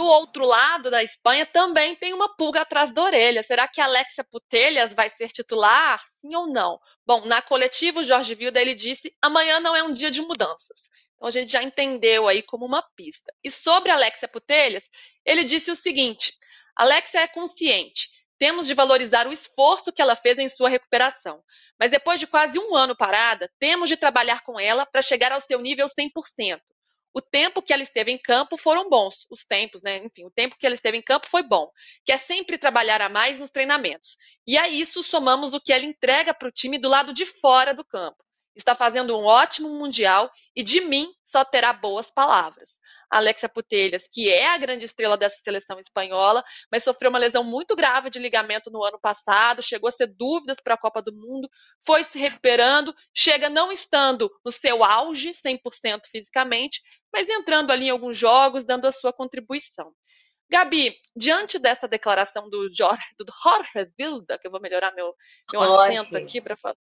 Do 0.00 0.06
outro 0.06 0.46
lado 0.46 0.90
da 0.90 1.02
Espanha 1.02 1.44
também 1.44 1.94
tem 1.94 2.14
uma 2.14 2.34
pulga 2.34 2.62
atrás 2.62 2.90
da 2.90 3.02
orelha. 3.02 3.42
Será 3.42 3.68
que 3.68 3.82
Alexia 3.82 4.24
Putelhas 4.24 4.94
vai 4.94 5.10
ser 5.10 5.28
titular? 5.28 6.02
Sim 6.14 6.34
ou 6.34 6.46
não? 6.46 6.80
Bom, 7.06 7.26
na 7.26 7.42
coletiva 7.42 8.00
o 8.00 8.02
Jorge 8.02 8.34
Vilda 8.34 8.58
ele 8.62 8.72
disse: 8.72 9.14
amanhã 9.20 9.60
não 9.60 9.76
é 9.76 9.82
um 9.82 9.92
dia 9.92 10.10
de 10.10 10.22
mudanças. 10.22 10.88
Então 11.14 11.28
a 11.28 11.30
gente 11.30 11.52
já 11.52 11.62
entendeu 11.62 12.26
aí 12.26 12.42
como 12.42 12.64
uma 12.64 12.82
pista. 12.96 13.30
E 13.44 13.50
sobre 13.50 13.90
Alexia 13.90 14.26
Putelhas, 14.26 14.84
ele 15.22 15.44
disse 15.44 15.70
o 15.70 15.76
seguinte: 15.76 16.32
Alexia 16.74 17.20
é 17.20 17.28
consciente 17.28 18.08
temos 18.38 18.66
de 18.66 18.72
valorizar 18.72 19.26
o 19.26 19.32
esforço 19.32 19.92
que 19.92 20.00
ela 20.00 20.16
fez 20.16 20.38
em 20.38 20.48
sua 20.48 20.70
recuperação. 20.70 21.44
Mas 21.78 21.90
depois 21.90 22.18
de 22.18 22.26
quase 22.26 22.58
um 22.58 22.74
ano 22.74 22.96
parada, 22.96 23.50
temos 23.58 23.86
de 23.90 23.98
trabalhar 23.98 24.42
com 24.44 24.58
ela 24.58 24.86
para 24.86 25.02
chegar 25.02 25.30
ao 25.30 25.42
seu 25.42 25.60
nível 25.60 25.84
100%. 25.84 26.58
O 27.12 27.20
tempo 27.20 27.60
que 27.60 27.72
ela 27.72 27.82
esteve 27.82 28.12
em 28.12 28.18
campo 28.18 28.56
foram 28.56 28.88
bons, 28.88 29.26
os 29.30 29.44
tempos, 29.44 29.82
né? 29.82 29.98
Enfim, 29.98 30.24
o 30.24 30.30
tempo 30.30 30.56
que 30.56 30.64
ela 30.64 30.74
esteve 30.74 30.96
em 30.96 31.02
campo 31.02 31.28
foi 31.28 31.42
bom, 31.42 31.68
que 32.04 32.12
é 32.12 32.16
sempre 32.16 32.56
trabalhar 32.56 33.00
a 33.00 33.08
mais 33.08 33.40
nos 33.40 33.50
treinamentos. 33.50 34.16
E 34.46 34.56
a 34.56 34.68
isso 34.68 35.02
somamos 35.02 35.52
o 35.52 35.60
que 35.60 35.72
ela 35.72 35.84
entrega 35.84 36.32
para 36.32 36.48
o 36.48 36.52
time 36.52 36.78
do 36.78 36.88
lado 36.88 37.12
de 37.12 37.26
fora 37.26 37.74
do 37.74 37.84
campo. 37.84 38.24
está 38.56 38.74
fazendo 38.74 39.16
um 39.16 39.24
ótimo 39.24 39.70
Mundial 39.70 40.30
e 40.54 40.62
de 40.62 40.80
mim 40.82 41.08
só 41.24 41.44
terá 41.44 41.72
boas 41.72 42.10
palavras. 42.10 42.78
Alexia 43.10 43.48
Putelhas, 43.48 44.06
que 44.10 44.28
é 44.28 44.46
a 44.54 44.58
grande 44.58 44.84
estrela 44.84 45.16
dessa 45.16 45.38
seleção 45.42 45.78
espanhola, 45.80 46.44
mas 46.70 46.84
sofreu 46.84 47.10
uma 47.10 47.18
lesão 47.18 47.42
muito 47.42 47.74
grave 47.74 48.08
de 48.08 48.20
ligamento 48.20 48.70
no 48.70 48.84
ano 48.84 49.00
passado, 49.00 49.62
chegou 49.62 49.88
a 49.88 49.90
ser 49.90 50.06
dúvidas 50.06 50.58
para 50.62 50.74
a 50.74 50.78
Copa 50.78 51.02
do 51.02 51.12
Mundo, 51.12 51.48
foi 51.84 52.04
se 52.04 52.18
recuperando, 52.18 52.94
chega 53.12 53.50
não 53.50 53.72
estando 53.72 54.30
no 54.44 54.52
seu 54.52 54.84
auge, 54.84 55.32
100% 55.32 56.02
fisicamente, 56.08 56.80
mas 57.12 57.28
entrando 57.28 57.70
ali 57.70 57.86
em 57.86 57.90
alguns 57.90 58.16
jogos, 58.16 58.64
dando 58.64 58.86
a 58.86 58.92
sua 58.92 59.12
contribuição. 59.12 59.92
Gabi, 60.50 60.96
diante 61.14 61.58
dessa 61.60 61.86
declaração 61.86 62.50
do 62.50 62.68
Jorge, 62.74 63.06
do 63.16 63.24
Jorge 63.42 63.90
Vilda, 63.96 64.36
que 64.36 64.48
eu 64.48 64.50
vou 64.50 64.60
melhorar 64.60 64.92
meu, 64.92 65.14
meu 65.52 65.62
acento 65.62 66.16
aqui 66.16 66.40
para 66.40 66.56
falar, 66.56 66.74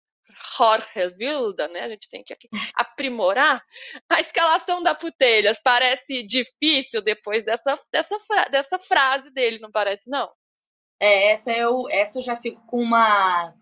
Jorge 0.56 1.14
Vilda, 1.16 1.68
né? 1.68 1.80
A 1.80 1.88
gente 1.88 2.08
tem 2.08 2.22
que 2.22 2.34
aprimorar. 2.74 3.62
A 4.08 4.20
escalação 4.20 4.82
da 4.82 4.94
Putelhas 4.94 5.60
parece 5.62 6.22
difícil 6.22 7.02
depois 7.02 7.44
dessa, 7.44 7.78
dessa, 7.92 8.16
dessa 8.50 8.78
frase 8.78 9.30
dele, 9.30 9.58
não 9.58 9.70
parece, 9.70 10.08
não? 10.08 10.30
É, 11.00 11.32
essa 11.32 11.52
eu, 11.52 11.88
essa 11.90 12.18
eu 12.18 12.22
já 12.22 12.36
fico 12.36 12.60
com 12.66 12.82
uma 12.82 13.54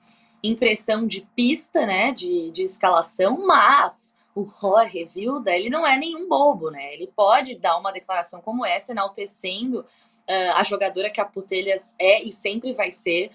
impressão 0.43 1.07
de 1.07 1.23
pista, 1.35 1.85
né? 1.87 2.12
De, 2.12 2.51
de 2.51 2.62
escalação, 2.62 3.47
mas 3.47 4.16
o 4.37 4.47
Jorge 4.47 5.03
Vilda, 5.07 5.51
ele 5.51 5.70
não 5.70 5.87
é 5.87 5.97
nenhum 5.97 6.28
bobo, 6.28 6.70
né? 6.70 6.93
Ele 6.93 7.11
pode 7.16 7.55
dar 7.55 7.78
uma 7.78 7.91
declaração 7.91 8.43
como 8.43 8.66
essa, 8.66 8.93
enaltecendo 8.93 9.80
uh, 9.80 10.53
a 10.55 10.62
jogadora 10.62 11.09
que 11.09 11.18
a 11.18 11.24
Putelhas 11.24 11.97
é 11.99 12.22
e 12.22 12.30
sempre 12.30 12.74
vai 12.74 12.91
ser, 12.91 13.30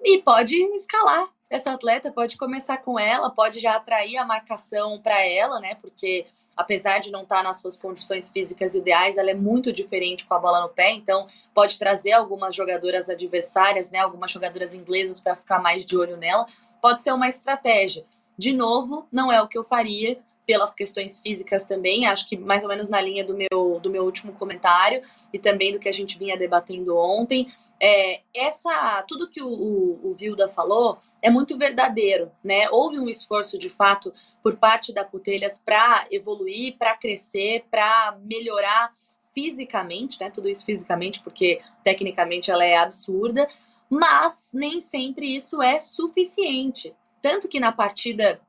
e 0.00 0.22
pode 0.22 0.54
escalar 0.76 1.28
essa 1.50 1.72
atleta, 1.72 2.12
pode 2.12 2.36
começar 2.36 2.76
com 2.78 2.96
ela, 2.96 3.28
pode 3.28 3.58
já 3.58 3.74
atrair 3.74 4.18
a 4.18 4.24
marcação 4.24 5.00
para 5.02 5.20
ela, 5.26 5.58
né? 5.58 5.74
Porque 5.74 6.26
apesar 6.56 7.00
de 7.00 7.10
não 7.10 7.24
estar 7.24 7.38
tá 7.38 7.42
nas 7.42 7.58
suas 7.58 7.76
condições 7.76 8.30
físicas 8.30 8.76
ideais, 8.76 9.18
ela 9.18 9.32
é 9.32 9.34
muito 9.34 9.72
diferente 9.72 10.24
com 10.24 10.34
a 10.34 10.38
bola 10.38 10.60
no 10.60 10.68
pé, 10.68 10.92
então 10.92 11.26
pode 11.52 11.76
trazer 11.76 12.12
algumas 12.12 12.54
jogadoras 12.54 13.10
adversárias, 13.10 13.90
né? 13.90 13.98
Algumas 13.98 14.30
jogadoras 14.30 14.72
inglesas 14.72 15.18
para 15.18 15.34
ficar 15.34 15.60
mais 15.60 15.84
de 15.84 15.96
olho 15.96 16.16
nela. 16.16 16.46
Pode 16.80 17.02
ser 17.02 17.12
uma 17.12 17.28
estratégia. 17.28 18.06
De 18.38 18.52
novo, 18.52 19.08
não 19.10 19.32
é 19.32 19.42
o 19.42 19.48
que 19.48 19.58
eu 19.58 19.64
faria 19.64 20.24
pelas 20.46 20.74
questões 20.74 21.18
físicas 21.18 21.64
também, 21.64 22.06
acho 22.06 22.28
que 22.28 22.36
mais 22.36 22.62
ou 22.62 22.68
menos 22.68 22.88
na 22.88 23.00
linha 23.00 23.24
do 23.24 23.36
meu, 23.36 23.80
do 23.80 23.90
meu 23.90 24.04
último 24.04 24.32
comentário 24.32 25.02
e 25.32 25.38
também 25.38 25.72
do 25.72 25.80
que 25.80 25.88
a 25.88 25.92
gente 25.92 26.18
vinha 26.18 26.36
debatendo 26.36 26.96
ontem. 26.96 27.48
É, 27.82 28.20
essa 28.34 29.04
tudo 29.08 29.28
que 29.28 29.42
o, 29.42 29.48
o, 29.48 30.10
o 30.10 30.14
Vilda 30.14 30.48
falou 30.48 30.98
é 31.20 31.28
muito 31.28 31.58
verdadeiro, 31.58 32.30
né? 32.42 32.70
Houve 32.70 33.00
um 33.00 33.08
esforço 33.08 33.58
de 33.58 33.68
fato 33.68 34.14
por 34.42 34.56
parte 34.56 34.92
da 34.92 35.04
Putelhas 35.04 35.60
para 35.62 36.06
evoluir, 36.10 36.76
para 36.78 36.96
crescer, 36.96 37.64
para 37.68 38.16
melhorar 38.22 38.94
fisicamente, 39.34 40.20
né? 40.20 40.30
Tudo 40.30 40.48
isso 40.48 40.64
fisicamente, 40.64 41.20
porque 41.20 41.58
tecnicamente 41.82 42.50
ela 42.50 42.64
é 42.64 42.76
absurda, 42.76 43.48
mas 43.90 44.52
nem 44.54 44.80
sempre 44.80 45.34
isso 45.34 45.60
é 45.60 45.80
suficiente. 45.80 46.94
Tanto 47.20 47.48
que 47.48 47.58
na 47.58 47.72
partida 47.72 48.40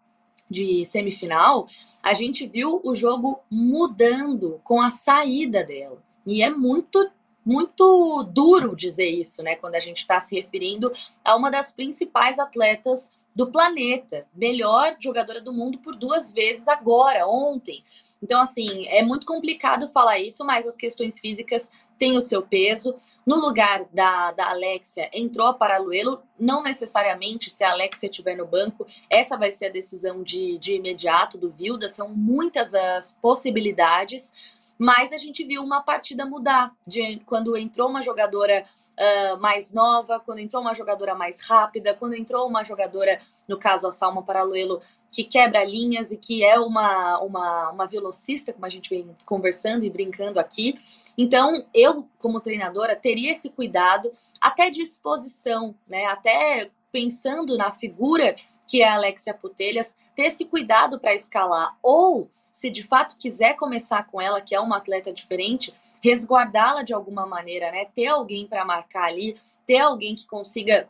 de 0.50 0.86
semifinal, 0.86 1.68
a 2.02 2.14
gente 2.14 2.48
viu 2.48 2.82
o 2.84 2.96
jogo 2.96 3.40
mudando 3.50 4.60
com 4.64 4.82
a 4.82 4.90
saída 4.90 5.64
dela. 5.64 6.02
E 6.26 6.42
é 6.42 6.50
muito 6.50 7.12
muito 7.46 8.24
duro 8.24 8.76
dizer 8.76 9.10
isso, 9.10 9.42
né? 9.42 9.56
Quando 9.56 9.76
a 9.76 9.80
gente 9.80 10.00
está 10.00 10.20
se 10.20 10.36
referindo 10.36 10.92
a 11.24 11.34
uma 11.34 11.50
das 11.50 11.72
principais 11.72 12.38
atletas 12.40 13.14
do 13.34 13.50
planeta, 13.50 14.28
melhor 14.36 14.98
jogadora 15.00 15.40
do 15.40 15.54
mundo 15.54 15.78
por 15.78 15.96
duas 15.96 16.34
vezes 16.34 16.68
agora, 16.68 17.26
ontem. 17.26 17.86
Então, 18.22 18.42
assim, 18.42 18.86
é 18.88 19.02
muito 19.02 19.26
complicado 19.26 19.88
falar 19.88 20.20
isso, 20.20 20.44
mas 20.44 20.68
as 20.68 20.76
questões 20.76 21.20
físicas 21.20 21.72
têm 21.98 22.18
o 22.18 22.22
seu 22.22 22.42
peso. 22.42 22.96
No 23.26 23.36
lugar 23.36 23.86
da, 23.92 24.32
da 24.32 24.50
Alexia, 24.50 25.10
entrou 25.14 25.48
a 25.48 25.54
Paraluelo, 25.54 26.22
não 26.40 26.64
necessariamente 26.64 27.50
se 27.50 27.64
a 27.64 27.72
Alexia 27.72 28.10
estiver 28.10 28.36
no 28.36 28.46
banco, 28.46 28.86
essa 29.10 29.38
vai 29.38 29.52
ser 29.52 29.66
a 29.66 29.72
decisão 29.72 30.24
de, 30.24 30.58
de 30.58 30.76
imediato 30.76 31.38
do 31.38 31.50
Vilda, 31.50 31.90
são 31.90 32.10
muitas 32.10 32.74
as 32.74 33.18
possibilidades 33.22 34.34
mas 34.78 35.12
a 35.12 35.18
gente 35.18 35.44
viu 35.44 35.64
uma 35.64 35.82
partida 35.82 36.26
mudar 36.26 36.72
de 36.88 37.20
quando 37.26 37.58
entrou 37.58 37.90
uma 37.90 38.02
jogadora 38.02 38.64
uh, 38.98 39.40
mais 39.40 39.72
nova, 39.72 40.20
quando 40.20 40.40
entrou 40.40 40.62
uma 40.62 40.74
jogadora 40.74 41.16
mais 41.16 41.42
rápida, 41.42 41.94
quando 41.94 42.16
entrou 42.16 42.48
uma 42.48 42.64
jogadora, 42.64 43.20
no 43.48 43.58
caso 43.58 43.88
a 43.88 43.92
Salma 43.92 44.24
Paraluelo, 44.24 44.82
que 45.12 45.24
quebra 45.24 45.64
linhas 45.64 46.12
e 46.12 46.18
que 46.18 46.44
é 46.44 46.60
uma, 46.60 47.20
uma, 47.20 47.72
uma 47.72 47.88
velocista, 47.88 48.54
como 48.54 48.66
a 48.66 48.70
gente 48.70 48.90
vem 48.90 49.10
conversando 49.26 49.84
e 49.84 49.90
brincando 49.90 50.40
aqui. 50.40 50.78
Então, 51.18 51.66
eu, 51.74 52.08
como 52.18 52.40
treinadora, 52.40 52.96
teria 52.96 53.32
esse 53.32 53.50
cuidado, 53.50 54.12
até 54.40 54.70
de 54.70 54.82
exposição, 54.82 55.76
né? 55.88 56.06
Até 56.06 56.70
pensando 56.92 57.58
na 57.58 57.72
figura 57.72 58.36
que 58.68 58.82
é 58.82 58.88
a 58.88 58.96
Alexia 58.96 59.34
Putelhas, 59.34 59.96
ter 60.14 60.24
esse 60.24 60.46
cuidado 60.46 61.00
para 61.00 61.16
escalar. 61.16 61.78
Ou 61.82 62.30
se 62.52 62.70
de 62.70 62.84
fato 62.84 63.18
quiser 63.18 63.56
começar 63.56 64.04
com 64.04 64.22
ela, 64.22 64.42
que 64.42 64.54
é 64.54 64.60
uma 64.60 64.78
atleta 64.78 65.14
diferente, 65.14 65.74
resguardá-la 66.02 66.84
de 66.84 66.94
alguma 66.94 67.26
maneira, 67.26 67.72
né? 67.72 67.86
Ter 67.86 68.08
alguém 68.08 68.46
para 68.46 68.66
marcar 68.66 69.06
ali, 69.06 69.38
ter 69.66 69.80
alguém 69.80 70.16
que 70.16 70.28
consiga 70.28 70.88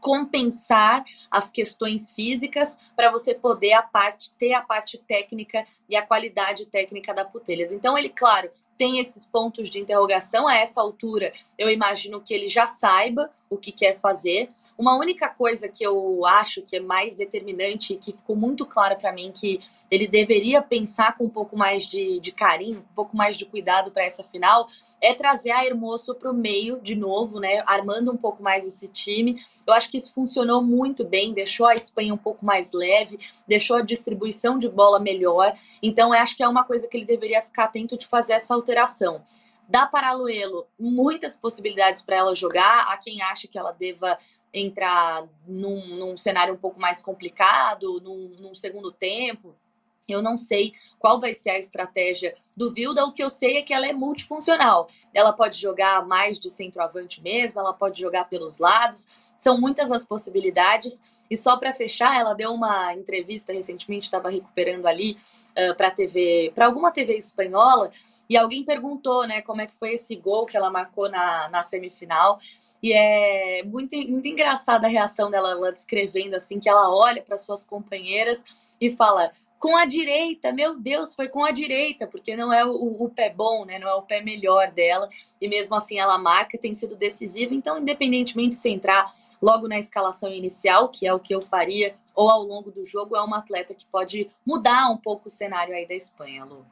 compensar 0.00 1.02
as 1.30 1.50
questões 1.50 2.12
físicas 2.12 2.78
para 2.94 3.10
você 3.10 3.34
poder 3.34 3.72
a 3.72 3.82
parte 3.82 4.34
ter 4.34 4.52
a 4.52 4.60
parte 4.60 4.98
técnica 4.98 5.66
e 5.88 5.96
a 5.96 6.06
qualidade 6.06 6.66
técnica 6.66 7.14
da 7.14 7.24
Putelhas. 7.24 7.72
Então 7.72 7.96
ele, 7.96 8.10
claro, 8.10 8.50
tem 8.76 8.98
esses 8.98 9.26
pontos 9.26 9.70
de 9.70 9.80
interrogação 9.80 10.46
a 10.48 10.56
essa 10.56 10.80
altura. 10.80 11.32
Eu 11.58 11.70
imagino 11.70 12.20
que 12.20 12.34
ele 12.34 12.48
já 12.48 12.66
saiba 12.66 13.30
o 13.48 13.56
que 13.56 13.72
quer 13.72 13.94
fazer, 13.94 14.50
uma 14.76 14.96
única 14.96 15.28
coisa 15.28 15.68
que 15.68 15.84
eu 15.84 16.26
acho 16.26 16.62
que 16.62 16.76
é 16.76 16.80
mais 16.80 17.14
determinante 17.14 17.92
e 17.92 17.96
que 17.96 18.12
ficou 18.12 18.34
muito 18.34 18.66
clara 18.66 18.96
para 18.96 19.12
mim 19.12 19.30
que 19.32 19.60
ele 19.90 20.08
deveria 20.08 20.60
pensar 20.60 21.16
com 21.16 21.24
um 21.24 21.30
pouco 21.30 21.56
mais 21.56 21.86
de, 21.86 22.18
de 22.18 22.32
carinho, 22.32 22.80
um 22.80 22.94
pouco 22.94 23.16
mais 23.16 23.36
de 23.36 23.46
cuidado 23.46 23.92
para 23.92 24.02
essa 24.02 24.24
final, 24.24 24.68
é 25.00 25.14
trazer 25.14 25.52
a 25.52 25.64
Hermoso 25.64 26.14
para 26.14 26.30
o 26.30 26.34
meio 26.34 26.80
de 26.80 26.96
novo, 26.96 27.38
né? 27.38 27.62
Armando 27.66 28.10
um 28.10 28.16
pouco 28.16 28.42
mais 28.42 28.66
esse 28.66 28.88
time. 28.88 29.40
Eu 29.66 29.72
acho 29.72 29.90
que 29.90 29.96
isso 29.96 30.12
funcionou 30.12 30.62
muito 30.62 31.04
bem, 31.04 31.32
deixou 31.32 31.66
a 31.66 31.74
Espanha 31.74 32.12
um 32.12 32.18
pouco 32.18 32.44
mais 32.44 32.72
leve, 32.72 33.18
deixou 33.46 33.76
a 33.76 33.82
distribuição 33.82 34.58
de 34.58 34.68
bola 34.68 34.98
melhor. 34.98 35.54
Então, 35.82 36.12
acho 36.12 36.36
que 36.36 36.42
é 36.42 36.48
uma 36.48 36.64
coisa 36.64 36.88
que 36.88 36.96
ele 36.96 37.06
deveria 37.06 37.42
ficar 37.42 37.64
atento 37.64 37.96
de 37.96 38.06
fazer 38.06 38.32
essa 38.32 38.54
alteração. 38.54 39.22
Da 39.66 39.86
Paraluelo, 39.86 40.66
muitas 40.78 41.36
possibilidades 41.36 42.02
para 42.02 42.16
ela 42.16 42.34
jogar. 42.34 42.86
Há 42.88 42.98
quem 42.98 43.22
acha 43.22 43.48
que 43.48 43.58
ela 43.58 43.72
deva 43.72 44.18
entrar 44.54 45.26
num, 45.46 45.96
num 45.96 46.16
cenário 46.16 46.54
um 46.54 46.56
pouco 46.56 46.80
mais 46.80 47.02
complicado, 47.02 48.00
num, 48.00 48.28
num 48.38 48.54
segundo 48.54 48.92
tempo. 48.92 49.54
Eu 50.08 50.22
não 50.22 50.36
sei 50.36 50.74
qual 50.98 51.18
vai 51.18 51.34
ser 51.34 51.50
a 51.50 51.58
estratégia 51.58 52.34
do 52.56 52.72
Vilda. 52.72 53.04
O 53.04 53.12
que 53.12 53.24
eu 53.24 53.28
sei 53.28 53.56
é 53.56 53.62
que 53.62 53.74
ela 53.74 53.86
é 53.86 53.92
multifuncional. 53.92 54.88
Ela 55.12 55.32
pode 55.32 55.58
jogar 55.58 56.06
mais 56.06 56.38
de 56.38 56.48
centroavante 56.50 57.20
mesmo, 57.20 57.58
ela 57.58 57.72
pode 57.72 58.00
jogar 58.00 58.26
pelos 58.26 58.58
lados. 58.58 59.08
São 59.38 59.60
muitas 59.60 59.90
as 59.90 60.06
possibilidades. 60.06 61.02
E 61.28 61.36
só 61.36 61.56
para 61.56 61.74
fechar, 61.74 62.20
ela 62.20 62.34
deu 62.34 62.52
uma 62.52 62.94
entrevista 62.94 63.52
recentemente, 63.52 64.04
estava 64.04 64.28
recuperando 64.28 64.86
ali 64.86 65.18
uh, 65.58 65.74
para 65.74 65.90
TV, 65.90 66.52
para 66.54 66.66
alguma 66.66 66.92
TV 66.92 67.16
espanhola, 67.16 67.90
e 68.28 68.36
alguém 68.36 68.64
perguntou, 68.64 69.26
né, 69.26 69.42
como 69.42 69.60
é 69.60 69.66
que 69.66 69.74
foi 69.74 69.94
esse 69.94 70.14
gol 70.16 70.46
que 70.46 70.56
ela 70.56 70.70
marcou 70.70 71.08
na, 71.10 71.48
na 71.48 71.62
semifinal. 71.62 72.38
E 72.84 72.92
é 72.92 73.62
muito, 73.62 73.96
muito 73.96 74.28
engraçada 74.28 74.86
a 74.86 74.90
reação 74.90 75.30
dela, 75.30 75.52
ela 75.52 75.72
descrevendo 75.72 76.36
assim, 76.36 76.60
que 76.60 76.68
ela 76.68 76.94
olha 76.94 77.22
para 77.22 77.38
suas 77.38 77.64
companheiras 77.64 78.44
e 78.78 78.90
fala: 78.90 79.32
com 79.58 79.74
a 79.74 79.86
direita, 79.86 80.52
meu 80.52 80.78
Deus, 80.78 81.14
foi 81.14 81.30
com 81.30 81.42
a 81.42 81.50
direita, 81.50 82.06
porque 82.06 82.36
não 82.36 82.52
é 82.52 82.62
o, 82.62 83.02
o, 83.02 83.08
pé 83.08 83.30
bom, 83.30 83.64
né? 83.64 83.78
Não 83.78 83.88
é 83.88 83.94
o 83.94 84.02
pé 84.02 84.20
melhor 84.20 84.70
dela. 84.70 85.08
E 85.40 85.48
mesmo 85.48 85.74
assim 85.74 85.98
ela 85.98 86.18
marca, 86.18 86.58
tem 86.58 86.74
sido 86.74 86.94
decisiva. 86.94 87.54
Então, 87.54 87.78
independentemente 87.78 88.56
se 88.56 88.68
entrar 88.68 89.14
logo 89.40 89.66
na 89.66 89.78
escalação 89.78 90.30
inicial, 90.30 90.90
que 90.90 91.06
é 91.06 91.14
o 91.14 91.18
que 91.18 91.34
eu 91.34 91.40
faria, 91.40 91.96
ou 92.14 92.28
ao 92.28 92.42
longo 92.42 92.70
do 92.70 92.84
jogo, 92.84 93.16
é 93.16 93.22
uma 93.22 93.38
atleta 93.38 93.72
que 93.72 93.86
pode 93.86 94.30
mudar 94.44 94.90
um 94.90 94.98
pouco 94.98 95.28
o 95.28 95.30
cenário 95.30 95.74
aí 95.74 95.88
da 95.88 95.94
Espanha, 95.94 96.44
Lu. 96.44 96.66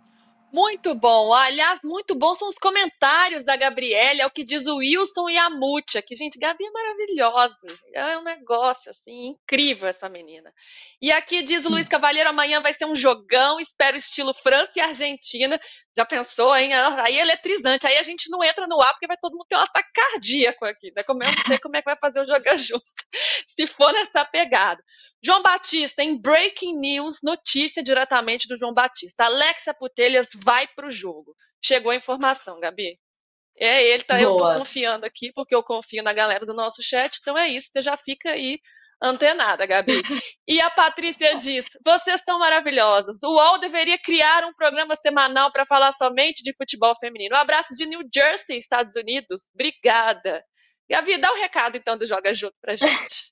Muito 0.52 0.94
bom. 0.94 1.32
Aliás, 1.32 1.80
muito 1.82 2.14
bom 2.14 2.34
são 2.34 2.46
os 2.46 2.58
comentários 2.58 3.42
da 3.42 3.56
Gabriela, 3.56 4.20
é 4.20 4.26
o 4.26 4.30
que 4.30 4.44
diz 4.44 4.66
o 4.66 4.76
Wilson 4.76 5.30
e 5.30 5.38
a 5.38 5.48
Mútia, 5.48 6.02
que, 6.02 6.14
gente, 6.14 6.38
Gabi 6.38 6.66
é 6.66 6.70
maravilhosa. 6.70 7.66
É 7.94 8.18
um 8.18 8.22
negócio, 8.22 8.90
assim, 8.90 9.28
incrível 9.28 9.88
essa 9.88 10.10
menina. 10.10 10.52
E 11.00 11.10
aqui 11.10 11.42
diz 11.42 11.64
o 11.64 11.70
Luiz 11.70 11.88
Cavalheiro, 11.88 12.28
amanhã 12.28 12.60
vai 12.60 12.74
ser 12.74 12.84
um 12.84 12.94
jogão, 12.94 13.58
espero 13.58 13.96
estilo 13.96 14.34
França 14.34 14.72
e 14.76 14.80
Argentina. 14.82 15.58
Já 15.96 16.04
pensou, 16.04 16.54
hein? 16.54 16.74
Aí 16.74 17.16
é 17.16 17.22
eletrizante. 17.22 17.86
Aí 17.86 17.96
a 17.96 18.02
gente 18.02 18.28
não 18.28 18.44
entra 18.44 18.66
no 18.66 18.78
ar 18.82 18.92
porque 18.92 19.06
vai 19.06 19.16
todo 19.16 19.32
mundo 19.32 19.46
ter 19.48 19.56
um 19.56 19.60
ataque 19.60 19.88
cardíaco 19.94 20.66
aqui. 20.66 20.92
Né? 20.94 21.02
Como 21.02 21.22
eu 21.22 21.32
não 21.32 21.42
sei 21.46 21.58
como 21.58 21.76
é 21.76 21.80
que 21.80 21.86
vai 21.86 21.96
fazer 21.96 22.20
o 22.20 22.26
jogar 22.26 22.56
junto, 22.60 22.84
se 23.46 23.66
for 23.66 23.90
nessa 23.90 24.22
pegada. 24.26 24.82
João 25.24 25.42
Batista, 25.42 26.02
em 26.02 26.20
Breaking 26.20 26.78
News, 26.78 27.20
notícia 27.22 27.82
diretamente 27.82 28.48
do 28.48 28.56
João 28.56 28.74
Batista. 28.74 29.24
Alexa 29.24 29.72
Putelhas 29.72 30.28
vai 30.34 30.66
para 30.66 30.88
o 30.88 30.90
jogo. 30.90 31.34
Chegou 31.64 31.92
a 31.92 31.96
informação, 31.96 32.58
Gabi. 32.58 32.98
É 33.56 33.86
ele, 33.86 34.02
tá? 34.02 34.16
Boa. 34.16 34.24
Eu 34.24 34.36
tô 34.36 34.58
confiando 34.58 35.06
aqui, 35.06 35.30
porque 35.32 35.54
eu 35.54 35.62
confio 35.62 36.02
na 36.02 36.12
galera 36.12 36.44
do 36.44 36.54
nosso 36.54 36.82
chat, 36.82 37.18
então 37.20 37.36
é 37.38 37.48
isso, 37.48 37.68
você 37.70 37.80
já 37.80 37.96
fica 37.96 38.30
aí 38.30 38.58
antenada, 39.00 39.66
Gabi. 39.66 39.92
E 40.48 40.60
a 40.60 40.70
Patrícia 40.70 41.36
diz: 41.36 41.66
vocês 41.84 42.20
são 42.24 42.38
maravilhosas. 42.38 43.22
O 43.22 43.32
UOL 43.32 43.58
deveria 43.58 43.98
criar 43.98 44.44
um 44.44 44.52
programa 44.52 44.96
semanal 44.96 45.52
para 45.52 45.64
falar 45.64 45.92
somente 45.92 46.42
de 46.42 46.54
futebol 46.54 46.94
feminino. 46.98 47.36
Um 47.36 47.38
abraço 47.38 47.76
de 47.76 47.86
New 47.86 48.00
Jersey, 48.12 48.58
Estados 48.58 48.96
Unidos. 48.96 49.48
Obrigada. 49.54 50.44
Gabi, 50.90 51.16
dá 51.18 51.30
o 51.30 51.36
um 51.36 51.38
recado 51.38 51.76
então 51.76 51.96
do 51.96 52.06
Joga 52.06 52.34
Junto 52.34 52.56
pra 52.60 52.74
gente. 52.74 53.31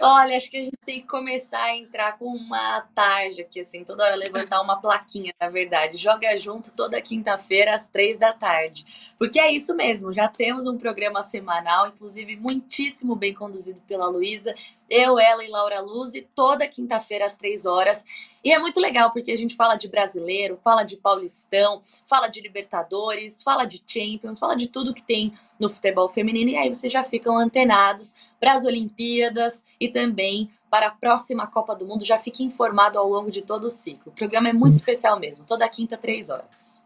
Olha, 0.00 0.36
acho 0.36 0.50
que 0.50 0.56
a 0.56 0.64
gente 0.64 0.76
tem 0.84 1.00
que 1.00 1.06
começar 1.06 1.62
a 1.62 1.76
entrar 1.76 2.18
com 2.18 2.26
uma 2.26 2.82
tarde 2.94 3.42
aqui, 3.42 3.60
assim, 3.60 3.84
toda 3.84 4.04
hora 4.04 4.16
levantar 4.16 4.60
uma 4.62 4.80
plaquinha, 4.80 5.32
na 5.40 5.48
verdade. 5.48 5.96
Joga 5.96 6.36
junto 6.38 6.74
toda 6.74 7.00
quinta-feira 7.02 7.74
às 7.74 7.88
três 7.88 8.18
da 8.18 8.32
tarde. 8.32 9.12
Porque 9.18 9.38
é 9.38 9.52
isso 9.52 9.74
mesmo, 9.74 10.12
já 10.12 10.26
temos 10.26 10.66
um 10.66 10.78
programa 10.78 11.22
semanal, 11.22 11.88
inclusive 11.88 12.36
muitíssimo 12.36 13.14
bem 13.14 13.34
conduzido 13.34 13.80
pela 13.86 14.08
Luísa. 14.08 14.54
Eu, 14.88 15.18
ela 15.18 15.44
e 15.44 15.48
Laura 15.48 15.80
Luz, 15.80 16.14
e 16.14 16.22
toda 16.22 16.68
quinta-feira 16.68 17.24
às 17.24 17.36
três 17.36 17.64
horas. 17.64 18.04
E 18.44 18.52
é 18.52 18.58
muito 18.58 18.80
legal, 18.80 19.10
porque 19.10 19.32
a 19.32 19.36
gente 19.36 19.54
fala 19.54 19.76
de 19.76 19.88
brasileiro, 19.88 20.56
fala 20.56 20.82
de 20.82 20.96
paulistão, 20.96 21.82
fala 22.06 22.28
de 22.28 22.40
Libertadores, 22.40 23.42
fala 23.42 23.64
de 23.64 23.82
Champions, 23.86 24.38
fala 24.38 24.54
de 24.54 24.68
tudo 24.68 24.92
que 24.92 25.02
tem 25.02 25.32
no 25.58 25.70
futebol 25.70 26.08
feminino. 26.08 26.50
E 26.50 26.56
aí 26.56 26.68
vocês 26.68 26.92
já 26.92 27.04
ficam 27.04 27.38
antenados 27.38 28.16
para 28.42 28.54
as 28.54 28.64
Olimpíadas 28.64 29.64
e 29.78 29.88
também 29.88 30.50
para 30.68 30.88
a 30.88 30.90
próxima 30.90 31.46
Copa 31.46 31.76
do 31.76 31.86
Mundo. 31.86 32.04
Já 32.04 32.18
fique 32.18 32.42
informado 32.42 32.98
ao 32.98 33.08
longo 33.08 33.30
de 33.30 33.40
todo 33.40 33.66
o 33.66 33.70
ciclo. 33.70 34.10
O 34.10 34.14
programa 34.16 34.48
é 34.48 34.52
muito 34.52 34.74
especial 34.74 35.16
mesmo, 35.20 35.46
toda 35.46 35.68
quinta, 35.68 35.96
três 35.96 36.28
horas. 36.28 36.84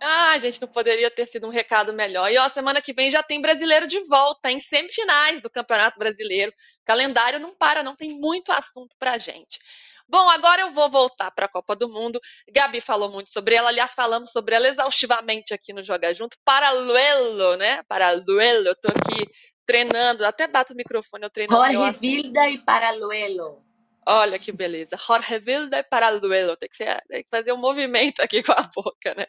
Ah, 0.00 0.38
gente, 0.38 0.62
não 0.62 0.66
poderia 0.66 1.10
ter 1.10 1.26
sido 1.26 1.46
um 1.46 1.50
recado 1.50 1.92
melhor. 1.92 2.32
E 2.32 2.38
ó, 2.38 2.48
semana 2.48 2.80
que 2.80 2.94
vem 2.94 3.10
já 3.10 3.22
tem 3.22 3.38
brasileiro 3.38 3.86
de 3.86 4.00
volta 4.04 4.50
em 4.50 4.58
semifinais 4.58 5.42
do 5.42 5.50
Campeonato 5.50 5.98
Brasileiro. 5.98 6.50
O 6.50 6.84
calendário 6.86 7.38
não 7.38 7.54
para, 7.54 7.82
não 7.82 7.94
tem 7.94 8.18
muito 8.18 8.50
assunto 8.50 8.96
pra 8.98 9.18
gente. 9.18 9.60
Bom, 10.08 10.28
agora 10.30 10.62
eu 10.62 10.70
vou 10.70 10.88
voltar 10.88 11.30
para 11.32 11.44
a 11.44 11.48
Copa 11.48 11.76
do 11.76 11.88
Mundo. 11.88 12.18
Gabi 12.50 12.80
falou 12.80 13.10
muito 13.10 13.30
sobre 13.30 13.54
ela, 13.54 13.68
aliás, 13.68 13.92
falamos 13.92 14.32
sobre 14.32 14.54
ela 14.54 14.68
exaustivamente 14.68 15.52
aqui 15.52 15.72
no 15.72 15.84
Joga 15.84 16.14
Junto. 16.14 16.36
Paraluelo, 16.44 17.56
né? 17.56 17.82
Paraluelo, 17.84 18.68
eu 18.68 18.74
tô 18.74 18.88
aqui 18.88 19.30
treinando, 19.72 20.26
até 20.26 20.46
bato 20.46 20.74
o 20.74 20.76
microfone, 20.76 21.24
eu 21.24 21.30
treino. 21.30 21.56
Jorge 21.56 21.98
Vilda 21.98 22.48
e 22.50 22.58
Paraluelo. 22.58 23.64
Olha 24.06 24.38
que 24.38 24.52
beleza. 24.52 24.96
Jorge 24.96 25.38
Vilda 25.38 25.78
e 25.78 25.82
Paraluelo. 25.82 26.56
Tem 26.56 26.68
que, 26.68 26.76
ser, 26.76 27.02
tem 27.08 27.22
que 27.22 27.30
fazer 27.30 27.52
um 27.52 27.56
movimento 27.56 28.20
aqui 28.20 28.42
com 28.42 28.52
a 28.52 28.68
boca, 28.74 29.14
né? 29.16 29.26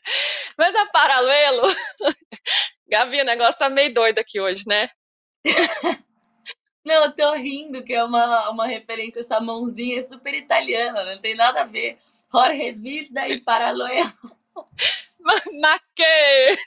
Mas 0.58 0.76
a 0.76 0.86
Paraluelo. 0.88 1.62
Gavi, 2.90 3.22
o 3.22 3.26
negócio 3.26 3.58
tá 3.58 3.70
meio 3.70 3.94
doido 3.94 4.20
aqui 4.20 4.42
hoje, 4.42 4.64
né? 4.68 4.90
Não, 6.86 7.06
eu 7.06 7.12
tô 7.14 7.32
rindo, 7.34 7.82
que 7.82 7.94
é 7.94 8.04
uma, 8.04 8.50
uma 8.50 8.68
referência, 8.68 9.22
essa 9.22 9.40
mãozinha 9.40 10.00
é 10.00 10.04
super 10.04 10.34
italiana, 10.34 11.06
não 11.06 11.22
tem 11.22 11.34
nada 11.34 11.62
a 11.62 11.64
ver. 11.66 11.98
Jorge 12.30 12.74
Vilda 12.74 13.26
e 13.30 13.40
Paraluelo. 13.40 14.12
Ma 15.62 15.80
que? 15.96 16.58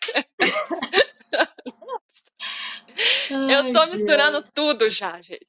eu 3.31 3.73
tô 3.73 3.87
misturando 3.87 4.41
Deus. 4.41 4.51
tudo 4.55 4.89
já, 4.89 5.21
gente. 5.21 5.47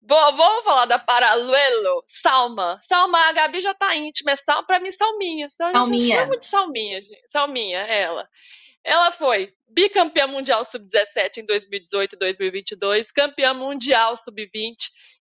Bom, 0.00 0.36
vamos 0.36 0.64
falar 0.64 0.84
da 0.84 0.98
Paralelo. 0.98 2.04
Salma. 2.06 2.78
Salma, 2.82 3.18
a 3.28 3.32
Gabi 3.32 3.60
já 3.60 3.72
tá 3.72 3.94
íntima. 3.96 4.32
É 4.32 4.36
sal, 4.36 4.64
pra 4.66 4.78
mim, 4.78 4.90
Salminha. 4.90 5.48
Salminha. 5.48 6.16
Eu 6.16 6.20
chamo 6.20 6.38
de 6.38 6.44
Salminha, 6.44 7.02
gente. 7.02 7.22
Salminha, 7.26 7.78
ela. 7.78 8.28
Ela 8.84 9.10
foi 9.10 9.50
bicampeã 9.66 10.26
mundial 10.26 10.62
sub-17 10.62 11.38
em 11.38 11.46
2018 11.46 12.12
e 12.12 12.18
2022, 12.18 13.10
campeã 13.10 13.54
mundial 13.54 14.14
sub-20 14.14 14.76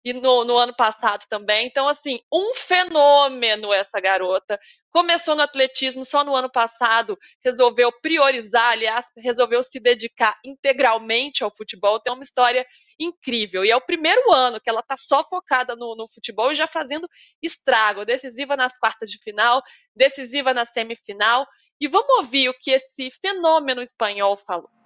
e 0.10 0.14
no, 0.14 0.46
no, 0.46 0.58
ano 0.58 0.74
passado 0.74 1.26
também. 1.30 1.68
Então, 1.68 1.88
assim, 1.88 2.20
um 2.32 2.56
fenômeno 2.56 3.74
essa 3.74 4.00
garota. 4.00 4.58
Começou 4.90 5.36
no 5.36 5.42
atletismo 5.42 6.06
só 6.06 6.24
no 6.24 6.34
ano 6.34 6.50
passado, 6.50 7.18
resolveu 7.44 7.92
priorizar, 8.02 8.72
aliás, 8.72 9.06
resolveu 9.18 9.62
se 9.62 9.80
dedicar 9.82 10.40
integralmente 10.46 11.44
ao 11.44 11.54
futebol. 11.54 12.00
Tem 12.00 12.14
uma 12.14 12.24
história 12.24 12.66
incrível. 12.98 13.66
E 13.66 13.70
é 13.70 13.76
o 13.76 13.86
primeiro 13.86 14.32
ano 14.32 14.62
que 14.62 14.70
ela 14.70 14.80
está 14.80 14.96
só 14.96 15.24
focada 15.26 15.76
no, 15.76 15.94
no 15.96 16.08
futebol 16.08 16.52
e 16.52 16.56
já 16.56 16.68
fazendo 16.68 17.08
estrago. 17.42 18.06
Decisiva 18.06 18.56
nas 18.56 18.78
quartas 18.78 19.10
de 19.10 19.18
final, 19.22 19.62
decisiva 19.94 20.54
na 20.54 20.66
semifinal. 20.66 21.46
E 21.82 21.88
vamos 21.88 22.10
ouvir 22.18 22.50
o 22.50 22.56
que 22.58 22.72
esse 22.72 23.12
fenômeno 23.12 23.82
espanhol 23.82 24.38
falou. 24.38 24.77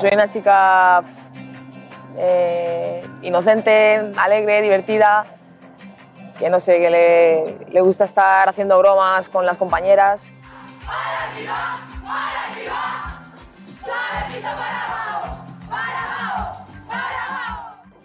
Soy 0.00 0.10
una 0.12 0.28
chica 0.28 1.02
eh, 2.16 3.04
inocente, 3.22 4.12
alegre, 4.16 4.62
divertida, 4.62 5.24
que 6.38 6.48
no 6.48 6.60
sé, 6.60 6.78
que 6.78 7.58
le, 7.68 7.80
gusta 7.80 8.04
estar 8.04 8.48
haciendo 8.48 8.78
bromas 8.78 9.28
con 9.28 9.44
las 9.44 9.56
compañeras. 9.56 10.24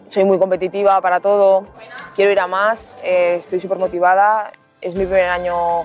Soy 0.07 0.25
muy 0.25 0.39
competitiva 0.39 0.99
para 0.99 1.19
todo, 1.19 1.67
quiero 2.15 2.31
ir 2.31 2.39
a 2.39 2.47
más, 2.47 2.97
eh, 3.03 3.35
estoy 3.37 3.59
súper 3.59 3.77
motivada, 3.77 4.51
es 4.81 4.95
mi 4.95 5.05
primer 5.05 5.29
año 5.29 5.83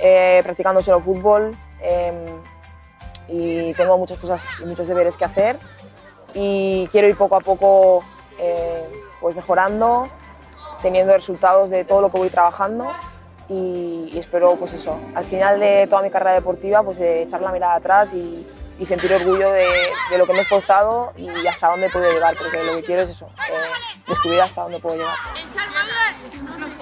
eh, 0.00 0.40
practicando 0.42 0.82
solo 0.82 0.98
fútbol. 1.00 1.52
Eh, 3.28 3.68
y 3.70 3.74
tengo 3.74 3.96
muchas 3.98 4.18
cosas 4.18 4.42
y 4.60 4.64
muchos 4.64 4.86
deberes 4.86 5.16
que 5.16 5.24
hacer 5.24 5.58
y 6.34 6.88
quiero 6.90 7.08
ir 7.08 7.16
poco 7.16 7.36
a 7.36 7.40
poco 7.40 8.04
eh, 8.38 8.88
pues 9.20 9.36
mejorando, 9.36 10.08
teniendo 10.82 11.14
resultados 11.14 11.70
de 11.70 11.84
todo 11.84 12.00
lo 12.00 12.10
que 12.10 12.18
voy 12.18 12.28
trabajando 12.28 12.92
y, 13.48 14.10
y, 14.12 14.18
espero 14.18 14.56
pues 14.56 14.72
eso, 14.72 14.98
al 15.14 15.24
final 15.24 15.60
de 15.60 15.86
toda 15.88 16.02
mi 16.02 16.10
carrera 16.10 16.32
deportiva 16.32 16.82
pues 16.82 16.98
echar 16.98 17.40
la 17.40 17.52
mirada 17.52 17.74
atrás 17.74 18.12
y, 18.14 18.46
y 18.78 18.86
sentir 18.86 19.12
orgullo 19.12 19.50
de, 19.52 19.68
de, 20.10 20.18
lo 20.18 20.26
que 20.26 20.32
me 20.32 20.40
he 20.40 20.42
esforzado 20.42 21.12
y 21.16 21.46
hasta 21.46 21.68
dónde 21.68 21.88
puedo 21.90 22.10
llegar, 22.10 22.34
porque 22.36 22.62
lo 22.64 22.76
que 22.76 22.84
quiero 22.84 23.02
es 23.02 23.10
eso, 23.10 23.26
eh, 23.50 23.54
descubrir 24.08 24.40
hasta 24.40 24.62
dónde 24.62 24.80
puedo 24.80 24.96
llegar. 24.96 25.16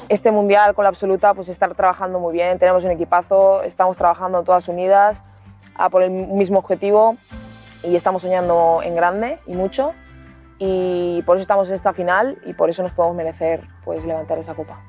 Este 0.08 0.30
mundial 0.30 0.74
con 0.74 0.84
la 0.84 0.88
absoluta 0.88 1.34
pues 1.34 1.48
estar 1.48 1.74
trabajando 1.74 2.18
muy 2.18 2.32
bien, 2.32 2.58
tenemos 2.58 2.84
un 2.84 2.92
equipazo, 2.92 3.62
estamos 3.62 3.96
trabajando 3.96 4.42
todas 4.42 4.68
unidas, 4.68 5.22
a 5.76 5.90
por 5.90 6.02
el 6.02 6.10
mismo 6.10 6.58
objetivo 6.58 7.16
y 7.82 7.96
estamos 7.96 8.22
soñando 8.22 8.80
en 8.82 8.94
grande 8.94 9.38
y 9.46 9.54
mucho 9.54 9.92
y 10.58 11.22
por 11.22 11.36
eso 11.36 11.42
estamos 11.42 11.68
en 11.68 11.74
esta 11.74 11.92
final 11.92 12.38
y 12.46 12.52
por 12.52 12.70
eso 12.70 12.82
nos 12.82 12.92
podemos 12.92 13.16
merecer 13.16 13.62
pues 13.84 14.04
levantar 14.04 14.38
esa 14.38 14.54
copa. 14.54 14.80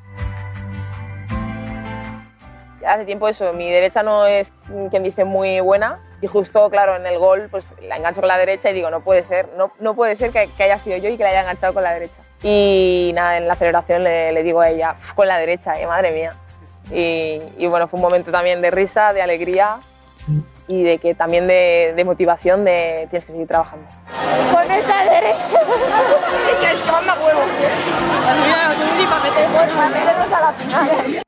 Hace 2.86 3.06
tiempo 3.06 3.28
eso, 3.28 3.54
mi 3.54 3.72
derecha 3.72 4.04
no 4.04 4.26
es 4.26 4.54
quien 4.92 5.04
dice 5.04 5.24
muy 5.24 5.62
buena 5.62 5.98
y 6.22 6.28
justo, 6.28 6.70
claro, 6.70 6.98
en 6.98 7.08
el 7.08 7.18
gol 7.18 7.48
pues 7.50 7.74
la 7.82 7.96
engancho 7.96 8.20
con 8.20 8.28
la 8.28 8.38
derecha 8.38 8.70
y 8.70 8.74
digo, 8.74 8.92
no 8.92 9.02
puede 9.02 9.24
ser, 9.24 9.50
no, 9.58 9.72
no 9.80 9.96
puede 9.96 10.16
ser 10.16 10.32
que, 10.32 10.48
que 10.56 10.64
haya 10.64 10.78
sido 10.78 10.98
yo 10.98 11.10
y 11.10 11.18
que 11.18 11.24
la 11.24 11.30
haya 11.30 11.42
enganchado 11.42 11.74
con 11.74 11.82
la 11.82 11.94
derecha. 11.94 12.22
Y 12.44 13.12
nada, 13.16 13.38
en 13.38 13.48
la 13.48 13.56
celebración 13.56 14.04
le, 14.04 14.32
le 14.34 14.44
digo 14.44 14.60
a 14.60 14.70
ella, 14.70 14.96
con 15.16 15.28
la 15.28 15.38
derecha, 15.38 15.80
eh, 15.80 15.88
madre 15.88 16.12
mía. 16.12 16.36
Y, 16.92 17.42
y 17.58 17.68
bueno, 17.68 17.88
fue 17.88 17.98
un 17.98 18.04
momento 18.04 18.32
también 18.32 18.62
de 18.62 18.70
risa, 18.70 19.14
de 19.14 19.22
alegría 19.22 19.80
y 20.68 20.84
de 20.84 20.98
que 20.98 21.14
también 21.16 21.48
de, 21.48 21.94
de 21.96 22.06
motivación 22.06 22.64
de 22.64 23.08
tienes 23.10 23.26
que 23.26 23.32
seguir 23.32 23.48
trabajando. 23.48 23.86
Con 24.52 24.72
esa 24.72 25.04
derecha. 25.04 25.60
es 26.72 26.82
que 26.82 26.92
manda 26.92 27.16
huevo. 27.16 27.42
Mira, 28.44 28.74
para 29.76 29.90
meternos 29.90 30.32
a 30.32 30.42
la 30.42 30.54
final. 30.54 31.23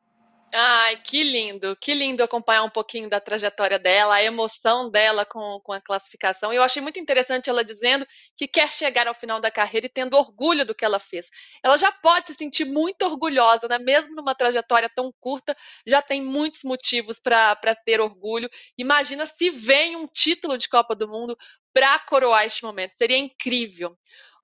Ai, 0.57 0.95
que 1.01 1.21
lindo, 1.21 1.75
que 1.75 1.93
lindo 1.93 2.23
acompanhar 2.23 2.63
um 2.63 2.69
pouquinho 2.69 3.09
da 3.09 3.19
trajetória 3.19 3.77
dela, 3.77 4.15
a 4.15 4.23
emoção 4.23 4.89
dela 4.89 5.25
com, 5.25 5.59
com 5.61 5.73
a 5.73 5.81
classificação. 5.81 6.53
Eu 6.53 6.63
achei 6.63 6.81
muito 6.81 6.97
interessante 6.97 7.49
ela 7.49 7.61
dizendo 7.61 8.07
que 8.37 8.47
quer 8.47 8.71
chegar 8.71 9.05
ao 9.05 9.13
final 9.13 9.41
da 9.41 9.51
carreira 9.51 9.87
e 9.87 9.89
tendo 9.89 10.15
orgulho 10.15 10.65
do 10.65 10.73
que 10.73 10.85
ela 10.85 10.97
fez. 10.97 11.27
Ela 11.61 11.75
já 11.75 11.91
pode 11.91 12.27
se 12.27 12.35
sentir 12.35 12.63
muito 12.63 13.03
orgulhosa, 13.03 13.67
né? 13.67 13.77
mesmo 13.77 14.15
numa 14.15 14.33
trajetória 14.33 14.87
tão 14.87 15.11
curta, 15.19 15.53
já 15.85 16.01
tem 16.01 16.21
muitos 16.23 16.63
motivos 16.63 17.19
para 17.19 17.75
ter 17.85 17.99
orgulho. 17.99 18.49
Imagina 18.77 19.25
se 19.25 19.49
vem 19.49 19.97
um 19.97 20.07
título 20.07 20.57
de 20.57 20.69
Copa 20.69 20.95
do 20.95 21.05
Mundo 21.05 21.37
para 21.73 21.99
coroar 21.99 22.45
este 22.45 22.63
momento, 22.63 22.93
seria 22.93 23.17
incrível. 23.17 23.97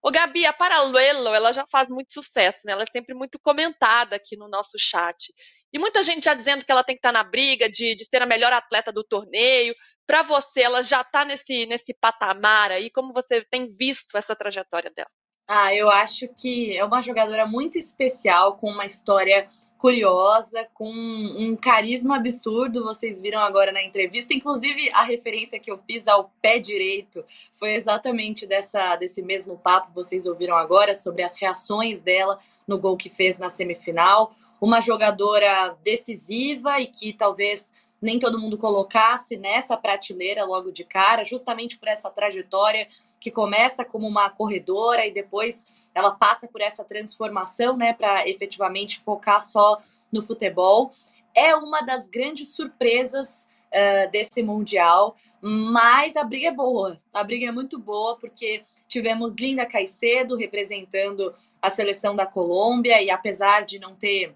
Ô, 0.04 0.10
Gabi, 0.10 0.46
a 0.46 0.54
Paralelo, 0.54 1.30
ela 1.30 1.52
já 1.52 1.66
faz 1.68 1.88
muito 1.88 2.12
sucesso, 2.12 2.60
né? 2.66 2.72
Ela 2.72 2.84
é 2.84 2.92
sempre 2.92 3.14
muito 3.14 3.40
comentada 3.40 4.16
aqui 4.16 4.36
no 4.36 4.50
nosso 4.50 4.78
chat. 4.80 5.32
E 5.72 5.78
muita 5.78 6.02
gente 6.02 6.26
já 6.26 6.34
dizendo 6.34 6.66
que 6.66 6.72
ela 6.72 6.84
tem 6.84 6.96
que 6.96 7.00
estar 7.00 7.12
na 7.12 7.24
briga 7.24 7.70
de, 7.70 7.96
de 7.96 8.06
ser 8.06 8.22
a 8.22 8.26
melhor 8.26 8.52
atleta 8.52 8.92
do 8.92 9.04
torneio. 9.04 9.76
Para 10.08 10.24
você, 10.24 10.62
ela 10.62 10.82
já 10.82 11.02
está 11.02 11.24
nesse, 11.24 11.68
nesse 11.68 11.94
patamar 11.94 12.72
aí? 12.72 12.90
Como 12.90 13.14
você 13.14 13.46
tem 13.46 13.72
visto 13.72 14.18
essa 14.18 14.36
trajetória 14.36 14.92
dela? 14.96 15.10
Ah, 15.48 15.76
eu 15.76 15.90
acho 15.90 16.28
que 16.30 16.78
é 16.78 16.84
uma 16.84 17.02
jogadora 17.02 17.46
muito 17.46 17.78
especial, 17.78 18.58
com 18.58 18.70
uma 18.70 18.86
história 18.86 19.48
curiosa, 19.82 20.68
com 20.76 20.88
um 20.88 21.56
carisma 21.56 22.18
absurdo. 22.18 22.84
Vocês 22.84 23.20
viram 23.20 23.40
agora 23.40 23.72
na 23.72 23.82
entrevista. 23.82 24.32
Inclusive, 24.32 24.92
a 24.94 25.02
referência 25.02 25.60
que 25.60 25.72
eu 25.72 25.78
fiz 25.80 26.08
ao 26.08 26.32
pé 26.40 26.60
direito 26.60 27.26
foi 27.56 27.74
exatamente 27.74 28.46
dessa, 28.46 28.96
desse 28.96 29.24
mesmo 29.24 29.58
papo. 29.58 29.92
Vocês 29.92 30.28
ouviram 30.28 30.56
agora 30.56 30.94
sobre 30.94 31.24
as 31.24 31.36
reações 31.36 32.04
dela 32.04 32.38
no 32.68 32.78
gol 32.78 32.96
que 32.96 33.10
fez 33.10 33.40
na 33.40 33.50
semifinal. 33.50 34.36
Uma 34.62 34.82
jogadora 34.82 35.76
decisiva 35.84 36.80
e 36.80 36.86
que 36.86 37.12
talvez 37.12 37.74
nem 38.00 38.20
todo 38.20 38.40
mundo 38.40 38.60
colocasse 38.60 39.36
nessa 39.36 39.76
prateleira 39.76 40.46
logo 40.46 40.72
de 40.72 40.84
cara, 40.84 41.26
justamente 41.26 41.80
por 41.80 41.88
essa 41.88 42.12
trajetória 42.12 42.88
que 43.22 43.30
começa 43.30 43.86
como 43.86 44.08
uma 44.08 44.32
corredora 44.32 45.06
e 45.06 45.14
depois 45.14 45.68
ela 45.94 46.12
passa 46.12 46.48
por 46.48 46.60
essa 46.60 46.84
transformação, 46.84 47.78
né, 47.78 47.94
para 47.94 48.28
efetivamente 48.28 49.00
focar 49.00 49.44
só 49.46 49.80
no 50.12 50.24
futebol. 50.24 50.92
É 51.36 51.56
uma 51.56 51.82
das 51.82 52.08
grandes 52.08 52.56
surpresas 52.56 53.48
uh, 53.68 54.10
desse 54.10 54.42
Mundial, 54.42 55.16
mas 55.40 56.16
a 56.16 56.24
briga 56.24 56.48
é 56.48 56.52
boa. 56.52 57.00
A 57.14 57.24
briga 57.24 57.48
é 57.48 57.52
muito 57.52 57.78
boa 57.78 58.18
porque 58.18 58.64
tivemos 58.88 59.36
Linda 59.36 59.68
Caicedo 59.68 60.36
representando 60.36 61.34
a 61.62 61.70
seleção 61.70 62.16
da 62.16 62.26
Colômbia 62.26 63.02
e 63.04 63.12
apesar 63.12 63.64
de 63.66 63.78
não 63.78 63.94
ter 63.94 64.34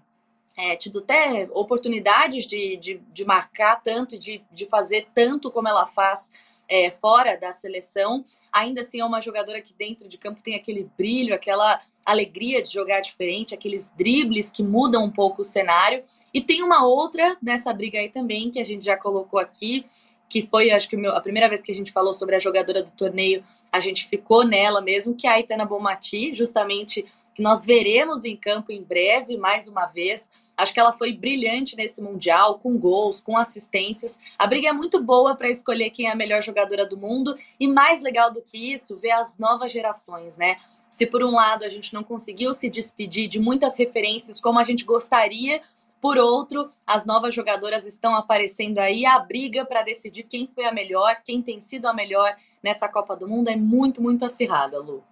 é, 0.56 0.76
tido 0.76 1.00
até 1.00 1.48
oportunidades 1.52 2.46
de, 2.46 2.76
de, 2.76 3.00
de 3.12 3.24
marcar 3.24 3.82
tanto, 3.82 4.16
de, 4.16 4.42
de 4.50 4.64
fazer 4.66 5.08
tanto 5.12 5.50
como 5.50 5.68
ela 5.68 5.86
faz 5.86 6.30
é, 6.68 6.90
fora 6.90 7.36
da 7.36 7.52
seleção, 7.52 8.24
ainda 8.52 8.80
assim 8.80 9.00
é 9.00 9.04
uma 9.04 9.20
jogadora 9.20 9.60
que 9.60 9.74
dentro 9.74 10.08
de 10.08 10.18
campo 10.18 10.40
tem 10.42 10.54
aquele 10.54 10.88
brilho, 10.96 11.34
aquela 11.34 11.80
alegria 12.04 12.62
de 12.62 12.72
jogar 12.72 13.00
diferente, 13.00 13.54
aqueles 13.54 13.92
dribles 13.96 14.50
que 14.50 14.62
mudam 14.62 15.04
um 15.04 15.10
pouco 15.10 15.42
o 15.42 15.44
cenário. 15.44 16.04
E 16.32 16.40
tem 16.40 16.62
uma 16.62 16.86
outra 16.86 17.36
nessa 17.42 17.72
briga 17.72 17.98
aí 17.98 18.08
também, 18.08 18.50
que 18.50 18.60
a 18.60 18.64
gente 18.64 18.84
já 18.84 18.96
colocou 18.96 19.38
aqui, 19.38 19.84
que 20.28 20.46
foi, 20.46 20.70
acho 20.70 20.88
que 20.88 20.96
a 21.06 21.20
primeira 21.20 21.48
vez 21.48 21.62
que 21.62 21.72
a 21.72 21.74
gente 21.74 21.92
falou 21.92 22.14
sobre 22.14 22.36
a 22.36 22.38
jogadora 22.38 22.82
do 22.82 22.92
torneio, 22.92 23.44
a 23.70 23.80
gente 23.80 24.08
ficou 24.08 24.44
nela 24.44 24.80
mesmo, 24.80 25.14
que 25.14 25.26
é 25.26 25.30
a 25.30 25.34
Aitana 25.34 25.64
Bomati, 25.64 26.32
justamente 26.32 27.04
que 27.34 27.42
nós 27.42 27.66
veremos 27.66 28.24
em 28.24 28.36
campo 28.36 28.72
em 28.72 28.82
breve, 28.82 29.36
mais 29.36 29.68
uma 29.68 29.86
vez. 29.86 30.30
Acho 30.56 30.72
que 30.72 30.80
ela 30.80 30.92
foi 30.92 31.12
brilhante 31.12 31.76
nesse 31.76 32.00
Mundial, 32.00 32.58
com 32.58 32.78
gols, 32.78 33.20
com 33.20 33.36
assistências. 33.36 34.18
A 34.38 34.46
briga 34.46 34.68
é 34.68 34.72
muito 34.72 35.02
boa 35.02 35.36
para 35.36 35.50
escolher 35.50 35.90
quem 35.90 36.06
é 36.06 36.12
a 36.12 36.16
melhor 36.16 36.42
jogadora 36.42 36.86
do 36.86 36.96
mundo. 36.96 37.36
E 37.60 37.68
mais 37.68 38.00
legal 38.00 38.32
do 38.32 38.40
que 38.40 38.72
isso, 38.72 38.98
ver 38.98 39.10
as 39.10 39.38
novas 39.38 39.70
gerações, 39.70 40.36
né? 40.36 40.56
Se 40.88 41.06
por 41.06 41.22
um 41.22 41.32
lado 41.32 41.64
a 41.64 41.68
gente 41.68 41.92
não 41.92 42.02
conseguiu 42.02 42.54
se 42.54 42.70
despedir 42.70 43.28
de 43.28 43.38
muitas 43.38 43.78
referências 43.78 44.40
como 44.40 44.58
a 44.58 44.64
gente 44.64 44.84
gostaria, 44.84 45.60
por 46.00 46.16
outro, 46.16 46.70
as 46.86 47.04
novas 47.04 47.34
jogadoras 47.34 47.86
estão 47.86 48.14
aparecendo 48.14 48.78
aí. 48.78 49.04
A 49.04 49.18
briga 49.18 49.64
para 49.64 49.82
decidir 49.82 50.22
quem 50.22 50.46
foi 50.46 50.64
a 50.64 50.72
melhor, 50.72 51.16
quem 51.24 51.42
tem 51.42 51.60
sido 51.60 51.86
a 51.86 51.92
melhor 51.92 52.34
nessa 52.62 52.88
Copa 52.88 53.16
do 53.16 53.28
Mundo 53.28 53.48
é 53.48 53.56
muito, 53.56 54.02
muito 54.02 54.24
acirrada, 54.24 54.78
Lu. 54.78 55.02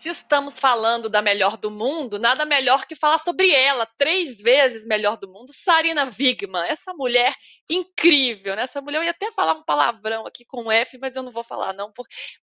Se 0.00 0.08
estamos 0.08 0.58
falando 0.58 1.10
da 1.10 1.20
melhor 1.20 1.58
do 1.58 1.70
mundo, 1.70 2.18
nada 2.18 2.46
melhor 2.46 2.86
que 2.86 2.96
falar 2.96 3.18
sobre 3.18 3.50
ela, 3.50 3.86
três 3.98 4.38
vezes 4.40 4.86
melhor 4.86 5.18
do 5.18 5.28
mundo, 5.28 5.52
Sarina 5.52 6.10
Wigman. 6.18 6.66
Essa 6.66 6.94
mulher 6.94 7.34
incrível, 7.68 8.56
né? 8.56 8.62
Essa 8.62 8.80
mulher, 8.80 8.96
eu 8.96 9.04
ia 9.04 9.10
até 9.10 9.30
falar 9.30 9.52
um 9.52 9.62
palavrão 9.62 10.26
aqui 10.26 10.42
com 10.46 10.72
F, 10.72 10.96
mas 10.98 11.16
eu 11.16 11.22
não 11.22 11.30
vou 11.30 11.44
falar, 11.44 11.74
não, 11.74 11.92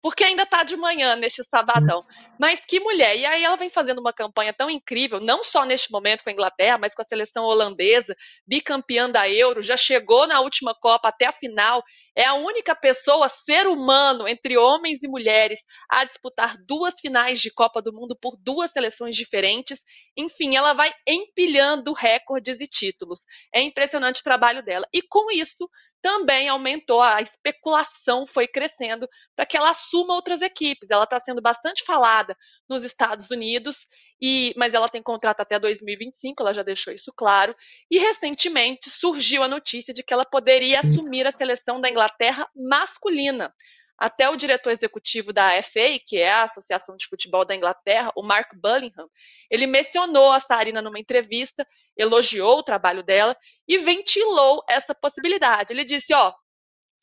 porque 0.03 0.23
ainda 0.23 0.45
tá 0.45 0.63
de 0.63 0.77
manhã 0.77 1.15
neste 1.15 1.43
sabadão. 1.43 2.05
Mas 2.39 2.63
que 2.63 2.79
mulher! 2.79 3.17
E 3.17 3.25
aí 3.25 3.43
ela 3.43 3.57
vem 3.57 3.71
fazendo 3.71 4.01
uma 4.01 4.13
campanha 4.13 4.53
tão 4.53 4.69
incrível, 4.69 5.19
não 5.19 5.43
só 5.43 5.65
neste 5.65 5.91
momento 5.91 6.23
com 6.23 6.29
a 6.29 6.33
Inglaterra, 6.33 6.77
mas 6.77 6.93
com 6.93 7.01
a 7.01 7.05
seleção 7.05 7.43
holandesa, 7.43 8.15
bicampeã 8.47 9.09
da 9.09 9.27
Euro, 9.27 9.63
já 9.63 9.75
chegou 9.75 10.27
na 10.27 10.41
última 10.41 10.75
Copa 10.75 11.09
até 11.09 11.25
a 11.25 11.31
final. 11.31 11.83
É 12.15 12.23
a 12.23 12.35
única 12.35 12.75
pessoa, 12.75 13.27
ser 13.27 13.67
humano, 13.67 14.27
entre 14.27 14.57
homens 14.57 15.01
e 15.01 15.07
mulheres, 15.07 15.59
a 15.89 16.03
disputar 16.03 16.55
duas 16.67 16.99
finais 16.99 17.41
de 17.41 17.46
de 17.47 17.53
Copa 17.53 17.81
do 17.81 17.93
Mundo 17.93 18.15
por 18.19 18.35
duas 18.37 18.71
seleções 18.71 19.15
diferentes. 19.15 19.83
Enfim, 20.15 20.55
ela 20.55 20.73
vai 20.73 20.93
empilhando 21.07 21.93
recordes 21.93 22.59
e 22.59 22.67
títulos. 22.67 23.21
É 23.53 23.61
impressionante 23.61 24.19
o 24.19 24.23
trabalho 24.23 24.61
dela. 24.61 24.85
E 24.93 25.01
com 25.01 25.31
isso, 25.31 25.69
também 26.01 26.47
aumentou 26.47 27.01
a 27.01 27.21
especulação, 27.21 28.25
foi 28.25 28.47
crescendo 28.47 29.07
para 29.35 29.45
que 29.45 29.57
ela 29.57 29.69
assuma 29.69 30.13
outras 30.13 30.41
equipes. 30.41 30.89
Ela 30.89 31.05
está 31.05 31.19
sendo 31.19 31.41
bastante 31.41 31.83
falada 31.83 32.35
nos 32.69 32.83
Estados 32.83 33.31
Unidos, 33.31 33.87
e 34.21 34.53
mas 34.57 34.73
ela 34.73 34.89
tem 34.89 35.01
contrato 35.01 35.39
até 35.39 35.59
2025, 35.59 36.41
ela 36.41 36.53
já 36.53 36.63
deixou 36.63 36.93
isso 36.93 37.11
claro. 37.15 37.55
E 37.89 37.97
recentemente 37.97 38.89
surgiu 38.89 39.41
a 39.41 39.47
notícia 39.47 39.93
de 39.93 40.03
que 40.03 40.13
ela 40.13 40.25
poderia 40.25 40.81
assumir 40.81 41.25
a 41.25 41.31
seleção 41.31 41.79
da 41.79 41.89
Inglaterra 41.89 42.47
masculina. 42.55 43.53
Até 43.97 44.29
o 44.29 44.35
diretor 44.35 44.69
executivo 44.69 45.33
da 45.33 45.61
FA, 45.63 45.99
que 46.05 46.17
é 46.17 46.31
a 46.31 46.43
Associação 46.43 46.95
de 46.95 47.07
Futebol 47.07 47.43
da 47.43 47.55
Inglaterra, 47.55 48.11
o 48.15 48.21
Mark 48.21 48.53
Bullingham, 48.55 49.09
ele 49.49 49.65
mencionou 49.65 50.31
a 50.31 50.39
Sarina 50.39 50.81
numa 50.81 50.99
entrevista, 50.99 51.65
elogiou 51.97 52.59
o 52.59 52.63
trabalho 52.63 53.01
dela 53.01 53.35
e 53.67 53.77
ventilou 53.79 54.63
essa 54.69 54.93
possibilidade. 54.93 55.73
Ele 55.73 55.83
disse: 55.83 56.13
ó, 56.13 56.31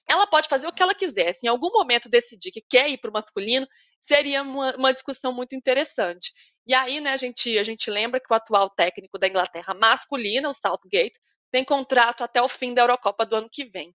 ela 0.09 0.27
pode 0.27 0.49
fazer 0.49 0.67
o 0.69 0.73
que 0.73 0.83
ela 0.83 0.95
quiser. 0.95 1.35
Se 1.35 1.47
em 1.47 1.49
algum 1.49 1.71
momento 1.71 2.09
decidir 2.09 2.51
que 2.53 2.63
quer 2.63 2.89
ir 2.89 2.99
para 2.99 3.11
o 3.11 3.13
masculino, 3.13 3.67
seria 4.01 4.43
uma, 4.43 4.77
uma, 4.77 4.93
discussão 4.93 5.33
muito 5.33 5.57
interessante. 5.57 6.33
E 6.67 6.75
aí, 6.75 7.01
né, 7.01 7.11
a 7.13 7.17
gente, 7.17 7.59
a 7.59 7.63
gente 7.63 7.91
lembra 7.91 8.21
que 8.21 8.31
o 8.31 8.35
atual 8.35 8.71
técnico 8.71 9.19
da 9.19 9.27
Inglaterra 9.27 9.75
masculina, 9.75 10.49
o 10.49 10.55
Southgate, 10.55 11.19
tem 11.51 11.65
contrato 11.65 12.23
até 12.23 12.43
o 12.43 12.49
fim 12.49 12.75
da 12.75 12.83
Eurocopa 12.83 13.25
do 13.25 13.37
ano 13.37 13.49
que 13.51 13.65
vem. 13.65 13.95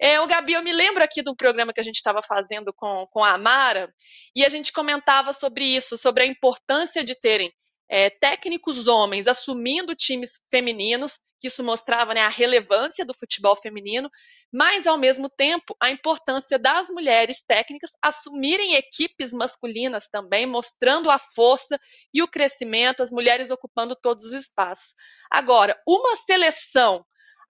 É, 0.00 0.20
o 0.20 0.26
Gabi, 0.26 0.54
eu 0.54 0.62
me 0.62 0.72
lembro 0.72 1.02
aqui 1.02 1.22
do 1.22 1.36
programa 1.36 1.72
que 1.72 1.80
a 1.80 1.84
gente 1.84 1.96
estava 1.96 2.20
fazendo 2.22 2.72
com, 2.72 3.06
com 3.10 3.22
a 3.22 3.32
Amara, 3.32 3.92
e 4.34 4.44
a 4.44 4.48
gente 4.48 4.72
comentava 4.72 5.32
sobre 5.32 5.64
isso, 5.64 5.96
sobre 5.96 6.24
a 6.24 6.26
importância 6.26 7.04
de 7.04 7.14
terem 7.14 7.52
é, 7.88 8.10
técnicos 8.10 8.88
homens 8.88 9.26
assumindo 9.28 9.94
times 9.94 10.40
femininos, 10.50 11.18
que 11.40 11.48
isso 11.48 11.62
mostrava 11.62 12.14
né, 12.14 12.22
a 12.22 12.28
relevância 12.28 13.04
do 13.04 13.12
futebol 13.12 13.54
feminino, 13.54 14.10
mas, 14.52 14.86
ao 14.86 14.96
mesmo 14.96 15.28
tempo, 15.28 15.76
a 15.78 15.90
importância 15.90 16.58
das 16.58 16.88
mulheres 16.88 17.42
técnicas 17.46 17.90
assumirem 18.02 18.74
equipes 18.74 19.30
masculinas 19.30 20.08
também, 20.08 20.46
mostrando 20.46 21.10
a 21.10 21.18
força 21.18 21.78
e 22.12 22.22
o 22.22 22.28
crescimento, 22.28 23.02
as 23.02 23.10
mulheres 23.10 23.50
ocupando 23.50 23.94
todos 23.94 24.24
os 24.24 24.32
espaços. 24.32 24.94
Agora, 25.30 25.78
uma 25.86 26.16
seleção 26.16 27.04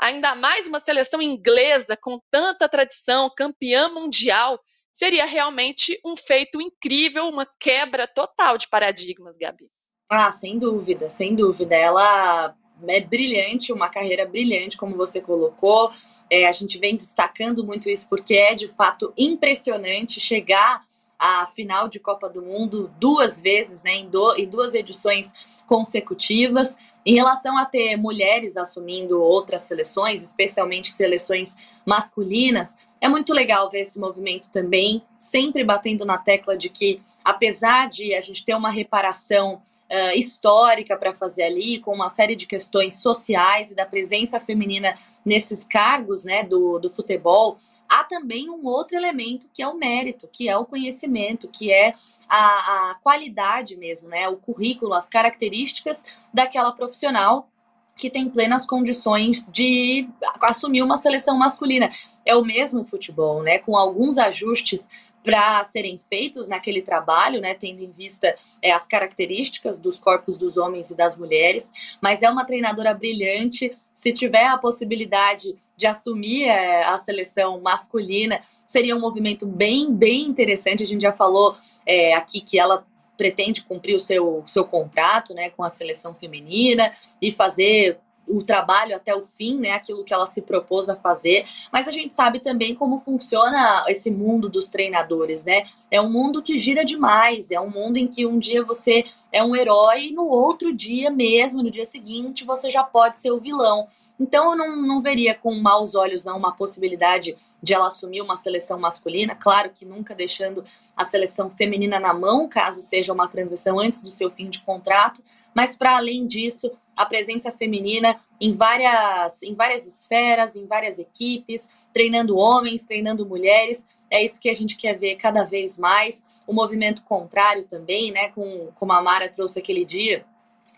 ainda 0.04 0.34
mais 0.34 0.66
uma 0.66 0.80
seleção 0.80 1.22
inglesa 1.22 1.96
com 1.96 2.18
tanta 2.30 2.68
tradição, 2.68 3.30
campeã 3.34 3.88
mundial, 3.88 4.60
seria 4.92 5.24
realmente 5.24 5.98
um 6.04 6.14
feito 6.14 6.60
incrível, 6.60 7.24
uma 7.26 7.46
quebra 7.58 8.06
total 8.06 8.58
de 8.58 8.68
paradigmas, 8.68 9.34
Gabi. 9.38 9.66
Ah, 10.10 10.30
sem 10.30 10.58
dúvida, 10.58 11.08
sem 11.08 11.34
dúvida. 11.34 11.74
Ela 11.74 12.54
é 12.86 13.00
brilhante, 13.00 13.72
uma 13.72 13.88
carreira 13.88 14.26
brilhante, 14.26 14.76
como 14.76 14.94
você 14.94 15.22
colocou. 15.22 15.90
É, 16.28 16.46
a 16.46 16.52
gente 16.52 16.78
vem 16.78 16.96
destacando 16.96 17.64
muito 17.64 17.88
isso 17.88 18.06
porque 18.06 18.34
é 18.34 18.54
de 18.54 18.68
fato 18.68 19.10
impressionante 19.16 20.20
chegar 20.20 20.84
à 21.18 21.46
final 21.46 21.88
de 21.88 21.98
Copa 21.98 22.28
do 22.28 22.42
Mundo 22.42 22.92
duas 23.00 23.40
vezes, 23.40 23.82
né, 23.82 23.94
em, 23.94 24.10
do, 24.10 24.34
em 24.36 24.46
duas 24.46 24.74
edições 24.74 25.32
consecutivas. 25.66 26.76
Em 27.06 27.14
relação 27.14 27.58
a 27.58 27.66
ter 27.66 27.96
mulheres 27.96 28.56
assumindo 28.56 29.22
outras 29.22 29.62
seleções, 29.62 30.22
especialmente 30.22 30.90
seleções 30.90 31.54
masculinas, 31.84 32.78
é 33.00 33.08
muito 33.08 33.34
legal 33.34 33.68
ver 33.70 33.80
esse 33.80 34.00
movimento 34.00 34.50
também, 34.50 35.02
sempre 35.18 35.62
batendo 35.62 36.06
na 36.06 36.16
tecla 36.16 36.56
de 36.56 36.70
que, 36.70 37.02
apesar 37.22 37.90
de 37.90 38.14
a 38.14 38.20
gente 38.20 38.42
ter 38.42 38.54
uma 38.54 38.70
reparação 38.70 39.56
uh, 39.90 40.16
histórica 40.18 40.96
para 40.96 41.14
fazer 41.14 41.42
ali, 41.42 41.78
com 41.80 41.94
uma 41.94 42.08
série 42.08 42.34
de 42.34 42.46
questões 42.46 42.96
sociais 42.96 43.70
e 43.70 43.74
da 43.74 43.84
presença 43.84 44.40
feminina 44.40 44.96
nesses 45.22 45.64
cargos 45.64 46.24
né, 46.24 46.42
do, 46.42 46.78
do 46.78 46.88
futebol, 46.88 47.58
há 47.88 48.04
também 48.04 48.48
um 48.48 48.66
outro 48.66 48.96
elemento 48.96 49.48
que 49.52 49.62
é 49.62 49.68
o 49.68 49.76
mérito, 49.76 50.28
que 50.32 50.48
é 50.48 50.56
o 50.56 50.64
conhecimento, 50.64 51.48
que 51.48 51.70
é 51.70 51.94
a, 52.28 52.90
a 52.90 52.94
qualidade 53.02 53.76
mesmo, 53.76 54.08
né, 54.08 54.28
o 54.28 54.36
currículo, 54.36 54.94
as 54.94 55.08
características 55.08 56.04
daquela 56.32 56.72
profissional 56.72 57.48
que 57.96 58.10
tem 58.10 58.28
plenas 58.28 58.66
condições 58.66 59.50
de 59.52 60.08
assumir 60.42 60.82
uma 60.82 60.96
seleção 60.96 61.36
masculina. 61.38 61.88
É 62.26 62.34
o 62.34 62.44
mesmo 62.44 62.84
futebol, 62.84 63.42
né? 63.42 63.58
Com 63.58 63.76
alguns 63.76 64.18
ajustes 64.18 64.88
para 65.22 65.64
serem 65.64 65.98
feitos 65.98 66.48
naquele 66.48 66.82
trabalho, 66.82 67.40
né, 67.40 67.54
tendo 67.54 67.82
em 67.82 67.90
vista 67.90 68.36
é, 68.60 68.70
as 68.72 68.86
características 68.86 69.78
dos 69.78 69.98
corpos 69.98 70.36
dos 70.36 70.58
homens 70.58 70.90
e 70.90 70.94
das 70.94 71.16
mulheres, 71.16 71.72
mas 71.98 72.22
é 72.22 72.28
uma 72.28 72.44
treinadora 72.44 72.92
brilhante. 72.92 73.74
Se 73.94 74.12
tiver 74.12 74.46
a 74.46 74.58
possibilidade 74.58 75.56
de 75.78 75.86
assumir 75.86 76.44
é, 76.44 76.84
a 76.84 76.98
seleção 76.98 77.58
masculina, 77.62 78.38
seria 78.66 78.94
um 78.94 79.00
movimento 79.00 79.46
bem, 79.46 79.90
bem 79.94 80.26
interessante. 80.26 80.82
A 80.82 80.86
gente 80.86 81.02
já 81.02 81.12
falou 81.12 81.56
é, 81.86 82.14
aqui 82.14 82.40
que 82.40 82.58
ela 82.58 82.86
pretende 83.16 83.62
cumprir 83.62 83.94
o 83.94 84.00
seu, 84.00 84.42
seu 84.46 84.64
contrato 84.64 85.34
né, 85.34 85.50
com 85.50 85.62
a 85.62 85.70
seleção 85.70 86.14
feminina 86.14 86.90
e 87.22 87.30
fazer 87.30 87.98
o 88.28 88.42
trabalho 88.42 88.96
até 88.96 89.14
o 89.14 89.22
fim, 89.22 89.58
né, 89.58 89.72
aquilo 89.72 90.02
que 90.02 90.14
ela 90.14 90.26
se 90.26 90.42
propôs 90.42 90.88
a 90.88 90.96
fazer, 90.96 91.44
mas 91.70 91.86
a 91.86 91.90
gente 91.90 92.14
sabe 92.14 92.40
também 92.40 92.74
como 92.74 92.98
funciona 92.98 93.84
esse 93.88 94.10
mundo 94.10 94.48
dos 94.48 94.68
treinadores, 94.68 95.44
né? 95.44 95.64
É 95.90 96.00
um 96.00 96.10
mundo 96.10 96.42
que 96.42 96.56
gira 96.56 96.84
demais, 96.84 97.50
é 97.50 97.60
um 97.60 97.68
mundo 97.68 97.98
em 97.98 98.06
que 98.06 98.24
um 98.24 98.38
dia 98.38 98.64
você 98.64 99.04
é 99.30 99.44
um 99.44 99.54
herói 99.54 100.06
e 100.06 100.12
no 100.12 100.26
outro 100.26 100.74
dia 100.74 101.10
mesmo, 101.10 101.62
no 101.62 101.70
dia 101.70 101.84
seguinte, 101.84 102.44
você 102.44 102.70
já 102.70 102.82
pode 102.82 103.20
ser 103.20 103.30
o 103.30 103.40
vilão. 103.40 103.88
Então 104.18 104.52
eu 104.52 104.56
não, 104.56 104.76
não 104.76 105.00
veria 105.00 105.34
com 105.34 105.54
maus 105.56 105.94
olhos 105.94 106.24
não 106.24 106.38
uma 106.38 106.54
possibilidade 106.54 107.36
de 107.64 107.72
ela 107.72 107.86
assumir 107.86 108.20
uma 108.20 108.36
seleção 108.36 108.78
masculina, 108.78 109.34
claro 109.34 109.70
que 109.70 109.86
nunca 109.86 110.14
deixando 110.14 110.62
a 110.94 111.04
seleção 111.04 111.50
feminina 111.50 111.98
na 111.98 112.12
mão, 112.12 112.46
caso 112.46 112.82
seja 112.82 113.12
uma 113.12 113.26
transição 113.26 113.80
antes 113.80 114.02
do 114.02 114.10
seu 114.10 114.30
fim 114.30 114.50
de 114.50 114.60
contrato, 114.60 115.24
mas 115.54 115.74
para 115.74 115.96
além 115.96 116.26
disso, 116.26 116.70
a 116.94 117.06
presença 117.06 117.50
feminina 117.50 118.20
em 118.40 118.52
várias, 118.52 119.42
em 119.42 119.54
várias 119.54 119.86
esferas, 119.86 120.56
em 120.56 120.66
várias 120.66 120.98
equipes, 120.98 121.70
treinando 121.92 122.36
homens, 122.36 122.84
treinando 122.84 123.24
mulheres. 123.24 123.88
É 124.10 124.22
isso 124.22 124.40
que 124.40 124.50
a 124.50 124.54
gente 124.54 124.76
quer 124.76 124.98
ver 124.98 125.16
cada 125.16 125.44
vez 125.44 125.78
mais. 125.78 126.26
O 126.46 126.52
movimento 126.52 127.02
contrário 127.02 127.64
também, 127.64 128.12
né? 128.12 128.28
Com, 128.30 128.68
como 128.74 128.92
a 128.92 129.00
Mara 129.00 129.28
trouxe 129.28 129.60
aquele 129.60 129.84
dia, 129.84 130.24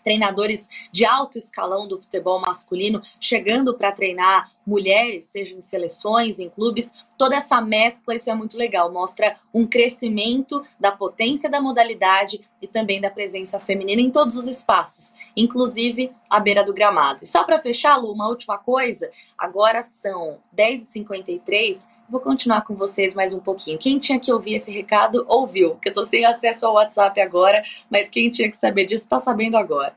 treinadores 0.07 0.69
de 0.89 1.05
alto 1.05 1.37
escalão 1.37 1.85
do 1.85 1.97
futebol 1.97 2.39
masculino 2.39 3.01
chegando 3.19 3.77
para 3.77 3.91
treinar 3.91 4.49
mulheres, 4.65 5.25
seja 5.25 5.53
em 5.53 5.59
seleções, 5.59 6.39
em 6.39 6.49
clubes, 6.49 6.93
toda 7.17 7.35
essa 7.35 7.59
mescla, 7.59 8.15
isso 8.15 8.29
é 8.29 8.35
muito 8.35 8.57
legal, 8.57 8.89
mostra 8.89 9.37
um 9.53 9.67
crescimento 9.67 10.61
da 10.79 10.93
potência 10.93 11.49
da 11.49 11.59
modalidade 11.59 12.39
e 12.61 12.67
também 12.67 13.01
da 13.01 13.09
presença 13.09 13.59
feminina 13.59 14.01
em 14.01 14.09
todos 14.09 14.37
os 14.37 14.47
espaços, 14.47 15.15
inclusive 15.35 16.11
à 16.29 16.39
beira 16.39 16.63
do 16.63 16.73
gramado. 16.73 17.23
E 17.23 17.27
só 17.27 17.43
para 17.43 17.59
fechar, 17.59 17.97
Lu, 17.97 18.13
uma 18.13 18.29
última 18.29 18.57
coisa, 18.57 19.11
agora 19.37 19.83
são 19.83 20.37
10h53, 20.55 21.89
vou 22.09 22.19
continuar 22.19 22.61
com 22.61 22.75
vocês 22.75 23.13
mais 23.13 23.33
um 23.33 23.39
pouquinho. 23.39 23.77
Quem 23.77 23.99
tinha 23.99 24.19
que 24.19 24.31
ouvir 24.31 24.55
esse 24.55 24.71
recado, 24.71 25.25
ouviu, 25.27 25.71
porque 25.71 25.89
eu 25.89 25.93
tô 25.93 26.05
sem 26.05 26.25
acesso 26.25 26.65
ao 26.65 26.73
WhatsApp 26.75 27.19
agora, 27.19 27.63
mas 27.89 28.09
quem 28.09 28.29
tinha 28.29 28.49
que 28.49 28.57
saber 28.57 28.85
disso, 28.85 29.03
está 29.03 29.19
sabendo 29.19 29.57
agora. 29.57 29.93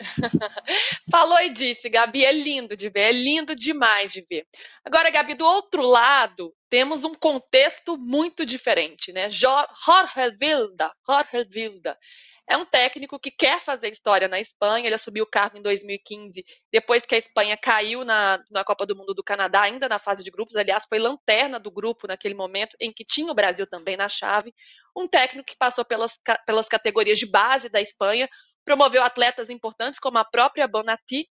Falou 1.10 1.40
e 1.40 1.50
disse, 1.50 1.88
Gabi, 1.88 2.24
é 2.24 2.32
lindo 2.32 2.76
de 2.76 2.88
ver, 2.88 3.00
é 3.00 3.12
lindo 3.12 3.54
demais 3.54 4.12
de 4.12 4.22
ver. 4.28 4.46
Agora, 4.84 5.10
Gabi, 5.10 5.34
do 5.34 5.44
outro 5.44 5.82
lado, 5.82 6.54
temos 6.68 7.04
um 7.04 7.14
contexto 7.14 7.96
muito 7.98 8.46
diferente, 8.46 9.12
né? 9.12 9.28
Jorge 9.30 10.36
Vilda, 10.38 10.92
Jorge 11.06 11.44
Vilda 11.48 11.98
é 12.50 12.56
um 12.56 12.64
técnico 12.64 13.16
que 13.16 13.30
quer 13.30 13.60
fazer 13.60 13.90
história 13.90 14.26
na 14.26 14.40
Espanha. 14.40 14.86
Ele 14.86 14.94
assumiu 14.96 15.22
o 15.22 15.30
cargo 15.30 15.56
em 15.56 15.62
2015, 15.62 16.44
depois 16.72 17.06
que 17.06 17.14
a 17.14 17.18
Espanha 17.18 17.56
caiu 17.56 18.04
na, 18.04 18.42
na 18.50 18.64
Copa 18.64 18.84
do 18.84 18.96
Mundo 18.96 19.14
do 19.14 19.22
Canadá, 19.22 19.62
ainda 19.62 19.88
na 19.88 20.00
fase 20.00 20.24
de 20.24 20.32
grupos. 20.32 20.56
Aliás, 20.56 20.84
foi 20.88 20.98
lanterna 20.98 21.60
do 21.60 21.70
grupo 21.70 22.08
naquele 22.08 22.34
momento, 22.34 22.76
em 22.80 22.92
que 22.92 23.04
tinha 23.04 23.30
o 23.30 23.34
Brasil 23.34 23.68
também 23.68 23.96
na 23.96 24.08
chave. 24.08 24.52
Um 24.96 25.06
técnico 25.06 25.46
que 25.46 25.56
passou 25.56 25.84
pelas, 25.84 26.18
pelas 26.44 26.66
categorias 26.66 27.20
de 27.20 27.26
base 27.26 27.68
da 27.68 27.80
Espanha, 27.80 28.28
promoveu 28.64 29.02
atletas 29.02 29.50
importantes 29.50 29.98
como 29.98 30.18
a 30.18 30.24
própria 30.24 30.68
Bonatti 30.68 31.26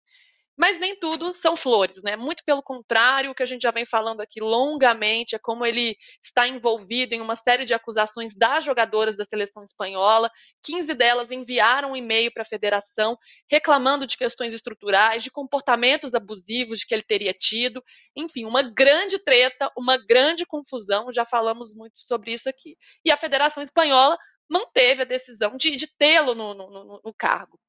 mas 0.59 0.77
nem 0.77 0.93
tudo 0.93 1.34
são 1.34 1.55
flores, 1.55 2.03
né? 2.03 2.17
Muito 2.17 2.43
pelo 2.43 2.61
contrário, 2.61 3.32
o 3.32 3.34
que 3.34 3.41
a 3.41 3.45
gente 3.45 3.61
já 3.61 3.71
vem 3.71 3.86
falando 3.86 4.19
aqui 4.19 4.41
longamente 4.41 5.34
é 5.34 5.39
como 5.39 5.65
ele 5.65 5.95
está 6.21 6.49
envolvido 6.49 7.15
em 7.15 7.21
uma 7.21 7.38
série 7.38 7.63
de 7.63 7.73
acusações 7.73 8.36
das 8.36 8.65
jogadoras 8.65 9.15
da 9.15 9.23
seleção 9.23 9.63
espanhola. 9.63 10.30
15 10.61 10.93
delas 10.95 11.32
enviaram 11.32 11.93
um 11.93 11.95
e-mail 11.95 12.30
para 12.34 12.41
a 12.41 12.45
federação 12.45 13.17
reclamando 13.49 14.05
de 14.05 14.17
questões 14.17 14.53
estruturais, 14.53 15.23
de 15.23 15.32
comportamentos 15.32 16.13
abusivos 16.13 16.84
que 16.84 16.93
ele 16.93 17.03
teria 17.03 17.34
tido. 17.34 17.82
Enfim, 18.13 18.43
uma 18.43 18.61
grande 18.61 19.17
treta, 19.17 19.71
uma 19.77 19.95
grande 19.95 20.45
confusão. 20.45 21.09
Já 21.09 21.23
falamos 21.23 21.73
muito 21.73 22.01
sobre 22.01 22.34
isso 22.34 22.49
aqui. 22.49 22.75
E 23.05 23.11
a 23.11 23.15
Federação 23.15 23.63
Espanhola 23.63 24.17
manteve 24.49 25.03
a 25.03 25.05
decisão 25.05 25.55
de, 25.55 25.75
de 25.75 25.87
tê-lo 25.87 26.33
no, 26.33 26.53
no, 26.53 27.01
no, 27.03 27.13
cargo. 27.13 27.59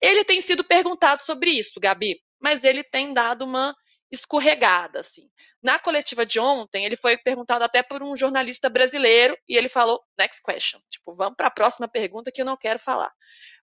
Ele 0.00 0.24
tem 0.24 0.40
sido 0.40 0.62
perguntado 0.62 1.22
sobre 1.22 1.50
isso, 1.50 1.80
Gabi 1.80 2.20
mas 2.40 2.64
ele 2.64 2.84
tem 2.84 3.12
dado 3.12 3.44
uma 3.44 3.74
escorregada, 4.10 5.00
assim. 5.00 5.28
Na 5.62 5.78
coletiva 5.78 6.24
de 6.24 6.38
ontem, 6.38 6.84
ele 6.84 6.96
foi 6.96 7.16
perguntado 7.16 7.64
até 7.64 7.82
por 7.82 8.02
um 8.02 8.14
jornalista 8.14 8.68
brasileiro 8.68 9.36
e 9.48 9.56
ele 9.56 9.68
falou 9.68 10.00
next 10.18 10.42
question, 10.42 10.80
tipo, 10.88 11.14
vamos 11.14 11.34
para 11.36 11.48
a 11.48 11.50
próxima 11.50 11.88
pergunta 11.88 12.30
que 12.32 12.40
eu 12.40 12.46
não 12.46 12.56
quero 12.56 12.78
falar. 12.78 13.12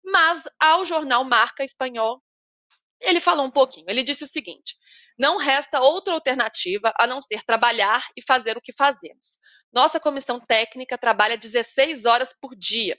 Mas 0.04 0.44
ao 0.60 0.84
jornal 0.84 1.24
Marca 1.24 1.64
espanhol, 1.64 2.22
ele 3.00 3.20
falou 3.20 3.46
um 3.46 3.52
pouquinho. 3.52 3.86
Ele 3.88 4.04
disse 4.04 4.24
o 4.24 4.28
seguinte: 4.28 4.76
não 5.18 5.38
resta 5.38 5.80
outra 5.80 6.14
alternativa 6.14 6.92
a 6.98 7.06
não 7.06 7.22
ser 7.22 7.44
trabalhar 7.44 8.04
e 8.18 8.24
fazer 8.26 8.58
o 8.58 8.62
que 8.62 8.74
fazemos. 8.74 9.38
Nossa 9.72 10.00
comissão 10.00 10.40
técnica 10.40 10.98
trabalha 10.98 11.38
16 11.38 12.06
horas 12.06 12.34
por 12.40 12.56
dia 12.56 12.98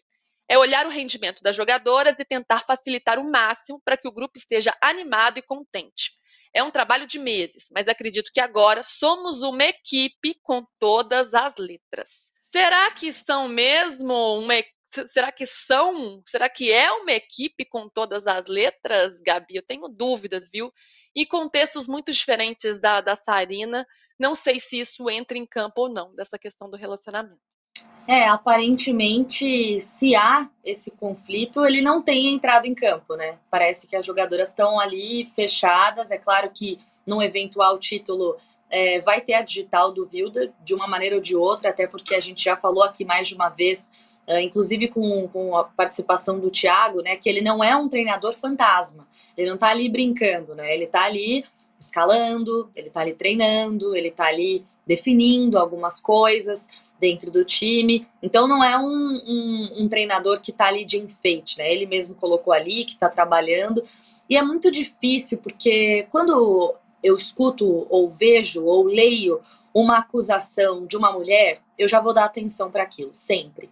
é 0.48 0.58
olhar 0.58 0.86
o 0.86 0.90
rendimento 0.90 1.42
das 1.42 1.56
jogadoras 1.56 2.18
e 2.18 2.24
tentar 2.26 2.60
facilitar 2.60 3.18
o 3.18 3.24
máximo 3.24 3.80
para 3.82 3.96
que 3.96 4.06
o 4.06 4.12
grupo 4.12 4.36
esteja 4.36 4.76
animado 4.82 5.38
e 5.38 5.42
contente. 5.42 6.12
É 6.54 6.62
um 6.62 6.70
trabalho 6.70 7.06
de 7.06 7.18
meses, 7.18 7.68
mas 7.72 7.88
acredito 7.88 8.30
que 8.34 8.40
agora 8.40 8.82
somos 8.82 9.40
uma 9.40 9.64
equipe 9.64 10.38
com 10.42 10.62
todas 10.78 11.32
as 11.32 11.56
letras. 11.56 12.30
Será 12.50 12.90
que 12.90 13.10
são 13.12 13.48
mesmo 13.48 14.12
uma 14.38 14.54
será 15.06 15.32
que 15.32 15.46
são, 15.46 16.22
será 16.26 16.48
que 16.48 16.70
é 16.72 16.90
uma 16.92 17.12
equipe 17.12 17.64
com 17.64 17.88
todas 17.88 18.26
as 18.26 18.46
letras, 18.48 19.20
Gabi? 19.20 19.56
Eu 19.56 19.62
tenho 19.62 19.88
dúvidas, 19.88 20.50
viu? 20.52 20.72
E 21.14 21.26
contextos 21.26 21.86
muito 21.86 22.12
diferentes 22.12 22.80
da, 22.80 23.00
da 23.00 23.16
Sarina, 23.16 23.86
não 24.18 24.34
sei 24.34 24.60
se 24.60 24.78
isso 24.78 25.08
entra 25.10 25.36
em 25.36 25.46
campo 25.46 25.82
ou 25.82 25.88
não, 25.88 26.14
dessa 26.14 26.38
questão 26.38 26.70
do 26.70 26.76
relacionamento. 26.76 27.40
É, 28.06 28.26
aparentemente, 28.26 29.78
se 29.80 30.14
há 30.16 30.50
esse 30.64 30.90
conflito, 30.90 31.64
ele 31.64 31.80
não 31.80 32.02
tem 32.02 32.34
entrado 32.34 32.66
em 32.66 32.74
campo, 32.74 33.14
né? 33.14 33.38
Parece 33.48 33.86
que 33.86 33.94
as 33.94 34.04
jogadoras 34.04 34.48
estão 34.48 34.80
ali 34.80 35.24
fechadas. 35.24 36.10
É 36.10 36.18
claro 36.18 36.50
que 36.50 36.80
num 37.06 37.22
eventual 37.22 37.78
título 37.78 38.36
é, 38.68 38.98
vai 39.00 39.20
ter 39.20 39.34
a 39.34 39.42
digital 39.42 39.92
do 39.92 40.04
Vilda, 40.06 40.52
de 40.64 40.74
uma 40.74 40.88
maneira 40.88 41.14
ou 41.14 41.20
de 41.20 41.36
outra, 41.36 41.70
até 41.70 41.86
porque 41.86 42.14
a 42.14 42.20
gente 42.20 42.42
já 42.42 42.56
falou 42.56 42.82
aqui 42.82 43.04
mais 43.04 43.28
de 43.28 43.34
uma 43.34 43.50
vez, 43.50 43.92
inclusive 44.28 44.88
com, 44.88 45.28
com 45.28 45.56
a 45.56 45.64
participação 45.64 46.38
do 46.38 46.50
Thiago, 46.50 47.02
né? 47.02 47.16
Que 47.16 47.28
ele 47.28 47.40
não 47.40 47.62
é 47.62 47.76
um 47.76 47.88
treinador 47.88 48.32
fantasma. 48.32 49.06
Ele 49.36 49.50
não 49.50 49.58
tá 49.58 49.68
ali 49.68 49.88
brincando, 49.88 50.54
né? 50.54 50.72
Ele 50.74 50.86
tá 50.86 51.04
ali 51.04 51.44
escalando, 51.78 52.70
ele 52.76 52.90
tá 52.90 53.00
ali 53.00 53.14
treinando, 53.14 53.96
ele 53.96 54.10
tá 54.10 54.26
ali 54.26 54.64
definindo 54.86 55.58
algumas 55.58 56.00
coisas 56.00 56.68
dentro 57.00 57.30
do 57.30 57.44
time. 57.44 58.06
Então 58.22 58.46
não 58.46 58.62
é 58.62 58.78
um, 58.78 58.84
um, 59.26 59.82
um 59.82 59.88
treinador 59.88 60.40
que 60.40 60.52
está 60.52 60.68
ali 60.68 60.84
de 60.84 60.98
enfeite, 60.98 61.58
né? 61.58 61.72
Ele 61.72 61.86
mesmo 61.86 62.14
colocou 62.14 62.52
ali, 62.52 62.84
que 62.84 62.92
está 62.92 63.08
trabalhando. 63.08 63.82
E 64.30 64.36
é 64.36 64.42
muito 64.42 64.70
difícil, 64.70 65.38
porque 65.38 66.06
quando 66.10 66.74
eu 67.02 67.16
escuto 67.16 67.86
ou 67.90 68.08
vejo 68.08 68.64
ou 68.64 68.84
leio 68.84 69.40
uma 69.74 69.98
acusação 69.98 70.86
de 70.86 70.96
uma 70.96 71.12
mulher, 71.12 71.58
eu 71.76 71.88
já 71.88 72.00
vou 72.00 72.14
dar 72.14 72.24
atenção 72.24 72.70
para 72.70 72.84
aquilo, 72.84 73.10
sempre. 73.12 73.68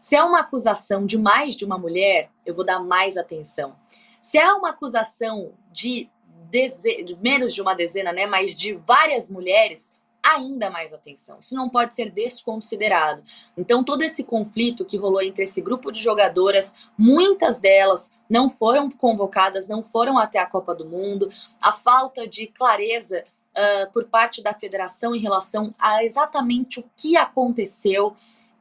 Se 0.00 0.16
é 0.16 0.24
uma 0.24 0.40
acusação 0.40 1.06
de 1.06 1.18
mais 1.18 1.54
de 1.54 1.64
uma 1.64 1.78
mulher, 1.78 2.30
eu 2.44 2.54
vou 2.54 2.64
dar 2.64 2.80
mais 2.80 3.16
atenção. 3.16 3.76
Se 4.20 4.38
é 4.38 4.52
uma 4.52 4.70
acusação 4.70 5.52
de, 5.70 6.10
deze... 6.50 7.04
de 7.04 7.16
menos 7.16 7.54
de 7.54 7.62
uma 7.62 7.74
dezena, 7.74 8.12
né, 8.12 8.26
mas 8.26 8.56
de 8.56 8.72
várias 8.72 9.30
mulheres, 9.30 9.94
ainda 10.22 10.70
mais 10.70 10.92
atenção. 10.92 11.38
Isso 11.40 11.54
não 11.54 11.68
pode 11.68 11.94
ser 11.94 12.10
desconsiderado. 12.10 13.22
Então, 13.56 13.82
todo 13.82 14.02
esse 14.02 14.24
conflito 14.24 14.84
que 14.84 14.96
rolou 14.96 15.22
entre 15.22 15.44
esse 15.44 15.60
grupo 15.60 15.90
de 15.90 16.00
jogadoras, 16.00 16.74
muitas 16.96 17.58
delas 17.58 18.10
não 18.28 18.48
foram 18.48 18.90
convocadas, 18.90 19.68
não 19.68 19.82
foram 19.82 20.18
até 20.18 20.38
a 20.38 20.46
Copa 20.46 20.74
do 20.74 20.84
Mundo, 20.84 21.30
a 21.60 21.72
falta 21.72 22.26
de 22.26 22.46
clareza 22.46 23.24
uh, 23.50 23.92
por 23.92 24.04
parte 24.04 24.42
da 24.42 24.54
federação 24.54 25.14
em 25.14 25.20
relação 25.20 25.74
a 25.78 26.04
exatamente 26.04 26.80
o 26.80 26.84
que 26.96 27.16
aconteceu. 27.16 28.16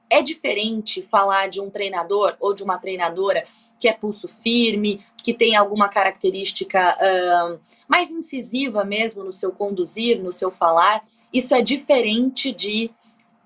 É 0.10 0.22
diferente 0.22 1.04
falar 1.04 1.50
de 1.50 1.62
um 1.62 1.70
treinador 1.70 2.36
ou 2.40 2.54
de 2.54 2.64
uma 2.64 2.78
treinadora 2.78 3.46
que 3.80 3.88
é 3.88 3.94
pulso 3.94 4.28
firme, 4.28 5.02
que 5.18 5.34
tem 5.34 5.56
alguma 5.56 5.88
característica 5.88 6.98
uh, 6.98 7.60
mais 7.88 8.12
incisiva 8.12 8.84
mesmo 8.84 9.24
no 9.24 9.32
seu 9.32 9.52
conduzir, 9.52 10.22
no 10.22 10.32
seu 10.32 10.52
falar. 10.52 11.04
Isso 11.32 11.56
é 11.56 11.62
diferente 11.62 12.52
de 12.52 12.92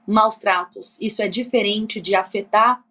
maus 0.08 0.40
tratos, 0.40 1.00
isso 1.00 1.22
é 1.22 1.28
diferente 1.28 2.02
de 2.02 2.16
afetar 2.16 2.84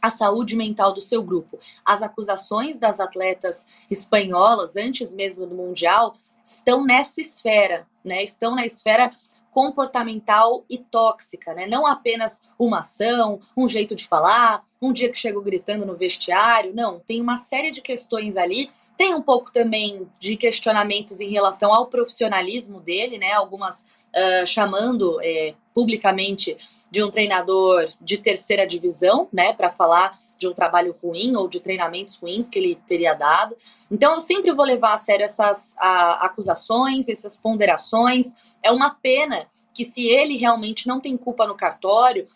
a 0.00 0.10
saúde 0.10 0.56
mental 0.56 0.92
do 0.94 1.00
seu 1.00 1.22
grupo. 1.22 1.58
As 1.84 2.02
acusações 2.02 2.78
das 2.78 3.00
atletas 3.00 3.66
espanholas, 3.90 4.76
antes 4.76 5.14
mesmo 5.14 5.46
do 5.46 5.54
Mundial, 5.54 6.14
estão 6.44 6.84
nessa 6.84 7.20
esfera, 7.20 7.86
né? 8.04 8.22
Estão 8.22 8.54
na 8.54 8.64
esfera 8.64 9.12
comportamental 9.50 10.64
e 10.68 10.78
tóxica, 10.78 11.52
né? 11.54 11.66
Não 11.66 11.86
apenas 11.86 12.40
uma 12.58 12.80
ação, 12.80 13.40
um 13.56 13.66
jeito 13.66 13.94
de 13.94 14.06
falar, 14.06 14.64
um 14.80 14.92
dia 14.92 15.10
que 15.10 15.18
chegou 15.18 15.42
gritando 15.42 15.84
no 15.84 15.96
vestiário, 15.96 16.74
não, 16.74 16.98
tem 17.00 17.20
uma 17.20 17.38
série 17.38 17.70
de 17.70 17.82
questões 17.82 18.36
ali. 18.36 18.70
Tem 18.96 19.14
um 19.14 19.22
pouco 19.22 19.50
também 19.50 20.06
de 20.18 20.36
questionamentos 20.36 21.20
em 21.20 21.30
relação 21.30 21.72
ao 21.72 21.86
profissionalismo 21.86 22.80
dele, 22.80 23.18
né? 23.18 23.32
Algumas 23.32 23.80
uh, 23.80 24.46
chamando 24.46 25.18
é, 25.22 25.54
publicamente 25.74 26.56
de 26.90 27.02
um 27.02 27.10
treinador 27.10 27.86
de 28.00 28.18
terceira 28.18 28.66
divisão, 28.66 29.28
né? 29.32 29.52
Para 29.52 29.70
falar 29.70 30.18
de 30.40 30.48
um 30.48 30.54
trabalho 30.54 30.94
ruim 31.02 31.36
ou 31.36 31.46
de 31.46 31.60
treinamentos 31.60 32.16
ruins 32.16 32.48
que 32.48 32.58
ele 32.58 32.74
teria 32.74 33.12
dado. 33.12 33.54
Então, 33.90 34.14
eu 34.14 34.20
sempre 34.20 34.52
vou 34.52 34.64
levar 34.64 34.94
a 34.94 34.96
sério 34.96 35.24
essas 35.24 35.76
a, 35.78 36.26
acusações, 36.26 37.08
essas 37.08 37.36
ponderações. 37.36 38.34
É 38.62 38.70
uma 38.70 38.90
pena 38.90 39.46
que, 39.72 39.84
se 39.84 40.08
ele 40.08 40.36
realmente 40.36 40.86
não 40.86 41.00
tem 41.00 41.16
culpa 41.16 41.46
no 41.46 41.56
cartório, 41.56 42.28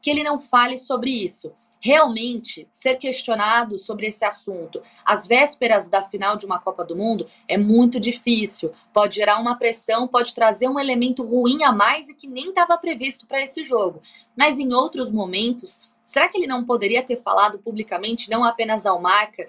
que 0.00 0.10
ele 0.10 0.22
não 0.22 0.38
fale 0.38 0.78
sobre 0.78 1.10
isso. 1.10 1.52
Realmente, 1.84 2.68
ser 2.70 2.96
questionado 2.96 3.76
sobre 3.76 4.06
esse 4.06 4.24
assunto 4.24 4.80
às 5.04 5.26
vésperas 5.26 5.88
da 5.88 6.00
final 6.00 6.36
de 6.36 6.46
uma 6.46 6.60
Copa 6.60 6.84
do 6.84 6.94
Mundo 6.94 7.26
é 7.48 7.58
muito 7.58 7.98
difícil. 7.98 8.72
Pode 8.92 9.16
gerar 9.16 9.40
uma 9.40 9.56
pressão, 9.56 10.06
pode 10.06 10.32
trazer 10.32 10.68
um 10.68 10.78
elemento 10.78 11.24
ruim 11.24 11.64
a 11.64 11.72
mais 11.72 12.08
e 12.08 12.14
que 12.14 12.28
nem 12.28 12.50
estava 12.50 12.78
previsto 12.78 13.26
para 13.26 13.42
esse 13.42 13.64
jogo. 13.64 14.00
Mas 14.36 14.60
em 14.60 14.72
outros 14.72 15.10
momentos, 15.10 15.82
será 16.04 16.28
que 16.28 16.38
ele 16.38 16.46
não 16.46 16.64
poderia 16.64 17.02
ter 17.02 17.16
falado 17.16 17.58
publicamente, 17.58 18.30
não 18.30 18.44
apenas 18.44 18.86
ao 18.86 19.00
marca, 19.00 19.44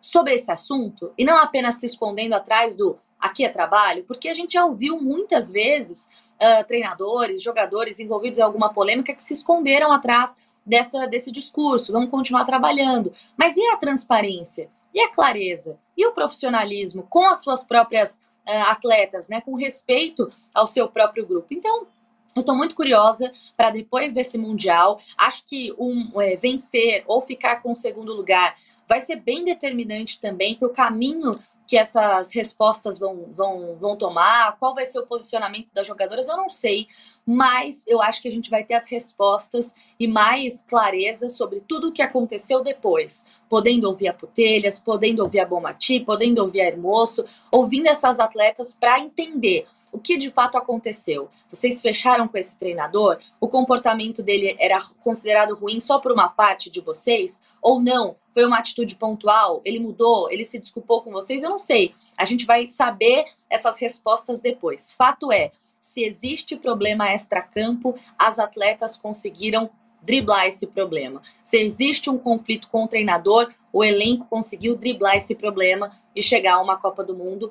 sobre 0.00 0.34
esse 0.34 0.50
assunto? 0.50 1.12
E 1.16 1.24
não 1.24 1.36
apenas 1.36 1.76
se 1.76 1.86
escondendo 1.86 2.32
atrás 2.32 2.74
do 2.74 2.98
aqui 3.18 3.44
é 3.44 3.48
trabalho, 3.48 4.04
porque 4.04 4.28
a 4.28 4.34
gente 4.34 4.54
já 4.54 4.64
ouviu 4.64 5.00
muitas 5.00 5.50
vezes 5.50 6.08
uh, 6.36 6.66
treinadores, 6.66 7.42
jogadores 7.42 7.98
envolvidos 7.98 8.38
em 8.38 8.42
alguma 8.42 8.72
polêmica 8.72 9.14
que 9.14 9.22
se 9.22 9.32
esconderam 9.32 9.92
atrás 9.92 10.36
dessa, 10.64 11.06
desse 11.06 11.30
discurso, 11.30 11.92
vamos 11.92 12.10
continuar 12.10 12.44
trabalhando. 12.44 13.12
Mas 13.36 13.56
e 13.56 13.66
a 13.68 13.76
transparência? 13.76 14.70
E 14.92 15.00
a 15.00 15.10
clareza? 15.10 15.78
E 15.96 16.06
o 16.06 16.12
profissionalismo 16.12 17.06
com 17.08 17.26
as 17.26 17.42
suas 17.42 17.64
próprias 17.64 18.16
uh, 18.46 18.70
atletas, 18.70 19.28
né? 19.28 19.40
Com 19.40 19.54
respeito 19.54 20.28
ao 20.54 20.66
seu 20.66 20.88
próprio 20.88 21.26
grupo. 21.26 21.48
Então, 21.50 21.86
eu 22.34 22.40
estou 22.40 22.54
muito 22.54 22.74
curiosa 22.74 23.32
para 23.56 23.70
depois 23.70 24.12
desse 24.12 24.36
Mundial. 24.36 25.00
Acho 25.16 25.42
que 25.46 25.74
um, 25.78 26.20
é, 26.20 26.36
vencer 26.36 27.02
ou 27.06 27.22
ficar 27.22 27.62
com 27.62 27.72
o 27.72 27.76
segundo 27.76 28.12
lugar 28.12 28.56
vai 28.86 29.00
ser 29.00 29.16
bem 29.16 29.44
determinante 29.44 30.20
também 30.20 30.54
para 30.54 30.68
o 30.68 30.72
caminho 30.72 31.32
que 31.66 31.76
essas 31.76 32.32
respostas 32.32 32.98
vão, 32.98 33.26
vão, 33.32 33.76
vão 33.76 33.96
tomar, 33.96 34.56
qual 34.58 34.74
vai 34.74 34.86
ser 34.86 35.00
o 35.00 35.06
posicionamento 35.06 35.68
das 35.74 35.86
jogadoras, 35.86 36.28
eu 36.28 36.36
não 36.36 36.48
sei, 36.48 36.86
mas 37.26 37.84
eu 37.88 38.00
acho 38.00 38.22
que 38.22 38.28
a 38.28 38.30
gente 38.30 38.48
vai 38.48 38.62
ter 38.62 38.74
as 38.74 38.88
respostas 38.88 39.74
e 39.98 40.06
mais 40.06 40.62
clareza 40.62 41.28
sobre 41.28 41.60
tudo 41.60 41.88
o 41.88 41.92
que 41.92 42.00
aconteceu 42.00 42.62
depois, 42.62 43.26
podendo 43.48 43.88
ouvir 43.88 44.06
a 44.06 44.14
Putelhas, 44.14 44.78
podendo 44.78 45.24
ouvir 45.24 45.40
a 45.40 45.46
Bomati, 45.46 45.98
podendo 45.98 46.40
ouvir 46.40 46.60
a 46.60 46.68
Hermoso, 46.68 47.24
ouvindo 47.50 47.88
essas 47.88 48.20
atletas 48.20 48.76
para 48.78 49.00
entender 49.00 49.66
o 49.96 49.98
que 49.98 50.18
de 50.18 50.30
fato 50.30 50.58
aconteceu? 50.58 51.30
Vocês 51.48 51.80
fecharam 51.80 52.28
com 52.28 52.36
esse 52.36 52.54
treinador? 52.58 53.18
O 53.40 53.48
comportamento 53.48 54.22
dele 54.22 54.54
era 54.58 54.78
considerado 55.00 55.54
ruim 55.54 55.80
só 55.80 55.98
por 55.98 56.12
uma 56.12 56.28
parte 56.28 56.68
de 56.68 56.82
vocês? 56.82 57.40
Ou 57.62 57.80
não? 57.80 58.14
Foi 58.28 58.44
uma 58.44 58.58
atitude 58.58 58.96
pontual? 58.96 59.62
Ele 59.64 59.80
mudou? 59.80 60.30
Ele 60.30 60.44
se 60.44 60.58
desculpou 60.58 61.00
com 61.00 61.10
vocês? 61.10 61.42
Eu 61.42 61.48
não 61.48 61.58
sei. 61.58 61.94
A 62.14 62.26
gente 62.26 62.44
vai 62.44 62.68
saber 62.68 63.24
essas 63.48 63.78
respostas 63.78 64.38
depois. 64.38 64.92
Fato 64.92 65.32
é, 65.32 65.50
se 65.80 66.04
existe 66.04 66.56
problema 66.56 67.10
extra-campo, 67.10 67.94
as 68.18 68.38
atletas 68.38 68.98
conseguiram 68.98 69.70
driblar 70.02 70.46
esse 70.46 70.66
problema. 70.66 71.22
Se 71.42 71.56
existe 71.56 72.10
um 72.10 72.18
conflito 72.18 72.68
com 72.68 72.84
o 72.84 72.88
treinador, 72.88 73.50
o 73.72 73.82
elenco 73.82 74.26
conseguiu 74.26 74.76
driblar 74.76 75.16
esse 75.16 75.34
problema 75.34 75.90
e 76.14 76.22
chegar 76.22 76.56
a 76.56 76.60
uma 76.60 76.76
Copa 76.76 77.02
do 77.02 77.16
Mundo 77.16 77.50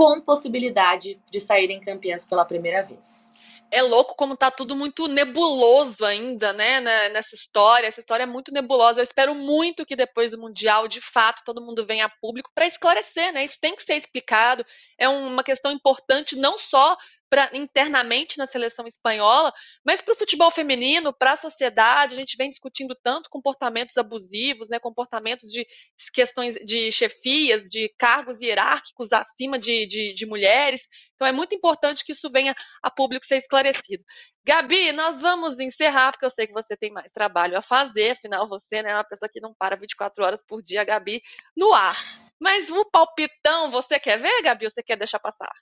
com 0.00 0.18
possibilidade 0.18 1.20
de 1.30 1.38
saírem 1.38 1.78
campeãs 1.78 2.24
pela 2.24 2.42
primeira 2.42 2.82
vez. 2.82 3.30
É 3.70 3.82
louco 3.82 4.14
como 4.16 4.34
tá 4.34 4.50
tudo 4.50 4.74
muito 4.74 5.06
nebuloso 5.06 6.06
ainda, 6.06 6.54
né, 6.54 6.80
nessa 7.10 7.34
história. 7.34 7.86
Essa 7.86 8.00
história 8.00 8.22
é 8.22 8.26
muito 8.26 8.50
nebulosa. 8.50 9.00
Eu 9.00 9.04
espero 9.04 9.34
muito 9.34 9.84
que 9.84 9.94
depois 9.94 10.30
do 10.30 10.40
Mundial, 10.40 10.88
de 10.88 11.02
fato, 11.02 11.42
todo 11.44 11.60
mundo 11.60 11.84
venha 11.84 12.06
a 12.06 12.12
público 12.18 12.50
para 12.54 12.66
esclarecer, 12.66 13.30
né? 13.34 13.44
Isso 13.44 13.58
tem 13.60 13.76
que 13.76 13.82
ser 13.82 13.94
explicado. 13.96 14.64
É 14.98 15.06
uma 15.06 15.44
questão 15.44 15.70
importante 15.70 16.34
não 16.34 16.56
só 16.56 16.96
pra, 17.30 17.48
internamente 17.54 18.36
na 18.36 18.46
seleção 18.46 18.86
espanhola, 18.86 19.52
mas 19.86 20.02
para 20.02 20.12
o 20.12 20.16
futebol 20.16 20.50
feminino, 20.50 21.12
para 21.12 21.32
a 21.32 21.36
sociedade, 21.36 22.14
a 22.14 22.16
gente 22.16 22.36
vem 22.36 22.50
discutindo 22.50 22.94
tanto 23.02 23.30
comportamentos 23.30 23.96
abusivos, 23.96 24.68
né, 24.68 24.80
comportamentos 24.80 25.50
de 25.50 25.64
questões 26.12 26.56
de 26.56 26.90
chefias, 26.90 27.62
de 27.70 27.88
cargos 27.96 28.40
hierárquicos 28.40 29.12
acima 29.12 29.58
de, 29.58 29.86
de, 29.86 30.12
de 30.12 30.26
mulheres. 30.26 30.82
Então 31.14 31.26
é 31.26 31.32
muito 31.32 31.54
importante 31.54 32.04
que 32.04 32.12
isso 32.12 32.28
venha 32.30 32.54
a 32.82 32.90
público 32.90 33.24
ser 33.24 33.36
esclarecido. 33.36 34.04
Gabi, 34.44 34.90
nós 34.92 35.20
vamos 35.20 35.60
encerrar, 35.60 36.10
porque 36.12 36.26
eu 36.26 36.30
sei 36.30 36.46
que 36.46 36.52
você 36.52 36.76
tem 36.76 36.90
mais 36.90 37.12
trabalho 37.12 37.56
a 37.56 37.62
fazer, 37.62 38.10
afinal 38.10 38.48
você 38.48 38.82
né, 38.82 38.90
é 38.90 38.94
uma 38.94 39.04
pessoa 39.04 39.28
que 39.32 39.40
não 39.40 39.54
para 39.54 39.76
24 39.76 40.24
horas 40.24 40.44
por 40.44 40.60
dia, 40.60 40.82
Gabi, 40.82 41.22
no 41.56 41.72
ar. 41.72 41.96
Mas 42.40 42.70
o 42.70 42.84
palpitão, 42.86 43.70
você 43.70 44.00
quer 44.00 44.18
ver, 44.18 44.42
Gabi, 44.42 44.64
ou 44.64 44.70
você 44.70 44.82
quer 44.82 44.96
deixar 44.96 45.18
passar? 45.20 45.52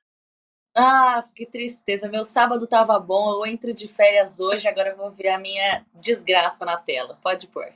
Ah, 0.81 1.19
que 1.35 1.45
tristeza. 1.45 2.09
Meu 2.09 2.25
sábado 2.25 2.65
tava 2.65 3.01
bom. 3.01 3.33
Eu 3.33 3.47
entro 3.47 3.75
de 3.75 3.89
férias 3.89 4.39
hoje, 4.39 4.69
agora 4.69 4.91
eu 4.91 4.97
vou 4.97 5.11
ver 5.11 5.31
a 5.31 5.39
minha 5.39 5.85
desgraça 5.93 6.65
na 6.65 6.77
tela. 6.77 7.19
Pode 7.21 7.49
pôr. 7.49 7.67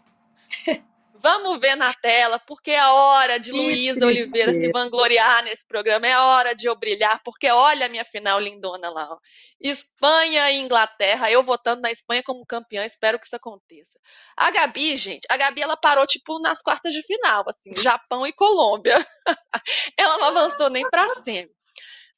Vamos 1.14 1.58
ver 1.58 1.76
na 1.76 1.92
tela, 1.94 2.38
porque 2.40 2.70
é 2.70 2.84
hora 2.84 3.38
de 3.38 3.50
Luísa 3.50 4.06
Oliveira 4.06 4.52
se 4.52 4.70
vangloriar 4.72 5.44
nesse 5.44 5.64
programa, 5.64 6.04
é 6.04 6.18
hora 6.18 6.52
de 6.52 6.66
eu 6.66 6.76
brilhar, 6.76 7.20
porque 7.24 7.48
olha 7.48 7.86
a 7.86 7.88
minha 7.88 8.04
final 8.04 8.40
lindona 8.40 8.90
lá. 8.90 9.12
Ó. 9.12 9.18
Espanha 9.60 10.50
e 10.50 10.58
Inglaterra, 10.58 11.30
eu 11.30 11.40
votando 11.40 11.82
na 11.82 11.92
Espanha 11.92 12.24
como 12.24 12.44
campeã, 12.44 12.84
espero 12.84 13.20
que 13.20 13.26
isso 13.26 13.36
aconteça. 13.36 14.00
A 14.36 14.50
Gabi, 14.50 14.96
gente, 14.96 15.24
a 15.30 15.36
Gabi 15.36 15.62
ela 15.62 15.76
parou 15.76 16.04
tipo 16.08 16.40
nas 16.40 16.60
quartas 16.60 16.92
de 16.92 17.02
final, 17.02 17.44
assim, 17.48 17.72
Japão 17.80 18.26
e 18.26 18.32
Colômbia. 18.32 18.98
ela 19.96 20.18
não 20.18 20.26
avançou 20.26 20.68
nem 20.70 20.88
para 20.90 21.08
cima. 21.20 21.48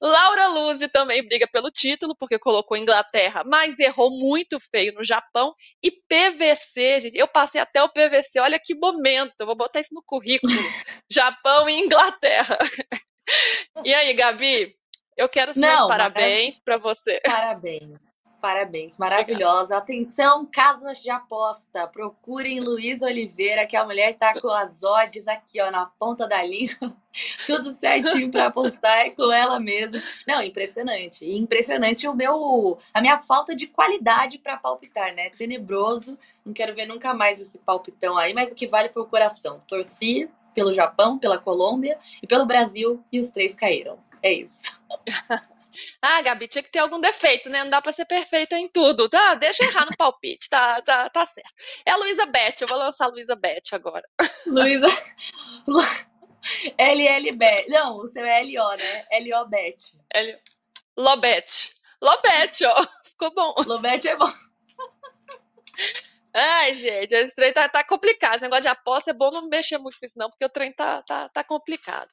Laura 0.01 0.49
Luzi 0.49 0.89
também 0.89 1.27
briga 1.27 1.47
pelo 1.51 1.71
título, 1.71 2.15
porque 2.17 2.39
colocou 2.39 2.77
Inglaterra, 2.77 3.43
mas 3.45 3.79
errou 3.79 4.11
muito 4.11 4.59
feio 4.61 4.93
no 4.95 5.05
Japão. 5.05 5.55
E 5.83 5.91
PVC, 5.91 7.01
gente, 7.01 7.17
eu 7.17 7.29
passei 7.29 7.61
até 7.61 7.83
o 7.83 7.89
PVC, 7.89 8.41
olha 8.41 8.61
que 8.63 8.75
momento, 8.75 9.35
eu 9.39 9.47
vou 9.47 9.57
botar 9.57 9.81
isso 9.81 9.95
no 9.95 10.03
currículo. 10.05 10.53
Japão 11.11 11.69
e 11.69 11.81
Inglaterra. 11.81 12.59
e 13.85 13.95
aí, 13.95 14.13
Gabi? 14.15 14.75
Eu 15.17 15.29
quero 15.29 15.53
Não, 15.59 15.89
parabéns 15.89 16.61
para 16.61 16.77
você. 16.77 17.21
Parabéns. 17.25 18.14
Parabéns, 18.45 18.99
maravilhosa. 18.99 19.75
Atenção, 19.75 20.45
casas 20.45 21.03
de 21.03 21.09
aposta. 21.09 21.87
Procurem 21.87 22.61
Luísa 22.61 23.07
Oliveira, 23.07 23.67
que 23.67 23.75
a 23.75 23.87
mulher 23.87 24.19
tá 24.19 24.39
com 24.39 24.51
as 24.51 24.83
odds 24.83 25.27
aqui, 25.27 25.63
ó, 25.63 25.71
na 25.71 25.87
ponta 25.87 26.29
da 26.29 26.43
língua. 26.43 26.95
Tudo 27.47 27.71
certinho 27.71 28.31
para 28.31 28.49
apostar, 28.49 28.99
é 28.99 29.09
com 29.09 29.33
ela 29.33 29.59
mesmo. 29.59 29.99
Não, 30.29 30.43
impressionante. 30.43 31.25
Impressionante 31.25 32.07
o 32.07 32.15
meu, 32.15 32.77
a 32.93 33.01
minha 33.01 33.19
falta 33.19 33.57
de 33.57 33.67
qualidade 33.67 34.37
para 34.37 34.59
palpitar, 34.59 35.15
né? 35.15 35.31
Tenebroso. 35.31 36.19
Não 36.45 36.53
quero 36.53 36.75
ver 36.75 36.85
nunca 36.85 37.15
mais 37.15 37.41
esse 37.41 37.57
palpitão 37.61 38.19
aí, 38.19 38.35
mas 38.35 38.53
o 38.53 38.55
que 38.55 38.67
vale 38.67 38.91
foi 38.91 39.05
o 39.05 39.07
coração. 39.07 39.59
Torci 39.67 40.29
pelo 40.55 40.75
Japão, 40.75 41.19
pela 41.19 41.39
Colômbia 41.39 41.99
e 42.23 42.27
pelo 42.27 42.45
Brasil 42.45 43.03
e 43.11 43.19
os 43.19 43.31
três 43.31 43.55
caíram. 43.55 43.99
É 44.23 44.31
isso. 44.31 44.79
Ah, 46.01 46.23
Gabi, 46.23 46.49
tinha 46.49 46.63
que 46.63 46.71
ter 46.71 46.79
algum 46.79 47.01
defeito, 47.01 47.49
né? 47.49 47.65
Não 47.65 47.71
dá 47.71 47.81
pra 47.83 47.93
ser 47.93 48.05
perfeita 48.05 48.57
em 48.57 48.69
tudo. 48.69 49.09
Tá, 49.09 49.35
deixa 49.35 49.65
eu 49.65 49.69
errar 49.69 49.87
no 49.87 49.97
palpite, 49.97 50.49
tá, 50.49 50.81
tá, 50.83 51.09
tá 51.11 51.27
certo. 51.27 51.53
É 51.87 51.93
a 51.93 51.97
Luísa 51.97 52.27
Beth, 52.27 52.57
eu 52.61 52.69
vou 52.69 52.79
lançar 52.79 53.07
a 53.07 53.09
Luísa 53.09 53.35
Beth 53.35 53.73
agora. 53.73 54.09
Luísa. 54.47 54.87
LL 56.79 57.33
Bet. 57.33 57.71
Não, 57.71 57.97
o 57.97 58.07
seu 58.07 58.25
é 58.25 58.43
LO, 58.43 58.77
né? 58.77 59.05
LO 59.21 59.49
Bet. 59.49 59.97
L... 60.13 60.39
Lobete. 60.97 61.73
Lobete, 62.01 62.65
ó. 62.67 62.87
Ficou 63.05 63.33
bom. 63.35 63.55
Lobete 63.67 64.09
é 64.09 64.17
bom. 64.17 64.33
Ai, 66.37 66.75
gente, 66.75 67.13
esse 67.15 67.35
trem 67.35 67.53
tá, 67.53 67.69
tá 67.69 67.85
complicado. 67.85 68.35
Esse 68.35 68.43
negócio 68.43 68.63
de 68.63 68.69
aposta 68.69 69.11
é 69.11 69.15
bom 69.15 69.31
não 69.31 69.49
mexer 69.49 69.79
muito 69.79 69.99
com 69.99 70.05
isso, 70.05 70.19
não, 70.19 70.29
porque 70.29 70.45
o 70.45 70.49
trem 70.49 70.73
tá, 70.73 71.01
tá, 71.03 71.29
tá 71.29 71.45
complicado. 71.45 72.11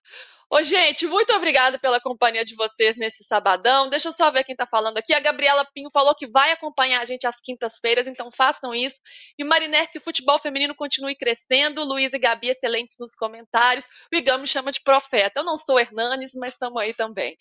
Ô, 0.53 0.61
gente, 0.61 1.07
muito 1.07 1.31
obrigada 1.33 1.79
pela 1.79 2.01
companhia 2.01 2.43
de 2.43 2.55
vocês 2.55 2.97
nesse 2.97 3.23
sabadão. 3.23 3.89
Deixa 3.89 4.09
eu 4.09 4.11
só 4.11 4.29
ver 4.29 4.43
quem 4.43 4.53
tá 4.53 4.67
falando 4.67 4.97
aqui. 4.97 5.13
A 5.13 5.19
Gabriela 5.21 5.65
Pinho 5.73 5.89
falou 5.89 6.13
que 6.13 6.27
vai 6.27 6.51
acompanhar 6.51 6.99
a 6.99 7.05
gente 7.05 7.25
às 7.25 7.37
quintas-feiras, 7.39 8.05
então 8.05 8.29
façam 8.29 8.75
isso. 8.75 8.97
E 9.39 9.45
Mariner, 9.45 9.89
que 9.89 9.97
o 9.97 10.01
futebol 10.01 10.37
feminino 10.37 10.75
continue 10.75 11.15
crescendo. 11.15 11.85
Luiz 11.85 12.11
e 12.11 12.19
Gabi, 12.19 12.49
excelentes 12.49 12.97
nos 12.99 13.15
comentários. 13.15 13.85
O 14.13 14.17
Igão 14.17 14.39
me 14.39 14.45
chama 14.45 14.73
de 14.73 14.81
profeta. 14.83 15.39
Eu 15.39 15.45
não 15.45 15.55
sou 15.55 15.79
Hernanes, 15.79 16.33
mas 16.35 16.51
estamos 16.51 16.83
aí 16.83 16.93
também. 16.93 17.37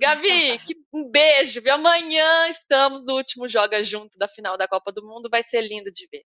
Gabi, 0.00 0.58
que 0.66 0.74
um 0.92 1.08
beijo, 1.08 1.62
viu? 1.62 1.74
Amanhã 1.74 2.48
estamos 2.48 3.06
no 3.06 3.14
último 3.14 3.48
Joga 3.48 3.84
Junto 3.84 4.18
da 4.18 4.26
final 4.26 4.58
da 4.58 4.66
Copa 4.66 4.90
do 4.90 5.06
Mundo. 5.06 5.28
Vai 5.30 5.44
ser 5.44 5.60
lindo 5.60 5.92
de 5.92 6.08
ver. 6.10 6.24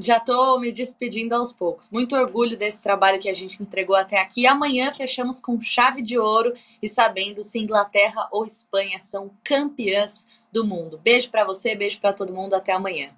Já 0.00 0.18
estou 0.18 0.60
me 0.60 0.70
despedindo 0.70 1.34
aos 1.34 1.52
poucos. 1.52 1.90
Muito 1.90 2.14
orgulho 2.14 2.56
desse 2.56 2.80
trabalho 2.80 3.20
que 3.20 3.28
a 3.28 3.34
gente 3.34 3.60
entregou 3.60 3.96
até 3.96 4.20
aqui. 4.20 4.46
Amanhã 4.46 4.92
fechamos 4.92 5.40
com 5.40 5.60
chave 5.60 6.00
de 6.00 6.16
ouro 6.16 6.54
e 6.80 6.88
sabendo 6.88 7.42
se 7.42 7.58
Inglaterra 7.58 8.28
ou 8.30 8.46
Espanha 8.46 9.00
são 9.00 9.30
campeãs 9.42 10.28
do 10.52 10.64
mundo. 10.64 10.98
Beijo 10.98 11.28
para 11.30 11.44
você, 11.44 11.74
beijo 11.74 12.00
para 12.00 12.12
todo 12.12 12.32
mundo. 12.32 12.54
Até 12.54 12.72
amanhã. 12.72 13.10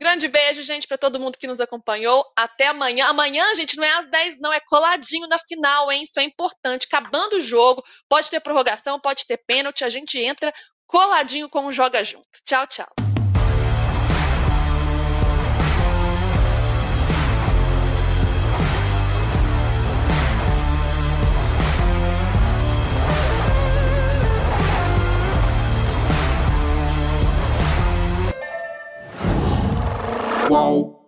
Grande 0.00 0.26
beijo, 0.26 0.62
gente, 0.62 0.88
para 0.88 0.96
todo 0.96 1.20
mundo 1.20 1.36
que 1.36 1.46
nos 1.46 1.60
acompanhou. 1.60 2.24
Até 2.34 2.68
amanhã. 2.68 3.08
Amanhã, 3.08 3.54
gente, 3.54 3.76
não 3.76 3.84
é 3.84 3.92
às 3.92 4.06
10, 4.06 4.40
não, 4.40 4.52
é 4.52 4.58
coladinho 4.58 5.28
na 5.28 5.38
final, 5.38 5.92
hein? 5.92 6.02
Isso 6.02 6.18
é 6.18 6.24
importante. 6.24 6.86
Acabando 6.86 7.36
o 7.36 7.40
jogo, 7.40 7.84
pode 8.08 8.30
ter 8.30 8.40
prorrogação, 8.40 8.98
pode 8.98 9.26
ter 9.26 9.36
pênalti, 9.46 9.84
a 9.84 9.88
gente 9.90 10.18
entra 10.18 10.52
coladinho 10.86 11.48
com 11.48 11.66
o 11.66 11.72
Joga 11.72 12.02
Junto. 12.02 12.26
Tchau, 12.42 12.66
tchau. 12.66 13.11
Whoa. 30.48 31.01